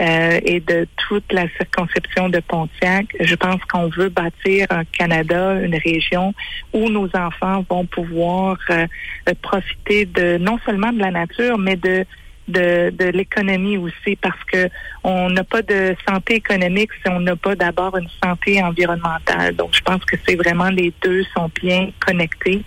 euh, 0.00 0.40
et 0.44 0.60
de 0.60 0.86
toute 1.08 1.32
la 1.32 1.46
circonscription 1.56 2.28
de 2.28 2.40
Pontiac, 2.40 3.06
je 3.20 3.34
pense 3.34 3.60
qu'on 3.64 3.88
veut 3.88 4.08
bâtir 4.08 4.66
un 4.70 4.84
Canada, 4.84 5.60
une 5.60 5.76
région 5.76 6.34
où 6.72 6.88
nos 6.88 7.08
enfants 7.14 7.64
vont 7.68 7.86
pouvoir 7.86 8.58
euh, 8.70 8.86
euh, 9.28 9.32
profiter 9.42 10.06
de 10.06 10.38
non 10.38 10.58
seulement 10.66 10.92
de 10.92 10.98
la 10.98 11.10
nature, 11.10 11.58
mais 11.58 11.76
de 11.76 12.04
de, 12.48 12.90
de 12.90 13.06
l'économie 13.06 13.76
aussi 13.78 14.16
parce 14.16 14.42
que 14.44 14.68
on 15.02 15.30
n'a 15.30 15.44
pas 15.44 15.62
de 15.62 15.94
santé 16.06 16.34
économique 16.34 16.90
si 17.02 17.10
on 17.10 17.20
n'a 17.20 17.36
pas 17.36 17.54
d'abord 17.54 17.96
une 17.96 18.08
santé 18.22 18.62
environnementale. 18.62 19.54
Donc, 19.56 19.74
je 19.74 19.80
pense 19.80 20.04
que 20.04 20.16
c'est 20.26 20.36
vraiment 20.36 20.68
les 20.68 20.92
deux 21.02 21.24
sont 21.34 21.50
bien 21.60 21.90
connectés. 22.04 22.62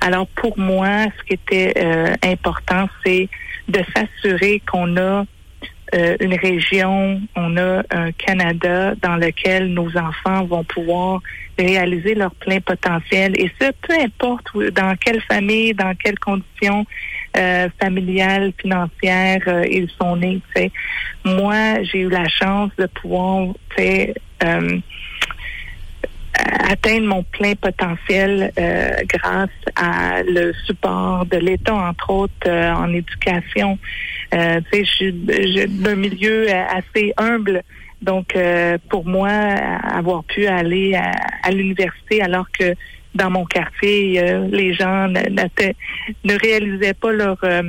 Alors, 0.00 0.26
pour 0.28 0.58
moi, 0.58 1.06
ce 1.18 1.24
qui 1.24 1.34
était 1.34 1.74
euh, 1.76 2.14
important, 2.24 2.88
c'est 3.04 3.28
de 3.68 3.80
s'assurer 3.94 4.62
qu'on 4.70 4.96
a 4.96 5.24
euh, 5.92 6.16
une 6.20 6.34
région, 6.34 7.20
on 7.34 7.56
a 7.56 7.82
un 7.90 8.12
Canada 8.12 8.94
dans 9.02 9.16
lequel 9.16 9.72
nos 9.72 9.88
enfants 9.96 10.44
vont 10.44 10.62
pouvoir 10.62 11.20
réaliser 11.58 12.14
leur 12.14 12.32
plein 12.36 12.60
potentiel. 12.60 13.34
Et 13.36 13.50
ce, 13.60 13.72
peu 13.82 13.94
importe 14.00 14.46
dans 14.72 14.94
quelle 14.96 15.20
famille, 15.22 15.74
dans 15.74 15.94
quelles 15.96 16.18
conditions 16.18 16.86
euh, 17.36 17.68
familiales, 17.80 18.52
financières 18.58 19.42
euh, 19.46 19.64
ils 19.70 19.88
sont 20.00 20.16
nés. 20.16 20.42
Moi, 21.24 21.82
j'ai 21.84 22.00
eu 22.00 22.08
la 22.08 22.28
chance 22.28 22.70
de 22.76 22.86
pouvoir 22.86 23.54
euh, 23.78 24.78
atteindre 26.42 27.06
mon 27.06 27.22
plein 27.22 27.54
potentiel 27.54 28.52
euh, 28.58 28.90
grâce 29.06 29.48
à 29.76 30.22
le 30.22 30.52
support 30.66 31.26
de 31.26 31.36
l'État, 31.36 31.74
entre 31.74 32.10
autres 32.10 32.48
euh, 32.48 32.72
en 32.72 32.92
éducation. 32.92 33.78
Euh, 34.34 34.60
je 34.72 34.84
suis 34.84 35.12
d'un 35.12 35.96
milieu 35.96 36.46
assez 36.50 37.12
humble. 37.16 37.62
Donc, 38.02 38.34
pour 38.88 39.04
moi, 39.04 39.28
avoir 39.28 40.24
pu 40.24 40.46
aller 40.46 40.94
à, 40.94 41.12
à 41.42 41.50
l'université 41.50 42.22
alors 42.22 42.46
que 42.50 42.74
dans 43.14 43.30
mon 43.30 43.44
quartier, 43.44 44.20
euh, 44.20 44.48
les 44.50 44.72
gens 44.74 45.08
ne, 45.08 46.38
réalisaient 46.38 46.94
pas 46.94 47.12
leur 47.12 47.38
euh, 47.42 47.62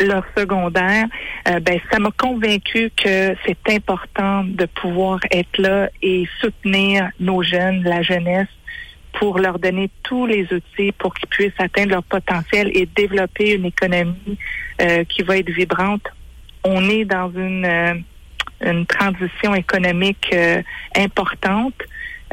leur 0.00 0.24
secondaire, 0.36 1.06
euh, 1.48 1.60
ben 1.60 1.78
ça 1.90 1.98
m'a 1.98 2.10
convaincu 2.10 2.90
que 2.96 3.34
c'est 3.46 3.70
important 3.70 4.44
de 4.44 4.66
pouvoir 4.66 5.20
être 5.30 5.58
là 5.58 5.88
et 6.02 6.26
soutenir 6.40 7.10
nos 7.20 7.42
jeunes, 7.42 7.82
la 7.84 8.02
jeunesse, 8.02 8.48
pour 9.18 9.38
leur 9.38 9.58
donner 9.58 9.90
tous 10.02 10.26
les 10.26 10.46
outils 10.52 10.92
pour 10.92 11.14
qu'ils 11.14 11.28
puissent 11.28 11.52
atteindre 11.58 11.92
leur 11.92 12.02
potentiel 12.02 12.70
et 12.74 12.86
développer 12.86 13.54
une 13.54 13.66
économie 13.66 14.38
euh, 14.80 15.04
qui 15.04 15.22
va 15.22 15.38
être 15.38 15.50
vibrante. 15.50 16.06
On 16.64 16.88
est 16.88 17.04
dans 17.04 17.30
une, 17.30 17.64
euh, 17.64 17.94
une 18.60 18.86
transition 18.86 19.54
économique 19.54 20.28
euh, 20.32 20.62
importante. 20.96 21.74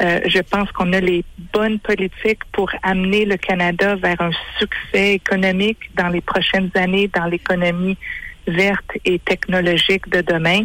Euh, 0.00 0.20
je 0.26 0.40
pense 0.40 0.70
qu'on 0.72 0.92
a 0.92 1.00
les 1.00 1.24
bonnes 1.52 1.78
politiques 1.78 2.44
pour 2.52 2.70
amener 2.82 3.24
le 3.24 3.36
Canada 3.36 3.94
vers 3.96 4.20
un 4.20 4.30
succès 4.58 5.14
économique 5.14 5.78
dans 5.94 6.08
les 6.08 6.20
prochaines 6.20 6.70
années 6.74 7.08
dans 7.08 7.26
l'économie 7.26 7.96
verte 8.46 8.90
et 9.04 9.18
technologique 9.18 10.08
de 10.08 10.22
demain. 10.22 10.64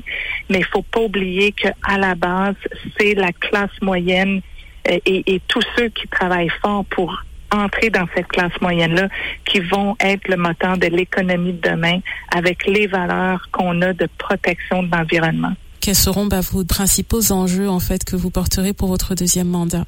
Mais 0.50 0.60
il 0.60 0.66
faut 0.66 0.82
pas 0.82 1.02
oublier 1.02 1.52
que 1.52 1.68
à 1.84 1.98
la 1.98 2.16
base, 2.16 2.56
c'est 2.98 3.14
la 3.14 3.32
classe 3.34 3.82
moyenne 3.82 4.42
euh, 4.90 4.98
et, 5.06 5.36
et 5.36 5.42
tous 5.48 5.64
ceux 5.76 5.90
qui 5.90 6.08
travaillent 6.08 6.52
fort 6.62 6.86
pour 6.86 7.24
entrer 7.52 7.90
dans 7.90 8.08
cette 8.16 8.28
classe 8.28 8.60
moyenne-là 8.62 9.08
qui 9.46 9.60
vont 9.60 9.96
être 10.00 10.28
le 10.28 10.38
moteur 10.38 10.78
de 10.78 10.88
l'économie 10.88 11.54
de 11.54 11.70
demain 11.70 12.00
avec 12.36 12.66
les 12.66 12.88
valeurs 12.88 13.48
qu'on 13.52 13.82
a 13.82 13.94
de 13.94 14.08
protection 14.18 14.84
de 14.84 14.92
l'environnement. 14.92 15.54
Quels 15.88 15.96
seront 15.96 16.26
bah, 16.26 16.42
vos 16.42 16.66
principaux 16.66 17.32
enjeux 17.32 17.70
en 17.70 17.80
fait 17.80 18.04
que 18.04 18.18
vous 18.18 18.30
porterez 18.30 18.74
pour 18.74 18.90
votre 18.90 19.16
deuxième 19.16 19.48
mandat? 19.48 19.86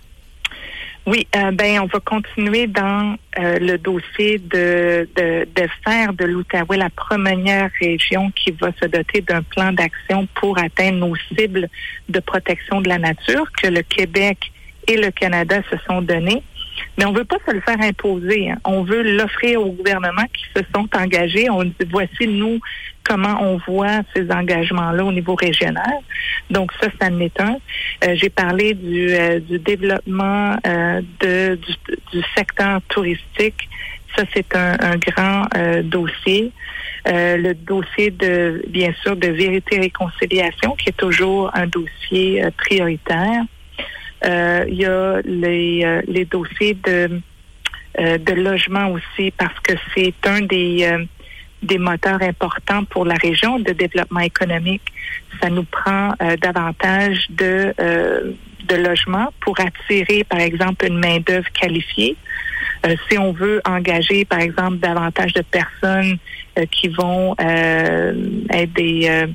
Oui, 1.05 1.27
euh, 1.35 1.51
ben 1.51 1.81
on 1.81 1.87
va 1.87 1.99
continuer 1.99 2.67
dans 2.67 3.17
euh, 3.37 3.59
le 3.59 3.77
dossier 3.77 4.39
de, 4.39 5.09
de, 5.17 5.45
de 5.53 5.67
faire 5.83 6.13
de 6.13 6.23
l'Outaouais 6.23 6.77
la 6.77 6.89
première 6.89 7.69
région 7.81 8.31
qui 8.31 8.51
va 8.51 8.71
se 8.81 8.85
doter 8.87 9.19
d'un 9.19 9.41
plan 9.41 9.73
d'action 9.73 10.25
pour 10.35 10.57
atteindre 10.57 11.05
nos 11.05 11.15
cibles 11.35 11.67
de 12.07 12.19
protection 12.21 12.79
de 12.79 12.87
la 12.87 12.97
nature 12.97 13.51
que 13.61 13.67
le 13.67 13.81
Québec 13.81 14.53
et 14.87 14.95
le 14.95 15.11
Canada 15.11 15.61
se 15.69 15.75
sont 15.85 16.01
donnés. 16.01 16.43
Mais 16.97 17.05
on 17.05 17.11
veut 17.13 17.25
pas 17.25 17.37
se 17.47 17.51
le 17.51 17.61
faire 17.61 17.79
imposer. 17.81 18.51
hein. 18.51 18.57
On 18.65 18.83
veut 18.83 19.01
l'offrir 19.01 19.61
aux 19.61 19.71
gouvernements 19.71 20.27
qui 20.33 20.43
se 20.55 20.63
sont 20.73 20.87
engagés. 20.95 21.49
On 21.49 21.63
dit 21.63 21.73
voici 21.89 22.27
nous 22.27 22.59
comment 23.03 23.37
on 23.41 23.57
voit 23.67 24.01
ces 24.15 24.29
engagements-là 24.31 25.03
au 25.03 25.11
niveau 25.11 25.35
régional. 25.35 25.93
Donc 26.49 26.71
ça, 26.79 26.87
ça 26.99 27.07
en 27.07 27.19
est 27.19 27.39
un. 27.39 27.57
Euh, 28.03 28.15
J'ai 28.15 28.29
parlé 28.29 28.73
du, 28.73 29.11
euh, 29.13 29.39
du 29.39 29.57
développement 29.59 30.57
euh, 30.67 31.01
de, 31.19 31.55
du, 31.55 31.73
du 32.11 32.23
secteur 32.35 32.81
touristique. 32.89 33.67
Ça, 34.15 34.23
c'est 34.33 34.55
un, 34.55 34.75
un 34.81 34.97
grand 34.97 35.45
euh, 35.55 35.81
dossier. 35.83 36.51
Euh, 37.07 37.37
le 37.37 37.53
dossier 37.53 38.11
de, 38.11 38.63
bien 38.67 38.93
sûr, 39.01 39.15
de 39.15 39.27
vérité 39.27 39.77
et 39.77 39.79
réconciliation, 39.79 40.75
qui 40.75 40.89
est 40.89 40.97
toujours 40.97 41.49
un 41.55 41.65
dossier 41.67 42.43
euh, 42.43 42.49
prioritaire. 42.57 43.43
Euh, 44.25 44.65
il 44.67 44.75
y 44.75 44.85
a 44.85 45.21
les, 45.23 45.81
euh, 45.83 46.01
les 46.07 46.25
dossiers 46.25 46.73
de, 46.73 47.21
euh, 47.99 48.17
de 48.17 48.33
logement 48.33 48.91
aussi, 48.91 49.31
parce 49.31 49.57
que 49.61 49.73
c'est 49.95 50.13
un 50.25 50.41
des, 50.41 50.83
euh, 50.83 51.05
des 51.63 51.77
moteurs 51.77 52.21
importants 52.21 52.83
pour 52.85 53.05
la 53.05 53.15
région 53.15 53.59
de 53.59 53.71
développement 53.71 54.19
économique. 54.21 54.81
Ça 55.41 55.49
nous 55.49 55.63
prend 55.63 56.13
euh, 56.21 56.35
davantage 56.37 57.27
de, 57.29 57.73
euh, 57.79 58.31
de 58.67 58.75
logements 58.75 59.33
pour 59.39 59.59
attirer, 59.59 60.23
par 60.23 60.39
exemple, 60.39 60.85
une 60.85 60.99
main-d'œuvre 60.99 61.49
qualifiée. 61.53 62.15
Euh, 62.85 62.95
si 63.09 63.17
on 63.17 63.31
veut 63.31 63.61
engager, 63.65 64.25
par 64.25 64.39
exemple, 64.39 64.77
davantage 64.77 65.33
de 65.33 65.41
personnes 65.41 66.17
euh, 66.57 66.65
qui 66.71 66.87
vont 66.89 67.35
euh, 67.41 68.13
être 68.51 68.73
des, 68.73 69.07
euh, 69.09 69.27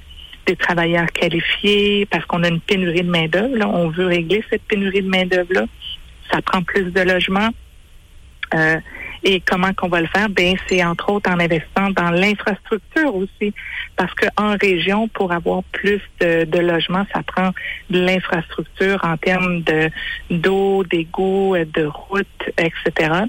des 0.46 0.56
travailleurs 0.56 1.10
qualifiés, 1.12 2.06
parce 2.06 2.24
qu'on 2.26 2.42
a 2.42 2.48
une 2.48 2.60
pénurie 2.60 3.02
de 3.02 3.10
main-d'œuvre, 3.10 3.66
on 3.66 3.88
veut 3.88 4.06
régler 4.06 4.44
cette 4.50 4.62
pénurie 4.62 5.02
de 5.02 5.08
main-d'œuvre-là. 5.08 5.66
Ça 6.30 6.42
prend 6.42 6.62
plus 6.62 6.90
de 6.92 7.00
logements. 7.00 7.50
Euh, 8.54 8.78
et 9.26 9.40
comment 9.40 9.72
qu'on 9.72 9.88
va 9.88 10.02
le 10.02 10.06
faire? 10.06 10.28
Ben, 10.28 10.54
c'est 10.68 10.84
entre 10.84 11.10
autres 11.10 11.30
en 11.30 11.40
investissant 11.40 11.90
dans 11.90 12.10
l'infrastructure 12.10 13.14
aussi. 13.14 13.54
Parce 13.96 14.12
qu'en 14.14 14.56
région, 14.60 15.08
pour 15.08 15.32
avoir 15.32 15.62
plus 15.72 16.00
de, 16.20 16.44
de 16.44 16.58
logements, 16.58 17.06
ça 17.12 17.22
prend 17.22 17.50
de 17.88 18.00
l'infrastructure 18.00 19.00
en 19.02 19.16
termes 19.16 19.62
de 19.62 19.90
d'eau, 20.30 20.84
d'égouts, 20.84 21.56
de 21.56 21.86
routes, 21.86 22.50
etc. 22.58 23.24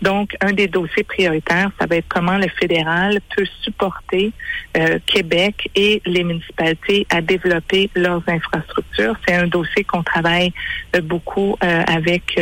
Donc, 0.00 0.36
un 0.40 0.52
des 0.52 0.68
dossiers 0.68 1.04
prioritaires, 1.04 1.70
ça 1.80 1.86
va 1.86 1.96
être 1.96 2.08
comment 2.08 2.36
le 2.36 2.48
fédéral 2.48 3.20
peut 3.36 3.46
supporter 3.62 4.32
euh, 4.76 4.98
Québec 5.06 5.70
et 5.74 6.02
les 6.06 6.24
municipalités 6.24 7.06
à 7.10 7.20
développer 7.20 7.90
leurs 7.94 8.22
infrastructures. 8.28 9.16
C'est 9.26 9.34
un 9.34 9.46
dossier 9.46 9.84
qu'on 9.84 10.02
travaille 10.02 10.52
euh, 10.96 11.00
beaucoup 11.00 11.56
euh, 11.62 11.82
avec 11.86 12.40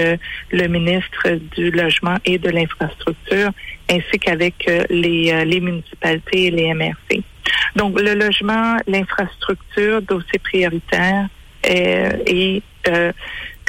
le 0.53 0.67
ministre 0.69 1.39
du 1.57 1.71
Logement 1.71 2.17
et 2.25 2.39
de 2.39 2.49
l'Infrastructure, 2.51 3.51
ainsi 3.91 4.19
qu'avec 4.19 4.55
les, 4.89 5.45
les 5.45 5.61
municipalités 5.61 6.47
et 6.47 6.51
les 6.51 6.75
MRC. 6.75 7.23
Donc, 7.77 8.01
le 8.01 8.15
logement, 8.15 8.77
l'infrastructure, 8.87 10.03
dossier 10.03 10.39
prioritaire 10.39 11.29
et 11.65 12.63
euh, 12.89 13.13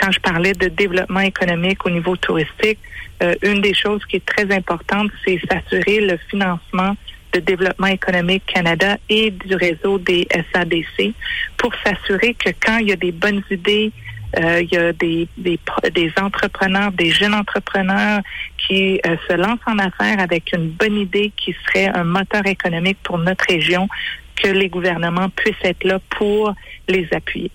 quand 0.01 0.11
je 0.11 0.19
parlais 0.19 0.53
de 0.53 0.67
développement 0.67 1.19
économique 1.19 1.85
au 1.85 1.89
niveau 1.89 2.15
touristique, 2.15 2.79
euh, 3.21 3.35
une 3.43 3.61
des 3.61 3.73
choses 3.73 4.03
qui 4.05 4.17
est 4.17 4.25
très 4.25 4.51
importante, 4.51 5.11
c'est 5.23 5.39
s'assurer 5.49 6.01
le 6.01 6.17
financement 6.29 6.95
de 7.33 7.39
développement 7.39 7.87
économique 7.87 8.43
Canada 8.45 8.97
et 9.09 9.31
du 9.31 9.55
réseau 9.55 9.97
des 9.99 10.27
SADC 10.53 11.13
pour 11.57 11.73
s'assurer 11.83 12.33
que 12.33 12.49
quand 12.65 12.77
il 12.77 12.89
y 12.89 12.91
a 12.91 12.95
des 12.95 13.11
bonnes 13.11 13.43
idées, 13.49 13.91
euh, 14.37 14.61
il 14.61 14.73
y 14.73 14.77
a 14.77 14.93
des, 14.93 15.27
des, 15.37 15.59
des 15.93 16.11
entrepreneurs, 16.19 16.91
des 16.91 17.11
jeunes 17.11 17.33
entrepreneurs 17.33 18.21
qui 18.57 18.99
euh, 19.05 19.15
se 19.27 19.33
lancent 19.33 19.59
en 19.67 19.77
affaires 19.77 20.19
avec 20.19 20.53
une 20.53 20.69
bonne 20.69 20.95
idée 20.95 21.31
qui 21.35 21.55
serait 21.65 21.87
un 21.87 22.03
moteur 22.03 22.45
économique 22.45 22.97
pour 23.03 23.17
notre 23.17 23.45
région, 23.47 23.87
que 24.35 24.47
les 24.47 24.69
gouvernements 24.69 25.29
puissent 25.29 25.55
être 25.63 25.83
là 25.83 25.99
pour 26.09 26.53
les 26.87 27.07
appuyer. 27.11 27.51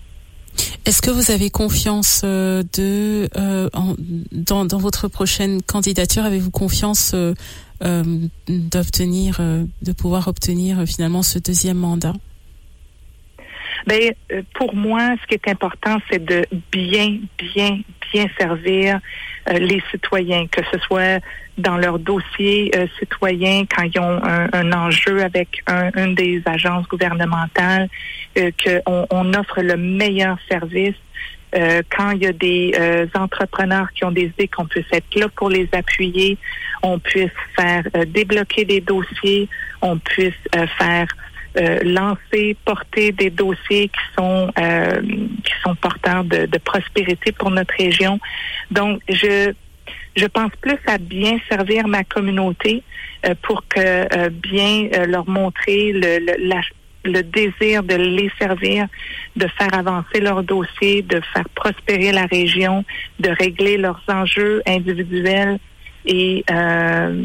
Est-ce 0.87 1.01
que 1.01 1.11
vous 1.11 1.31
avez 1.31 1.49
confiance 1.49 2.21
euh, 2.23 2.63
de 2.77 3.27
euh, 3.37 3.69
en- 3.73 3.95
dans, 4.31 4.63
dans 4.63 4.77
votre 4.77 5.09
prochaine 5.09 5.61
candidature 5.61 6.23
Avez-vous 6.23 6.49
confiance 6.51 7.11
euh, 7.13 7.33
euh, 7.83 8.03
d'obtenir, 8.47 9.37
euh, 9.41 9.65
de 9.81 9.91
pouvoir 9.91 10.29
obtenir 10.29 10.79
euh, 10.79 10.85
finalement 10.85 11.23
ce 11.23 11.39
deuxième 11.39 11.77
mandat? 11.77 12.13
Ben, 13.85 14.13
pour 14.55 14.73
moi, 14.75 15.15
ce 15.21 15.27
qui 15.27 15.33
est 15.35 15.49
important, 15.51 15.97
c'est 16.09 16.23
de 16.23 16.45
bien, 16.71 17.19
bien, 17.37 17.79
bien 18.13 18.25
servir 18.39 18.99
les 19.51 19.81
citoyens, 19.91 20.47
que 20.47 20.61
ce 20.71 20.79
soit 20.79 21.21
dans 21.57 21.77
leur 21.77 21.99
dossier 21.99 22.71
euh, 22.75 22.87
citoyen 22.99 23.65
quand 23.65 23.83
ils 23.83 23.99
ont 23.99 24.23
un, 24.23 24.47
un 24.53 24.71
enjeu 24.73 25.23
avec 25.23 25.63
un, 25.67 25.89
une 25.95 26.15
des 26.15 26.41
agences 26.45 26.87
gouvernementales, 26.87 27.89
euh, 28.37 28.51
qu'on 28.63 29.07
on 29.09 29.33
offre 29.33 29.61
le 29.61 29.77
meilleur 29.77 30.37
service. 30.49 30.95
Euh, 31.55 31.81
quand 31.89 32.11
il 32.11 32.23
y 32.23 32.27
a 32.27 32.33
des 32.33 32.73
euh, 32.77 33.07
entrepreneurs 33.15 33.87
qui 33.93 34.03
ont 34.03 34.11
des 34.11 34.25
idées, 34.25 34.49
qu'on 34.49 34.65
puisse 34.65 34.85
être 34.91 35.15
là 35.15 35.27
pour 35.29 35.49
les 35.49 35.67
appuyer, 35.71 36.37
on 36.83 36.99
puisse 36.99 37.31
faire 37.55 37.83
euh, 37.95 38.05
débloquer 38.05 38.65
des 38.65 38.81
dossiers, 38.81 39.47
on 39.81 39.97
puisse 39.97 40.33
euh, 40.55 40.67
faire 40.77 41.07
euh, 41.57 41.79
lancer, 41.83 42.55
porter 42.65 43.13
des 43.13 43.29
dossiers 43.29 43.87
qui 43.87 44.15
sont 44.15 44.51
euh, 44.59 45.01
qui 45.01 45.53
sont 45.63 45.73
porteurs 45.75 46.25
de, 46.25 46.45
de 46.45 46.57
prospérité 46.59 47.31
pour 47.31 47.49
notre 47.49 47.73
région. 47.75 48.19
Donc, 48.69 49.01
je 49.09 49.53
je 50.17 50.25
pense 50.25 50.51
plus 50.61 50.77
à 50.87 50.97
bien 50.97 51.37
servir 51.49 51.87
ma 51.87 52.03
communauté 52.03 52.83
euh, 53.25 53.33
pour 53.43 53.65
que 53.67 53.79
euh, 53.79 54.29
bien 54.29 54.89
euh, 54.95 55.05
leur 55.05 55.27
montrer 55.29 55.93
le, 55.93 56.19
le, 56.19 56.47
la- 56.49 56.61
le 57.05 57.21
désir 57.23 57.83
de 57.83 57.95
les 57.95 58.29
servir, 58.37 58.87
de 59.37 59.47
faire 59.57 59.73
avancer 59.73 60.19
leurs 60.19 60.43
dossiers, 60.43 61.01
de 61.03 61.21
faire 61.33 61.47
prospérer 61.55 62.11
la 62.11 62.25
région, 62.25 62.83
de 63.21 63.29
régler 63.29 63.77
leurs 63.77 64.01
enjeux 64.09 64.61
individuels. 64.67 65.57
Et, 66.05 66.43
euh, 66.51 67.23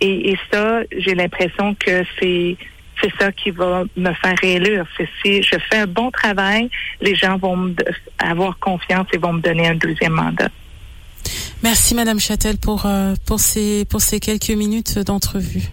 et, 0.00 0.30
et 0.32 0.38
ça, 0.50 0.80
j'ai 0.98 1.14
l'impression 1.14 1.74
que 1.74 2.02
c'est 2.18 2.56
c'est 3.00 3.12
ça 3.18 3.30
qui 3.32 3.50
va 3.50 3.84
me 3.96 4.12
faire 4.14 4.34
réélire. 4.42 4.84
C'est 4.96 5.08
si 5.22 5.42
je 5.42 5.56
fais 5.70 5.78
un 5.78 5.86
bon 5.86 6.10
travail, 6.10 6.68
les 7.00 7.14
gens 7.14 7.38
vont 7.38 7.72
avoir 8.18 8.58
confiance 8.58 9.06
et 9.12 9.18
vont 9.18 9.32
me 9.34 9.40
donner 9.40 9.68
un 9.68 9.74
deuxième 9.76 10.12
mandat. 10.14 10.48
Merci 11.62 11.94
Madame 11.94 12.18
Châtel 12.18 12.56
pour 12.58 12.86
euh, 12.86 13.14
pour 13.26 13.40
ces 13.40 13.84
pour 13.84 14.00
ces 14.00 14.20
quelques 14.20 14.50
minutes 14.50 14.98
d'entrevue. 14.98 15.68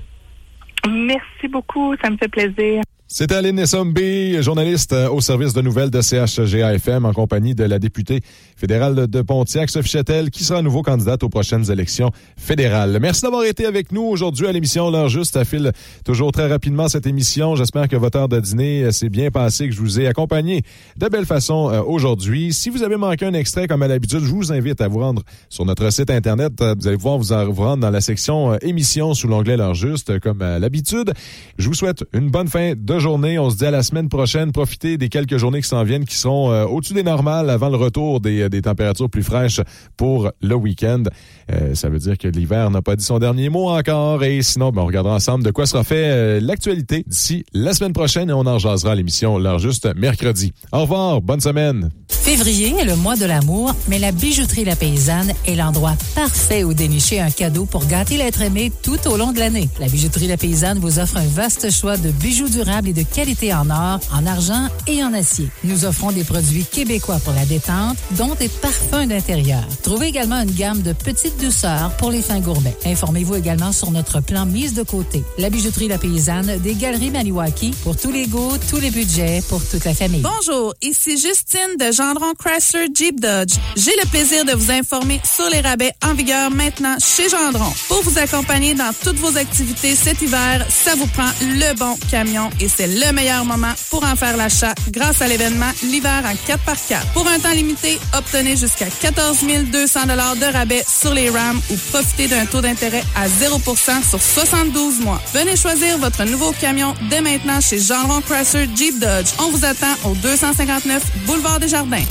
Merci 0.88 1.48
beaucoup, 1.50 1.96
ça 2.02 2.10
me 2.10 2.18
fait 2.18 2.28
plaisir. 2.28 2.82
C'était 3.10 3.36
Aline 3.36 3.58
Essombi, 3.58 4.44
journaliste 4.44 4.92
euh, 4.92 5.10
au 5.10 5.22
service 5.22 5.54
de 5.54 5.62
nouvelles 5.62 5.90
de 5.90 6.02
CHGA-FM 6.02 7.06
en 7.06 7.14
compagnie 7.14 7.56
de 7.56 7.64
la 7.64 7.80
députée 7.80 8.20
fédérale 8.58 9.08
de 9.08 9.22
Pontiac, 9.22 9.70
Sophie 9.70 9.92
Châtel, 9.92 10.30
qui 10.30 10.44
sera 10.44 10.60
à 10.60 10.62
nouveau 10.62 10.82
candidate 10.82 11.24
aux 11.24 11.30
prochaines 11.30 11.72
élections 11.72 12.12
fédérales. 12.36 12.98
Merci 13.02 13.22
d'avoir 13.22 13.46
été 13.46 13.66
avec 13.66 13.94
nous 13.94 14.02
aujourd'hui 14.02 14.46
à 14.46 14.52
l'émission 14.52 14.92
L'heure 14.92 15.08
juste. 15.08 15.36
Ça 15.36 15.46
file 15.46 15.72
toujours 16.04 16.34
très 16.34 16.48
rapidement 16.48 16.90
cette 16.90 17.08
émission. 17.08 17.56
J'espère 17.56 17.88
que 17.88 17.96
votre 17.96 18.18
heure 18.18 18.28
de 18.28 18.42
dîner 18.42 18.84
euh, 18.84 18.92
s'est 18.92 19.08
bien 19.08 19.32
passée, 19.32 19.70
que 19.70 19.74
je 19.74 19.80
vous 19.80 20.02
ai 20.02 20.08
accompagné 20.08 20.64
de 20.98 21.08
belle 21.08 21.26
façon 21.26 21.70
euh, 21.72 21.82
aujourd'hui. 21.84 22.52
Si 22.52 22.70
vous 22.70 22.84
avez 22.84 22.98
manqué 22.98 23.26
un 23.26 23.34
extrait 23.34 23.68
comme 23.68 23.84
à 23.84 23.88
l'habitude, 23.88 24.20
je 24.20 24.34
vous 24.34 24.52
invite 24.52 24.82
à 24.82 24.90
vous 24.90 25.00
rendre 25.00 25.24
sur 25.48 25.64
notre 25.64 25.90
site 25.94 26.10
Internet. 26.10 26.52
Vous 26.60 26.88
allez 26.90 26.98
pouvoir 26.98 27.20
vous, 27.20 27.54
vous 27.54 27.64
rendre 27.64 27.84
dans 27.84 27.90
la 27.90 28.02
section 28.02 28.60
émissions 28.60 29.14
sous 29.14 29.30
l'onglet 29.30 29.56
L'heure 29.56 29.76
juste, 29.76 30.20
comme 30.20 30.42
à 30.42 30.60
l'habitude. 30.60 31.14
Je 31.58 31.70
vous 31.70 31.74
souhaite 31.74 32.04
une 32.12 32.30
bonne 32.30 32.50
fin 32.50 32.74
de 32.76 32.97
journée. 33.00 33.40
On 33.40 33.50
se 33.50 33.58
dit 33.58 33.66
à 33.66 33.72
la 33.72 33.84
semaine 33.84 34.10
prochaine. 34.10 34.52
Profitez 34.52 34.98
des 34.98 35.10
quelques 35.10 35.38
journées 35.38 35.62
qui 35.62 35.68
s'en 35.68 35.84
viennent, 35.84 36.06
qui 36.06 36.16
seront 36.16 36.52
euh, 36.52 36.66
au-dessus 36.66 36.94
des 36.94 37.04
normales 37.04 37.50
avant 37.50 37.70
le 37.70 37.78
retour 37.78 38.20
des, 38.20 38.50
des 38.50 38.62
températures 38.62 39.10
plus 39.10 39.24
fraîches 39.24 39.62
pour 39.96 40.32
le 40.42 40.56
week-end. 40.56 41.04
Euh, 41.52 41.76
ça 41.76 41.90
veut 41.90 42.00
dire 42.00 42.18
que 42.18 42.28
l'hiver 42.28 42.70
n'a 42.72 42.82
pas 42.82 42.96
dit 42.96 43.04
son 43.04 43.20
dernier 43.20 43.50
mot 43.50 43.70
encore. 43.70 44.24
Et 44.24 44.42
sinon, 44.42 44.72
ben, 44.72 44.82
on 44.82 44.86
regardera 44.86 45.16
ensemble 45.16 45.44
de 45.44 45.52
quoi 45.52 45.66
sera 45.66 45.84
fait 45.84 46.10
euh, 46.10 46.40
l'actualité 46.42 47.04
d'ici 47.08 47.46
la 47.54 47.74
semaine 47.74 47.94
prochaine 47.94 48.30
et 48.30 48.34
on 48.34 48.46
en 48.46 48.60
jasera 48.60 48.96
l'émission 48.96 49.38
L'heure 49.38 49.60
juste 49.60 49.88
mercredi. 49.96 50.54
Au 50.72 50.82
revoir. 50.82 51.22
Bonne 51.22 51.42
semaine. 51.42 51.90
Février 52.10 52.74
est 52.78 52.84
le 52.84 52.96
mois 52.98 53.16
de 53.16 53.26
l'amour, 53.26 53.74
mais 53.88 54.00
la 54.00 54.12
bijouterie 54.12 54.66
La 54.66 54.76
Paysanne 54.76 55.32
est 55.46 55.56
l'endroit 55.56 55.96
parfait 56.14 56.66
où 56.66 56.74
dénicher 56.74 57.22
un 57.22 57.30
cadeau 57.30 57.66
pour 57.66 57.86
gâter 57.86 58.18
l'être 58.18 58.42
aimé 58.42 58.72
tout 58.84 59.00
au 59.08 59.16
long 59.16 59.32
de 59.32 59.40
l'année. 59.40 59.70
La 59.80 59.88
bijouterie 59.88 60.28
La 60.28 60.36
Paysanne 60.36 60.80
vous 60.80 61.00
offre 61.00 61.18
un 61.18 61.26
vaste 61.26 61.72
choix 61.72 61.96
de 61.96 62.12
bijoux 62.12 62.50
durables 62.50 62.87
de 62.94 63.04
qualité 63.04 63.54
en 63.54 63.70
or, 63.70 64.00
en 64.14 64.26
argent 64.26 64.68
et 64.88 65.04
en 65.04 65.14
acier. 65.14 65.50
Nous 65.64 65.86
offrons 65.86 66.12
des 66.12 66.24
produits 66.24 66.66
québécois 66.66 67.20
pour 67.24 67.34
la 67.34 67.46
détente, 67.46 67.98
dont 68.12 68.36
des 68.36 68.50
parfums 68.50 69.08
d'intérieur. 69.08 69.64
Trouvez 69.84 70.08
également 70.08 70.42
une 70.42 70.52
gamme 70.52 70.82
de 70.82 70.94
petites 70.94 71.40
douceurs 71.42 71.92
pour 71.98 72.12
les 72.12 72.22
fins 72.22 72.40
gourmets. 72.40 72.76
Informez-vous 72.86 73.36
également 73.36 73.72
sur 73.72 73.92
notre 73.92 74.22
plan 74.22 74.46
mise 74.46 74.74
de 74.74 74.84
côté. 74.84 75.24
La 75.38 75.50
bijouterie 75.50 75.88
La 75.88 75.98
Paysanne 75.98 76.58
des 76.60 76.76
Galeries 76.76 77.12
Maniwaki 77.12 77.74
pour 77.84 77.98
tous 77.98 78.12
les 78.12 78.28
goûts, 78.28 78.58
tous 78.70 78.80
les 78.80 78.92
budgets, 78.92 79.42
pour 79.50 79.64
toute 79.64 79.86
la 79.86 79.94
famille. 79.94 80.22
Bonjour, 80.22 80.74
ici 80.82 81.18
Justine 81.18 81.78
de 81.80 81.92
Gendron 81.92 82.34
Chrysler 82.38 82.88
Jeep 82.94 83.20
Dodge. 83.20 83.54
J'ai 83.76 83.96
le 84.02 84.08
plaisir 84.10 84.46
de 84.46 84.54
vous 84.54 84.72
informer 84.72 85.22
sur 85.24 85.50
les 85.50 85.62
rabais 85.62 85.92
en 86.04 86.14
vigueur 86.14 86.52
maintenant 86.52 86.96
chez 87.00 87.30
Gendron. 87.30 87.72
Pour 87.88 88.02
vous 88.04 88.18
accompagner 88.18 88.74
dans 88.74 88.92
toutes 89.04 89.18
vos 89.18 89.38
activités 89.38 89.96
cet 89.96 90.22
hiver, 90.22 90.66
ça 90.70 90.96
vous 90.96 91.08
prend 91.08 91.30
le 91.42 91.76
bon 91.78 91.96
camion 92.10 92.50
et 92.60 92.68
c'est 92.78 92.86
le 92.86 93.12
meilleur 93.12 93.44
moment 93.44 93.74
pour 93.90 94.04
en 94.04 94.16
faire 94.16 94.38
l'achat 94.38 94.76
grâce 94.92 95.24
à 95.24 95.28
l'événement 95.28 95.72
l'hiver 95.82 96.22
en 96.24 96.34
4x4. 96.34 97.12
Pour 97.14 97.28
un 97.28 97.40
temps 97.40 97.52
limité, 97.52 98.00
obtenez 98.16 98.56
jusqu'à 98.56 98.86
14 98.86 99.40
200 99.72 100.00
de 100.06 100.54
rabais 100.54 100.86
sur 100.88 101.12
les 101.12 101.32
Rams 101.32 101.60
ou 101.72 101.76
profitez 101.92 102.28
d'un 102.28 102.46
taux 102.46 102.62
d'intérêt 102.62 103.04
à 103.16 103.28
0% 103.28 104.08
sur 104.08 104.22
72 104.22 105.00
mois. 105.00 105.20
Venez 105.34 105.56
choisir 105.56 105.98
votre 105.98 106.24
nouveau 106.26 106.52
camion 106.52 106.94
dès 107.10 107.22
maintenant 107.22 107.60
chez 107.62 107.80
Gendron 107.80 108.22
Chrysler 108.22 108.70
Jeep 108.76 109.00
Dodge. 109.00 109.30
On 109.40 109.50
vous 109.50 109.66
attend 109.66 109.96
au 110.06 110.14
259 110.14 111.02
Boulevard 111.26 111.60
des 111.60 111.70
Jardins. 111.70 112.06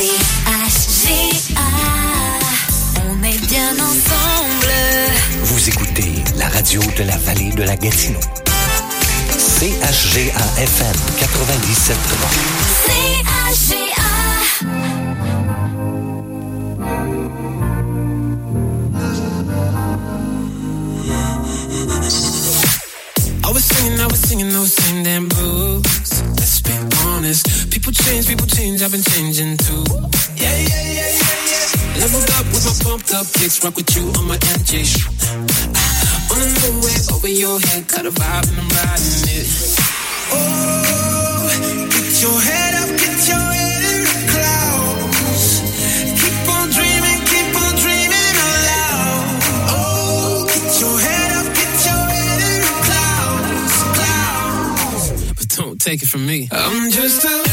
CHGA, 0.00 1.20
on 3.08 3.22
est 3.22 3.46
bien 3.46 3.72
ensemble. 3.74 4.72
Vous 5.42 5.68
écoutez 5.68 6.24
la 6.36 6.48
radio 6.48 6.80
de 6.98 7.04
la 7.04 7.16
vallée 7.18 7.50
de 7.50 7.62
la 7.62 7.76
Gatineau. 7.76 8.20
CHGA 9.64 10.28
FM 10.60 10.92
97.3. 11.16 12.84
CHGA. 12.84 14.12
I 23.42 23.50
was 23.50 23.64
singing, 23.64 23.98
I 23.98 24.06
was 24.06 24.20
singing 24.20 24.50
those 24.50 24.74
same 24.74 25.02
damn 25.02 25.28
blues. 25.28 25.82
Let's 26.36 26.60
be 26.60 26.72
honest. 27.06 27.70
People 27.70 27.92
change, 27.92 28.28
people 28.28 28.46
change, 28.46 28.82
I've 28.82 28.92
been 28.92 29.00
changing 29.02 29.56
too. 29.56 29.82
Yeah, 30.36 30.58
yeah, 30.60 30.92
yeah, 30.92 31.08
yeah, 31.08 31.08
yeah. 31.48 32.00
Leveled 32.04 32.28
up 32.36 32.44
with 32.52 32.66
my 32.66 32.74
pumped 32.84 33.14
up 33.14 33.26
kicks, 33.32 33.64
rock 33.64 33.76
with 33.76 33.96
you 33.96 34.12
on 34.12 34.28
my 34.28 34.36
MJ. 34.36 34.84
On 36.34 36.40
a 36.42 36.46
new 36.46 36.80
way 36.82 36.98
over 37.14 37.28
your 37.28 37.60
head, 37.60 37.86
got 37.86 38.06
a 38.06 38.10
vibe 38.10 38.48
and 38.50 38.58
I'm 38.58 38.68
riding 38.68 39.22
it. 39.38 39.46
Oh, 40.32 41.46
get 41.94 42.22
your 42.22 42.40
head 42.40 42.74
up, 42.74 42.90
get 42.98 43.28
your 43.30 43.46
head 43.54 43.82
in 43.94 44.00
the 44.02 44.16
clouds. 44.32 45.62
Keep 46.18 46.48
on 46.56 46.66
dreaming, 46.74 47.20
keep 47.30 47.54
on 47.54 47.74
dreaming 47.78 48.36
aloud. 48.50 49.26
Oh, 49.70 50.44
get 50.50 50.80
your 50.80 50.98
head 50.98 51.30
up, 51.38 51.46
get 51.54 51.74
your 51.86 52.02
head 52.14 52.40
in 52.50 52.60
the 52.66 52.74
clouds, 52.88 53.76
clouds. 53.94 55.34
But 55.38 55.48
don't 55.50 55.78
take 55.80 56.02
it 56.02 56.08
from 56.08 56.26
me. 56.26 56.48
I'm 56.50 56.90
just 56.90 57.24
a 57.24 57.43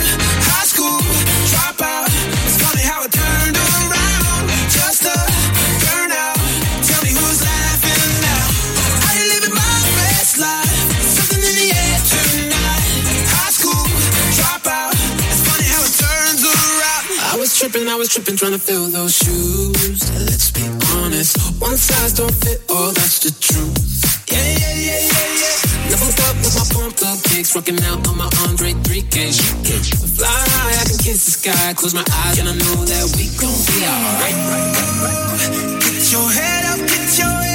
was 18.01 18.09
tripping, 18.09 18.35
trying 18.35 18.51
to 18.51 18.57
fill 18.57 18.87
those 18.89 19.13
shoes. 19.13 20.01
Let's 20.25 20.49
be 20.49 20.65
honest, 20.97 21.37
one 21.61 21.77
size 21.77 22.13
don't 22.13 22.33
fit 22.33 22.57
all. 22.67 22.89
That's 22.97 23.19
the 23.21 23.29
truth. 23.29 23.77
Yeah, 24.25 24.41
yeah, 24.41 24.73
yeah, 24.73 25.01
yeah, 25.05 25.29
yeah. 25.37 25.93
Leveled 25.93 26.17
up 26.25 26.35
with 26.41 26.53
my 26.57 26.65
pumped 26.73 27.03
up 27.05 27.21
kicks, 27.29 27.53
rocking 27.53 27.77
out 27.85 28.01
on 28.09 28.17
my 28.17 28.25
Andre 28.49 28.73
3K. 28.89 29.37
Fly 30.17 30.25
high, 30.25 30.81
I 30.81 30.83
can 30.89 30.97
kiss 30.97 31.29
the 31.29 31.33
sky, 31.45 31.73
close 31.75 31.93
my 31.93 32.05
eyes, 32.25 32.39
and 32.39 32.49
I 32.49 32.57
know 32.57 32.81
that 32.89 33.05
we 33.13 33.29
gon' 33.37 33.53
be 33.69 33.85
alright. 33.85 34.37
Get 35.85 36.11
your 36.11 36.25
head 36.25 36.65
up, 36.73 36.79
get 36.81 37.19
your 37.19 37.29
head 37.29 37.50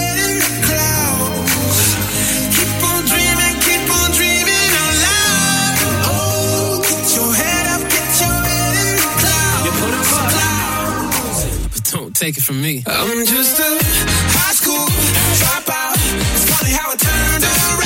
take 12.19 12.39
it 12.39 12.43
from 12.43 12.63
me. 12.63 12.83
I'm 12.87 13.27
just 13.27 13.59
a 13.59 13.79
high 14.39 14.55
school 14.55 14.87
dropout. 15.37 15.93
It's 16.35 16.49
funny 16.51 16.73
how 16.73 16.91
it 16.93 16.99
turned 16.99 17.45
around. 17.45 17.86